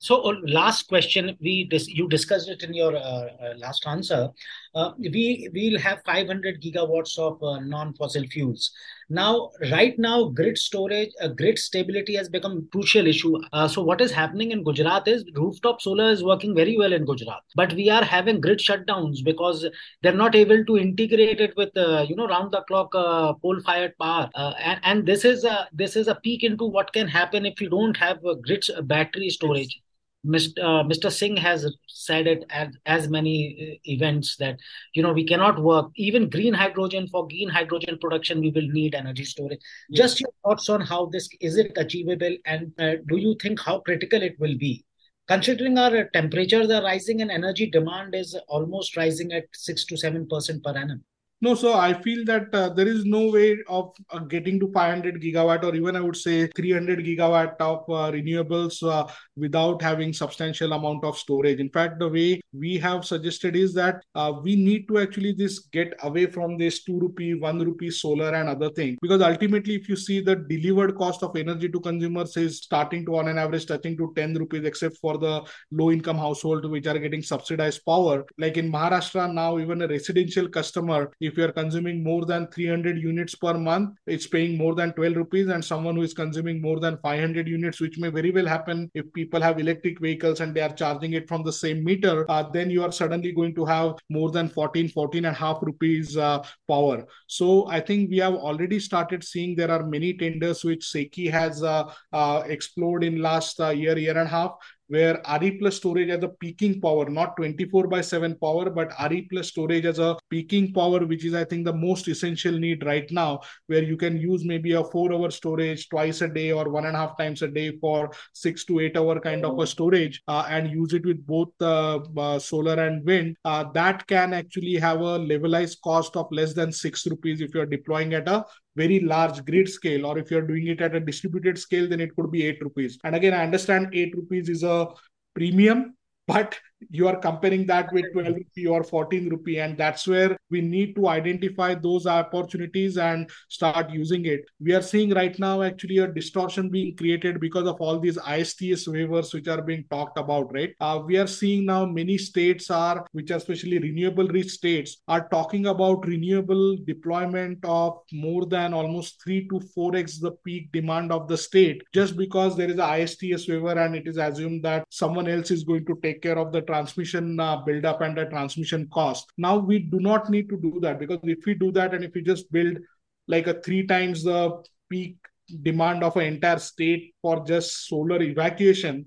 so 0.00 0.22
uh, 0.22 0.34
last 0.46 0.88
question, 0.88 1.36
we 1.40 1.64
dis- 1.64 1.88
you 1.88 2.08
discussed 2.08 2.48
it 2.48 2.62
in 2.62 2.72
your 2.72 2.96
uh, 2.96 3.00
uh, 3.00 3.54
last 3.56 3.84
answer. 3.86 4.28
Uh, 4.74 4.92
we 4.98 5.48
will 5.52 5.78
have 5.80 6.00
500 6.06 6.62
gigawatts 6.62 7.18
of 7.18 7.42
uh, 7.42 7.58
non-fossil 7.60 8.24
fuels, 8.30 8.70
Now, 9.10 9.50
right 9.70 9.98
now, 9.98 10.24
grid 10.24 10.58
storage, 10.58 11.10
uh, 11.22 11.28
grid 11.28 11.58
stability 11.58 12.14
has 12.16 12.28
become 12.28 12.58
a 12.58 12.70
crucial 12.70 13.06
issue. 13.06 13.38
Uh, 13.54 13.66
so, 13.66 13.82
what 13.82 14.02
is 14.02 14.12
happening 14.12 14.50
in 14.50 14.62
Gujarat 14.62 15.08
is 15.08 15.24
rooftop 15.34 15.80
solar 15.80 16.10
is 16.10 16.22
working 16.22 16.54
very 16.54 16.76
well 16.76 16.92
in 16.92 17.06
Gujarat, 17.06 17.40
but 17.54 17.72
we 17.72 17.88
are 17.88 18.04
having 18.04 18.38
grid 18.40 18.58
shutdowns 18.58 19.24
because 19.24 19.66
they're 20.02 20.12
not 20.12 20.34
able 20.34 20.62
to 20.62 20.76
integrate 20.76 21.40
it 21.40 21.56
with, 21.56 21.74
uh, 21.76 22.04
you 22.06 22.16
know, 22.16 22.26
round 22.26 22.52
the 22.52 22.60
clock 22.62 22.94
uh, 22.94 23.32
coal 23.40 23.58
fired 23.64 23.96
power. 23.98 24.28
Uh, 24.34 24.52
and, 24.58 24.80
and 24.82 25.06
this 25.06 25.24
is 25.24 25.44
a 25.44 25.68
this 25.72 25.96
is 25.96 26.06
a 26.08 26.16
peek 26.16 26.42
into 26.44 26.64
what 26.64 26.92
can 26.92 27.08
happen 27.08 27.46
if 27.46 27.62
you 27.62 27.70
don't 27.70 27.96
have 27.96 28.18
grid 28.42 28.66
battery 28.84 29.30
storage. 29.30 29.80
Mr. 30.26 30.58
Uh, 30.58 30.84
Mr. 30.84 31.12
Singh 31.12 31.36
has 31.36 31.66
said 31.86 32.26
it 32.26 32.44
at 32.50 32.72
as 32.86 33.08
many 33.08 33.78
uh, 33.78 33.90
events 33.90 34.36
that 34.36 34.58
you 34.92 35.02
know 35.02 35.12
we 35.12 35.24
cannot 35.24 35.62
work 35.62 35.90
even 35.94 36.28
green 36.28 36.52
hydrogen 36.52 37.06
for 37.06 37.28
green 37.28 37.48
hydrogen 37.48 37.96
production 38.00 38.40
we 38.40 38.50
will 38.50 38.66
need 38.68 38.94
energy 38.94 39.24
storage. 39.24 39.60
Yes. 39.88 39.98
Just 39.98 40.20
your 40.20 40.30
thoughts 40.44 40.68
on 40.68 40.80
how 40.80 41.06
this 41.06 41.28
is 41.40 41.56
it 41.56 41.72
achievable 41.76 42.36
and 42.46 42.72
uh, 42.80 42.96
do 43.06 43.16
you 43.16 43.36
think 43.40 43.60
how 43.60 43.78
critical 43.80 44.20
it 44.22 44.38
will 44.40 44.58
be? 44.58 44.84
Considering 45.28 45.78
our 45.78 46.04
temperatures 46.14 46.70
are 46.70 46.82
rising 46.82 47.22
and 47.22 47.30
energy 47.30 47.70
demand 47.70 48.14
is 48.14 48.36
almost 48.48 48.96
rising 48.96 49.32
at 49.32 49.44
six 49.52 49.84
to 49.84 49.96
seven 49.96 50.26
percent 50.26 50.64
per 50.64 50.76
annum. 50.76 51.04
No, 51.40 51.54
so 51.54 51.74
I 51.74 51.94
feel 52.02 52.24
that 52.24 52.52
uh, 52.52 52.70
there 52.70 52.88
is 52.88 53.04
no 53.04 53.30
way 53.30 53.58
of 53.68 53.92
uh, 54.10 54.18
getting 54.18 54.58
to 54.58 54.72
500 54.72 55.22
gigawatt 55.22 55.62
or 55.62 55.72
even 55.72 55.94
I 55.94 56.00
would 56.00 56.16
say 56.16 56.48
300 56.48 56.98
gigawatt 56.98 57.54
of 57.60 57.84
uh, 57.88 58.10
renewables 58.10 58.82
uh, 58.82 59.06
without 59.36 59.80
having 59.80 60.12
substantial 60.12 60.72
amount 60.72 61.04
of 61.04 61.16
storage. 61.16 61.60
In 61.60 61.70
fact, 61.70 62.00
the 62.00 62.08
way 62.08 62.40
we 62.52 62.76
have 62.78 63.04
suggested 63.04 63.54
is 63.54 63.72
that 63.74 64.02
uh, 64.16 64.32
we 64.42 64.56
need 64.56 64.88
to 64.88 64.98
actually 64.98 65.32
just 65.32 65.70
get 65.70 65.94
away 66.02 66.26
from 66.26 66.58
this 66.58 66.82
2 66.82 66.98
rupee, 66.98 67.34
1 67.34 67.60
rupee 67.60 67.92
solar 67.92 68.34
and 68.34 68.48
other 68.48 68.70
thing 68.70 68.98
because 69.00 69.22
ultimately 69.22 69.76
if 69.76 69.88
you 69.88 69.94
see 69.94 70.20
the 70.20 70.34
delivered 70.34 70.96
cost 70.96 71.22
of 71.22 71.36
energy 71.36 71.68
to 71.68 71.78
consumers 71.78 72.36
is 72.36 72.58
starting 72.58 73.06
to 73.06 73.16
on 73.16 73.28
an 73.28 73.38
average 73.38 73.66
touching 73.66 73.96
to 73.96 74.12
10 74.16 74.34
rupees 74.34 74.64
except 74.64 74.96
for 74.96 75.16
the 75.18 75.44
low 75.70 75.92
income 75.92 76.18
household 76.18 76.68
which 76.68 76.88
are 76.88 76.98
getting 76.98 77.22
subsidized 77.22 77.84
power. 77.84 78.26
Like 78.38 78.56
in 78.56 78.72
Maharashtra 78.72 79.32
now 79.32 79.58
even 79.60 79.82
a 79.82 79.86
residential 79.86 80.48
customer 80.48 81.12
if 81.28 81.36
you 81.38 81.44
are 81.44 81.52
consuming 81.52 82.02
more 82.02 82.24
than 82.24 82.46
300 82.48 82.98
units 82.98 83.34
per 83.34 83.54
month 83.54 83.96
it's 84.06 84.26
paying 84.26 84.56
more 84.56 84.74
than 84.74 84.92
12 84.94 85.16
rupees 85.16 85.48
and 85.48 85.64
someone 85.64 85.96
who 85.96 86.02
is 86.02 86.14
consuming 86.14 86.60
more 86.60 86.80
than 86.80 86.98
500 86.98 87.48
units 87.48 87.80
which 87.80 87.98
may 87.98 88.08
very 88.18 88.30
well 88.30 88.46
happen 88.46 88.90
if 88.94 89.12
people 89.12 89.40
have 89.40 89.58
electric 89.58 90.00
vehicles 90.00 90.40
and 90.40 90.54
they 90.54 90.60
are 90.60 90.74
charging 90.82 91.12
it 91.12 91.28
from 91.28 91.42
the 91.42 91.52
same 91.52 91.84
meter 91.84 92.24
uh, 92.30 92.42
then 92.56 92.70
you 92.70 92.82
are 92.82 92.92
suddenly 92.92 93.32
going 93.32 93.54
to 93.54 93.64
have 93.64 93.94
more 94.08 94.30
than 94.30 94.48
14 94.48 94.88
14 94.88 95.24
and 95.24 95.36
a 95.36 95.38
half 95.38 95.58
rupees 95.62 96.16
uh, 96.16 96.42
power. 96.66 97.04
So 97.26 97.66
i 97.68 97.80
think 97.80 98.10
we 98.10 98.18
have 98.18 98.34
already 98.34 98.80
started 98.80 99.24
seeing 99.24 99.54
there 99.54 99.70
are 99.70 99.84
many 99.84 100.14
tenders 100.14 100.64
which 100.64 100.84
SECI 100.92 101.30
has 101.30 101.62
uh, 101.62 101.84
uh 102.12 102.42
explored 102.46 103.04
in 103.04 103.22
last 103.22 103.60
uh, 103.60 103.70
year 103.70 103.98
year 103.98 104.16
and 104.18 104.28
a 104.28 104.36
half 104.38 104.52
where 104.88 105.22
RE 105.40 105.50
plus 105.58 105.76
storage 105.76 106.08
has 106.08 106.22
a 106.22 106.28
peaking 106.28 106.80
power, 106.80 107.08
not 107.08 107.36
24 107.36 107.86
by 107.86 108.00
7 108.00 108.34
power, 108.36 108.70
but 108.70 108.92
RE 109.10 109.22
plus 109.30 109.48
storage 109.48 109.84
as 109.84 109.98
a 109.98 110.16
peaking 110.30 110.72
power, 110.72 111.06
which 111.06 111.24
is, 111.24 111.34
I 111.34 111.44
think, 111.44 111.64
the 111.64 111.72
most 111.72 112.08
essential 112.08 112.58
need 112.58 112.84
right 112.84 113.08
now, 113.10 113.40
where 113.66 113.82
you 113.82 113.96
can 113.96 114.18
use 114.18 114.44
maybe 114.44 114.72
a 114.72 114.84
four 114.84 115.12
hour 115.12 115.30
storage 115.30 115.88
twice 115.88 116.20
a 116.22 116.28
day 116.28 116.52
or 116.52 116.68
one 116.68 116.86
and 116.86 116.96
a 116.96 116.98
half 116.98 117.16
times 117.16 117.42
a 117.42 117.48
day 117.48 117.76
for 117.78 118.10
six 118.32 118.64
to 118.66 118.80
eight 118.80 118.96
hour 118.96 119.20
kind 119.20 119.44
of 119.44 119.58
a 119.58 119.66
storage 119.66 120.22
uh, 120.28 120.46
and 120.48 120.70
use 120.70 120.92
it 120.92 121.04
with 121.04 121.24
both 121.26 121.50
uh, 121.60 122.00
uh, 122.16 122.38
solar 122.38 122.82
and 122.82 123.04
wind. 123.04 123.36
Uh, 123.44 123.64
that 123.72 124.06
can 124.06 124.32
actually 124.32 124.74
have 124.74 125.00
a 125.00 125.18
levelized 125.18 125.80
cost 125.82 126.16
of 126.16 126.26
less 126.30 126.54
than 126.54 126.72
six 126.72 127.06
rupees 127.06 127.40
if 127.40 127.54
you're 127.54 127.66
deploying 127.66 128.14
at 128.14 128.28
a 128.28 128.44
very 128.80 129.00
large 129.12 129.44
grid 129.50 129.68
scale 129.76 130.06
or 130.08 130.14
if 130.22 130.30
you're 130.30 130.48
doing 130.52 130.66
it 130.74 130.80
at 130.86 130.94
a 131.00 131.00
distributed 131.10 131.58
scale 131.66 131.88
then 131.92 132.00
it 132.06 132.14
could 132.16 132.30
be 132.30 132.42
8 132.46 132.62
rupees. 132.66 132.98
And 133.04 133.14
again 133.20 133.34
i 133.34 133.44
understand 133.48 133.88
8 133.92 134.16
rupees 134.20 134.48
is 134.56 134.62
a 134.62 134.88
premium 135.34 135.94
but 136.32 136.58
you 136.90 137.08
are 137.08 137.16
comparing 137.16 137.66
that 137.66 137.92
with 137.92 138.12
12 138.12 138.34
rupee 138.34 138.66
or 138.66 138.82
14 138.82 139.28
rupee 139.28 139.58
and 139.58 139.76
that's 139.76 140.06
where 140.06 140.36
we 140.50 140.60
need 140.60 140.94
to 140.96 141.08
identify 141.08 141.74
those 141.74 142.06
opportunities 142.06 142.96
and 142.96 143.30
start 143.48 143.90
using 143.90 144.26
it. 144.26 144.44
We 144.60 144.74
are 144.74 144.82
seeing 144.82 145.10
right 145.10 145.38
now 145.38 145.62
actually 145.62 145.98
a 145.98 146.06
distortion 146.06 146.68
being 146.68 146.96
created 146.96 147.40
because 147.40 147.66
of 147.66 147.80
all 147.80 147.98
these 147.98 148.18
ISTS 148.18 148.86
waivers 148.88 149.34
which 149.34 149.48
are 149.48 149.62
being 149.62 149.84
talked 149.90 150.18
about 150.18 150.52
right? 150.52 150.74
Uh, 150.80 151.00
we 151.04 151.16
are 151.16 151.26
seeing 151.26 151.66
now 151.66 151.84
many 151.84 152.18
states 152.18 152.70
are 152.70 153.06
which 153.12 153.30
are 153.30 153.36
especially 153.36 153.78
renewable 153.78 154.28
rich 154.28 154.50
states 154.50 154.98
are 155.08 155.28
talking 155.28 155.66
about 155.66 156.06
renewable 156.06 156.76
deployment 156.86 157.58
of 157.64 157.98
more 158.12 158.46
than 158.46 158.72
almost 158.72 159.22
3 159.24 159.48
to 159.48 159.60
4x 159.76 160.20
the 160.20 160.32
peak 160.44 160.70
demand 160.72 161.12
of 161.12 161.28
the 161.28 161.36
state 161.36 161.82
just 161.94 162.16
because 162.16 162.56
there 162.56 162.70
is 162.70 162.78
a 162.78 162.98
ISTS 162.98 163.48
waiver 163.48 163.78
and 163.78 163.94
it 163.94 164.06
is 164.06 164.16
assumed 164.16 164.62
that 164.64 164.84
someone 164.90 165.28
else 165.28 165.50
is 165.50 165.64
going 165.64 165.84
to 165.84 165.98
take 166.02 166.22
care 166.22 166.38
of 166.38 166.52
the 166.52 166.62
transmission 166.68 167.40
uh, 167.40 167.56
build 167.56 167.84
up 167.84 168.02
and 168.02 168.16
the 168.16 168.26
transmission 168.26 168.88
cost. 168.92 169.32
Now 169.38 169.56
we 169.56 169.78
do 169.78 169.98
not 169.98 170.30
need 170.30 170.48
to 170.50 170.56
do 170.56 170.78
that 170.82 171.00
because 171.00 171.18
if 171.24 171.44
we 171.46 171.54
do 171.54 171.72
that 171.72 171.94
and 171.94 172.04
if 172.04 172.14
we 172.14 172.22
just 172.22 172.52
build 172.52 172.78
like 173.26 173.46
a 173.46 173.60
three 173.60 173.86
times 173.86 174.22
the 174.22 174.62
peak 174.90 175.16
demand 175.62 176.04
of 176.04 176.16
an 176.16 176.26
entire 176.34 176.58
state 176.58 177.14
for 177.22 177.44
just 177.46 177.88
solar 177.88 178.22
evacuation, 178.22 179.06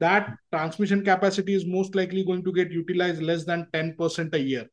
that 0.00 0.34
transmission 0.52 1.04
capacity 1.04 1.54
is 1.54 1.66
most 1.66 1.94
likely 1.94 2.24
going 2.24 2.44
to 2.44 2.52
get 2.52 2.70
utilized 2.70 3.22
less 3.22 3.44
than 3.44 3.66
10% 3.72 4.34
a 4.34 4.40
year. 4.40 4.66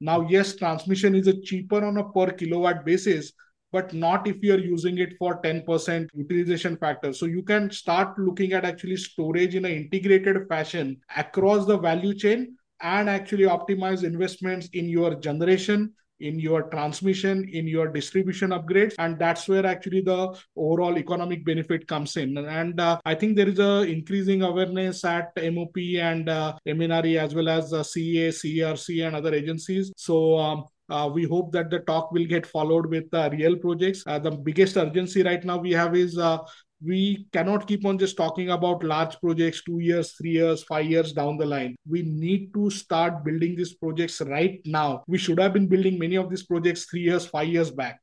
Now, 0.00 0.22
yes, 0.28 0.56
transmission 0.56 1.14
is 1.14 1.28
a 1.28 1.40
cheaper 1.40 1.84
on 1.84 1.98
a 1.98 2.04
per 2.04 2.32
kilowatt 2.32 2.84
basis, 2.84 3.32
but 3.72 3.92
not 3.92 4.26
if 4.26 4.42
you're 4.42 4.58
using 4.58 4.98
it 4.98 5.14
for 5.18 5.40
10% 5.42 6.08
utilization 6.14 6.76
factor. 6.76 7.12
So 7.12 7.26
you 7.26 7.42
can 7.42 7.70
start 7.70 8.18
looking 8.18 8.52
at 8.52 8.64
actually 8.64 8.96
storage 8.96 9.54
in 9.54 9.64
an 9.64 9.72
integrated 9.72 10.48
fashion 10.48 11.00
across 11.16 11.66
the 11.66 11.78
value 11.78 12.14
chain 12.14 12.56
and 12.82 13.08
actually 13.08 13.44
optimize 13.44 14.04
investments 14.04 14.68
in 14.72 14.88
your 14.88 15.14
generation 15.14 15.92
in 16.20 16.38
your 16.38 16.64
transmission 16.64 17.48
in 17.52 17.66
your 17.66 17.88
distribution 17.88 18.50
upgrades. 18.50 18.94
And 18.98 19.18
that's 19.18 19.48
where 19.48 19.66
actually 19.66 20.02
the 20.02 20.36
overall 20.56 20.98
economic 20.98 21.44
benefit 21.44 21.86
comes 21.86 22.16
in. 22.16 22.36
And 22.36 22.78
uh, 22.80 23.00
i 23.04 23.14
think 23.14 23.36
there 23.36 23.48
is 23.48 23.58
a 23.58 23.82
increasing 23.82 24.42
awareness 24.42 25.04
at 25.04 25.32
mop 25.36 25.76
and 25.76 26.28
uh, 26.28 26.56
mnre 26.66 27.16
as 27.18 27.34
well 27.34 27.48
as 27.48 27.72
uh, 27.72 27.82
CEA 27.82 28.28
CERC 28.28 29.06
and 29.06 29.16
other 29.16 29.34
agencies. 29.34 29.92
So 29.96 30.38
um, 30.38 30.64
we 31.12 31.24
hope 31.24 31.52
that 31.52 31.70
the 31.70 31.80
talk 31.80 32.12
will 32.12 32.26
get 32.26 32.46
followed 32.46 32.86
with 32.86 33.12
uh, 33.12 33.28
real 33.32 33.56
projects. 33.56 34.02
Uh, 34.06 34.18
the 34.18 34.30
biggest 34.30 34.76
urgency 34.76 35.22
right 35.22 35.44
now 35.44 35.56
we 35.58 35.72
have 35.72 35.96
is 35.96 36.18
uh, 36.18 36.38
we 36.82 37.26
cannot 37.32 37.66
keep 37.66 37.84
on 37.84 37.98
just 37.98 38.16
talking 38.16 38.50
about 38.50 38.82
large 38.82 39.20
projects 39.20 39.62
two 39.64 39.80
years, 39.80 40.12
three 40.12 40.30
years, 40.30 40.62
five 40.64 40.86
years 40.86 41.12
down 41.12 41.36
the 41.36 41.46
line. 41.46 41.76
We 41.88 42.02
need 42.02 42.54
to 42.54 42.70
start 42.70 43.24
building 43.24 43.54
these 43.56 43.74
projects 43.74 44.20
right 44.22 44.60
now. 44.64 45.04
We 45.06 45.18
should 45.18 45.38
have 45.38 45.52
been 45.52 45.66
building 45.66 45.98
many 45.98 46.16
of 46.16 46.30
these 46.30 46.44
projects 46.44 46.86
three 46.86 47.02
years, 47.02 47.26
five 47.26 47.48
years 47.48 47.70
back 47.70 48.00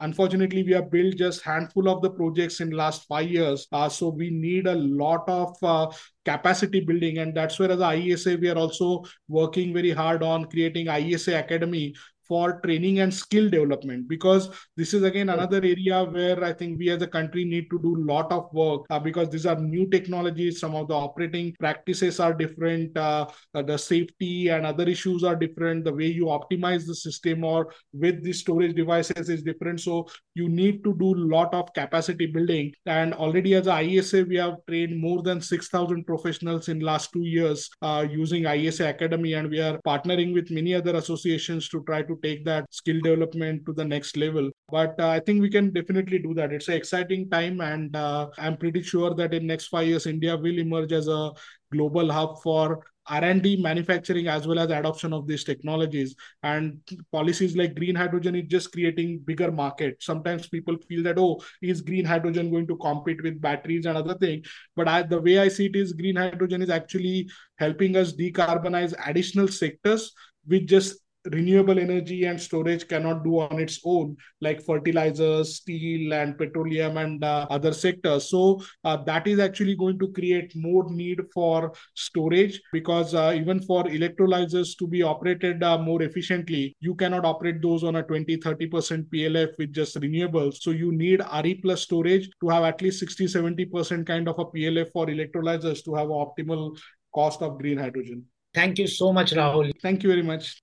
unfortunately 0.00 0.62
we 0.62 0.72
have 0.72 0.90
built 0.90 1.14
just 1.16 1.42
handful 1.42 1.88
of 1.88 2.02
the 2.02 2.10
projects 2.10 2.60
in 2.60 2.70
last 2.70 3.04
five 3.06 3.28
years 3.28 3.66
uh, 3.72 3.88
so 3.88 4.08
we 4.08 4.28
need 4.30 4.66
a 4.66 4.74
lot 4.74 5.28
of 5.28 5.56
uh, 5.62 5.86
capacity 6.24 6.80
building 6.80 7.18
and 7.18 7.34
that's 7.34 7.58
where 7.58 7.70
as 7.70 7.78
iesa 7.78 8.38
we 8.40 8.50
are 8.50 8.58
also 8.58 9.02
working 9.28 9.72
very 9.72 9.92
hard 9.92 10.22
on 10.22 10.44
creating 10.46 10.86
iesa 10.86 11.38
academy 11.38 11.94
for 12.26 12.60
training 12.64 13.00
and 13.00 13.12
skill 13.12 13.48
development 13.48 14.08
because 14.08 14.50
this 14.76 14.94
is 14.94 15.02
again 15.02 15.28
another 15.28 15.58
area 15.58 16.04
where 16.04 16.42
i 16.44 16.52
think 16.52 16.78
we 16.78 16.90
as 16.90 17.02
a 17.02 17.06
country 17.06 17.44
need 17.44 17.68
to 17.70 17.78
do 17.80 17.96
a 17.96 18.04
lot 18.12 18.30
of 18.32 18.52
work 18.52 18.82
uh, 18.90 18.98
because 18.98 19.28
these 19.30 19.46
are 19.46 19.56
new 19.56 19.86
technologies 19.88 20.60
some 20.60 20.74
of 20.74 20.88
the 20.88 20.94
operating 20.94 21.54
practices 21.58 22.20
are 22.20 22.34
different 22.34 22.96
uh, 22.96 23.26
uh, 23.54 23.62
the 23.62 23.76
safety 23.76 24.48
and 24.48 24.66
other 24.66 24.88
issues 24.88 25.24
are 25.24 25.36
different 25.36 25.84
the 25.84 25.92
way 25.92 26.06
you 26.06 26.26
optimize 26.26 26.86
the 26.86 26.94
system 26.94 27.44
or 27.44 27.72
with 27.92 28.22
the 28.22 28.32
storage 28.32 28.74
devices 28.74 29.28
is 29.28 29.42
different. 29.42 29.80
So 29.80 30.08
you 30.34 30.48
need 30.48 30.82
to 30.84 30.94
do 30.94 31.14
a 31.14 31.24
lot 31.36 31.54
of 31.54 31.72
capacity 31.74 32.26
building. 32.26 32.72
And 32.86 33.14
already 33.14 33.54
as 33.54 33.66
a 33.66 33.74
iesa 33.84 34.26
we 34.28 34.36
have 34.36 34.56
trained 34.68 34.98
more 35.00 35.22
than 35.22 35.40
6000 35.40 36.04
professionals 36.04 36.68
in 36.68 36.80
last 36.80 37.12
2 37.12 37.20
years 37.20 37.70
uh, 37.82 38.06
using 38.10 38.44
iesa 38.44 38.90
academy. 38.90 39.34
And 39.34 39.50
we 39.50 39.60
are 39.60 39.78
partnering 39.86 40.32
with 40.32 40.50
many 40.50 40.74
other 40.74 40.96
associations 40.96 41.68
to 41.70 41.82
try 41.84 42.02
to 42.02 42.13
to 42.14 42.20
take 42.22 42.44
that 42.44 42.66
skill 42.70 43.00
development 43.02 43.64
to 43.66 43.72
the 43.72 43.84
next 43.84 44.16
level 44.16 44.50
but 44.68 44.98
uh, 45.00 45.08
i 45.08 45.20
think 45.20 45.40
we 45.40 45.50
can 45.50 45.72
definitely 45.72 46.18
do 46.18 46.34
that 46.34 46.52
it's 46.52 46.68
an 46.68 46.74
exciting 46.74 47.28
time 47.30 47.60
and 47.60 47.96
uh, 47.96 48.28
i'm 48.38 48.56
pretty 48.56 48.82
sure 48.82 49.14
that 49.14 49.34
in 49.34 49.46
next 49.46 49.68
5 49.68 49.86
years 49.86 50.06
india 50.06 50.36
will 50.36 50.58
emerge 50.58 50.92
as 50.92 51.08
a 51.08 51.30
global 51.72 52.10
hub 52.12 52.42
for 52.42 52.84
R&D 53.06 53.60
manufacturing 53.60 54.28
as 54.28 54.46
well 54.46 54.58
as 54.58 54.70
adoption 54.70 55.12
of 55.12 55.26
these 55.26 55.44
technologies 55.44 56.14
and 56.42 56.80
policies 57.12 57.56
like 57.56 57.74
green 57.74 57.94
hydrogen 57.94 58.34
is 58.34 58.46
just 58.48 58.72
creating 58.72 59.18
bigger 59.26 59.52
market. 59.52 59.96
Sometimes 60.00 60.48
people 60.48 60.76
feel 60.88 61.02
that, 61.02 61.18
oh, 61.18 61.42
is 61.60 61.82
green 61.82 62.04
hydrogen 62.04 62.50
going 62.50 62.66
to 62.66 62.76
compete 62.76 63.22
with 63.22 63.40
batteries 63.40 63.84
and 63.84 63.98
other 63.98 64.14
things? 64.14 64.48
But 64.74 64.88
I, 64.88 65.02
the 65.02 65.20
way 65.20 65.38
I 65.38 65.48
see 65.48 65.66
it 65.66 65.76
is 65.76 65.92
green 65.92 66.16
hydrogen 66.16 66.62
is 66.62 66.70
actually 66.70 67.28
helping 67.58 67.96
us 67.96 68.14
decarbonize 68.14 68.94
additional 69.06 69.48
sectors 69.48 70.12
which 70.46 70.66
just 70.66 70.96
renewable 71.32 71.78
energy 71.78 72.24
and 72.24 72.40
storage 72.40 72.86
cannot 72.86 73.24
do 73.24 73.40
on 73.40 73.58
its 73.58 73.80
own, 73.84 74.16
like 74.40 74.64
fertilizers, 74.64 75.56
steel, 75.56 76.12
and 76.12 76.36
petroleum 76.36 76.96
and 76.96 77.24
uh, 77.24 77.46
other 77.50 77.72
sectors. 77.72 78.30
So 78.30 78.62
uh, 78.84 78.96
that 79.04 79.26
is 79.26 79.38
actually 79.38 79.76
going 79.76 79.98
to 79.98 80.08
create 80.12 80.52
more 80.54 80.90
need 80.90 81.20
for 81.32 81.72
storage 81.94 82.60
because 82.72 83.14
uh, 83.14 83.32
even 83.34 83.60
for 83.60 83.84
electrolyzers 83.84 84.76
to 84.78 84.86
be 84.86 85.02
operated 85.02 85.62
uh, 85.62 85.78
more 85.78 86.02
efficiently, 86.02 86.76
you 86.80 86.94
cannot 86.94 87.24
operate 87.24 87.62
those 87.62 87.84
on 87.84 87.96
a 87.96 88.02
20 88.02 88.36
30% 88.38 89.06
PLF 89.08 89.48
with 89.58 89.72
just 89.72 89.98
renewables. 90.00 90.56
So 90.60 90.70
you 90.70 90.92
need 90.92 91.22
RE 91.42 91.54
plus 91.56 91.82
storage 91.82 92.28
to 92.40 92.48
have 92.48 92.64
at 92.64 92.82
least 92.82 93.00
60 93.00 93.26
70% 93.26 94.06
kind 94.06 94.28
of 94.28 94.38
a 94.38 94.44
PLF 94.44 94.92
for 94.92 95.06
electrolyzers 95.06 95.84
to 95.84 95.94
have 95.94 96.08
optimal 96.08 96.76
cost 97.14 97.42
of 97.42 97.58
green 97.58 97.78
hydrogen. 97.78 98.24
Thank 98.54 98.78
you 98.78 98.86
so 98.86 99.12
much, 99.12 99.32
Rahul. 99.32 99.72
Thank 99.82 100.02
you 100.02 100.10
very 100.10 100.22
much. 100.22 100.62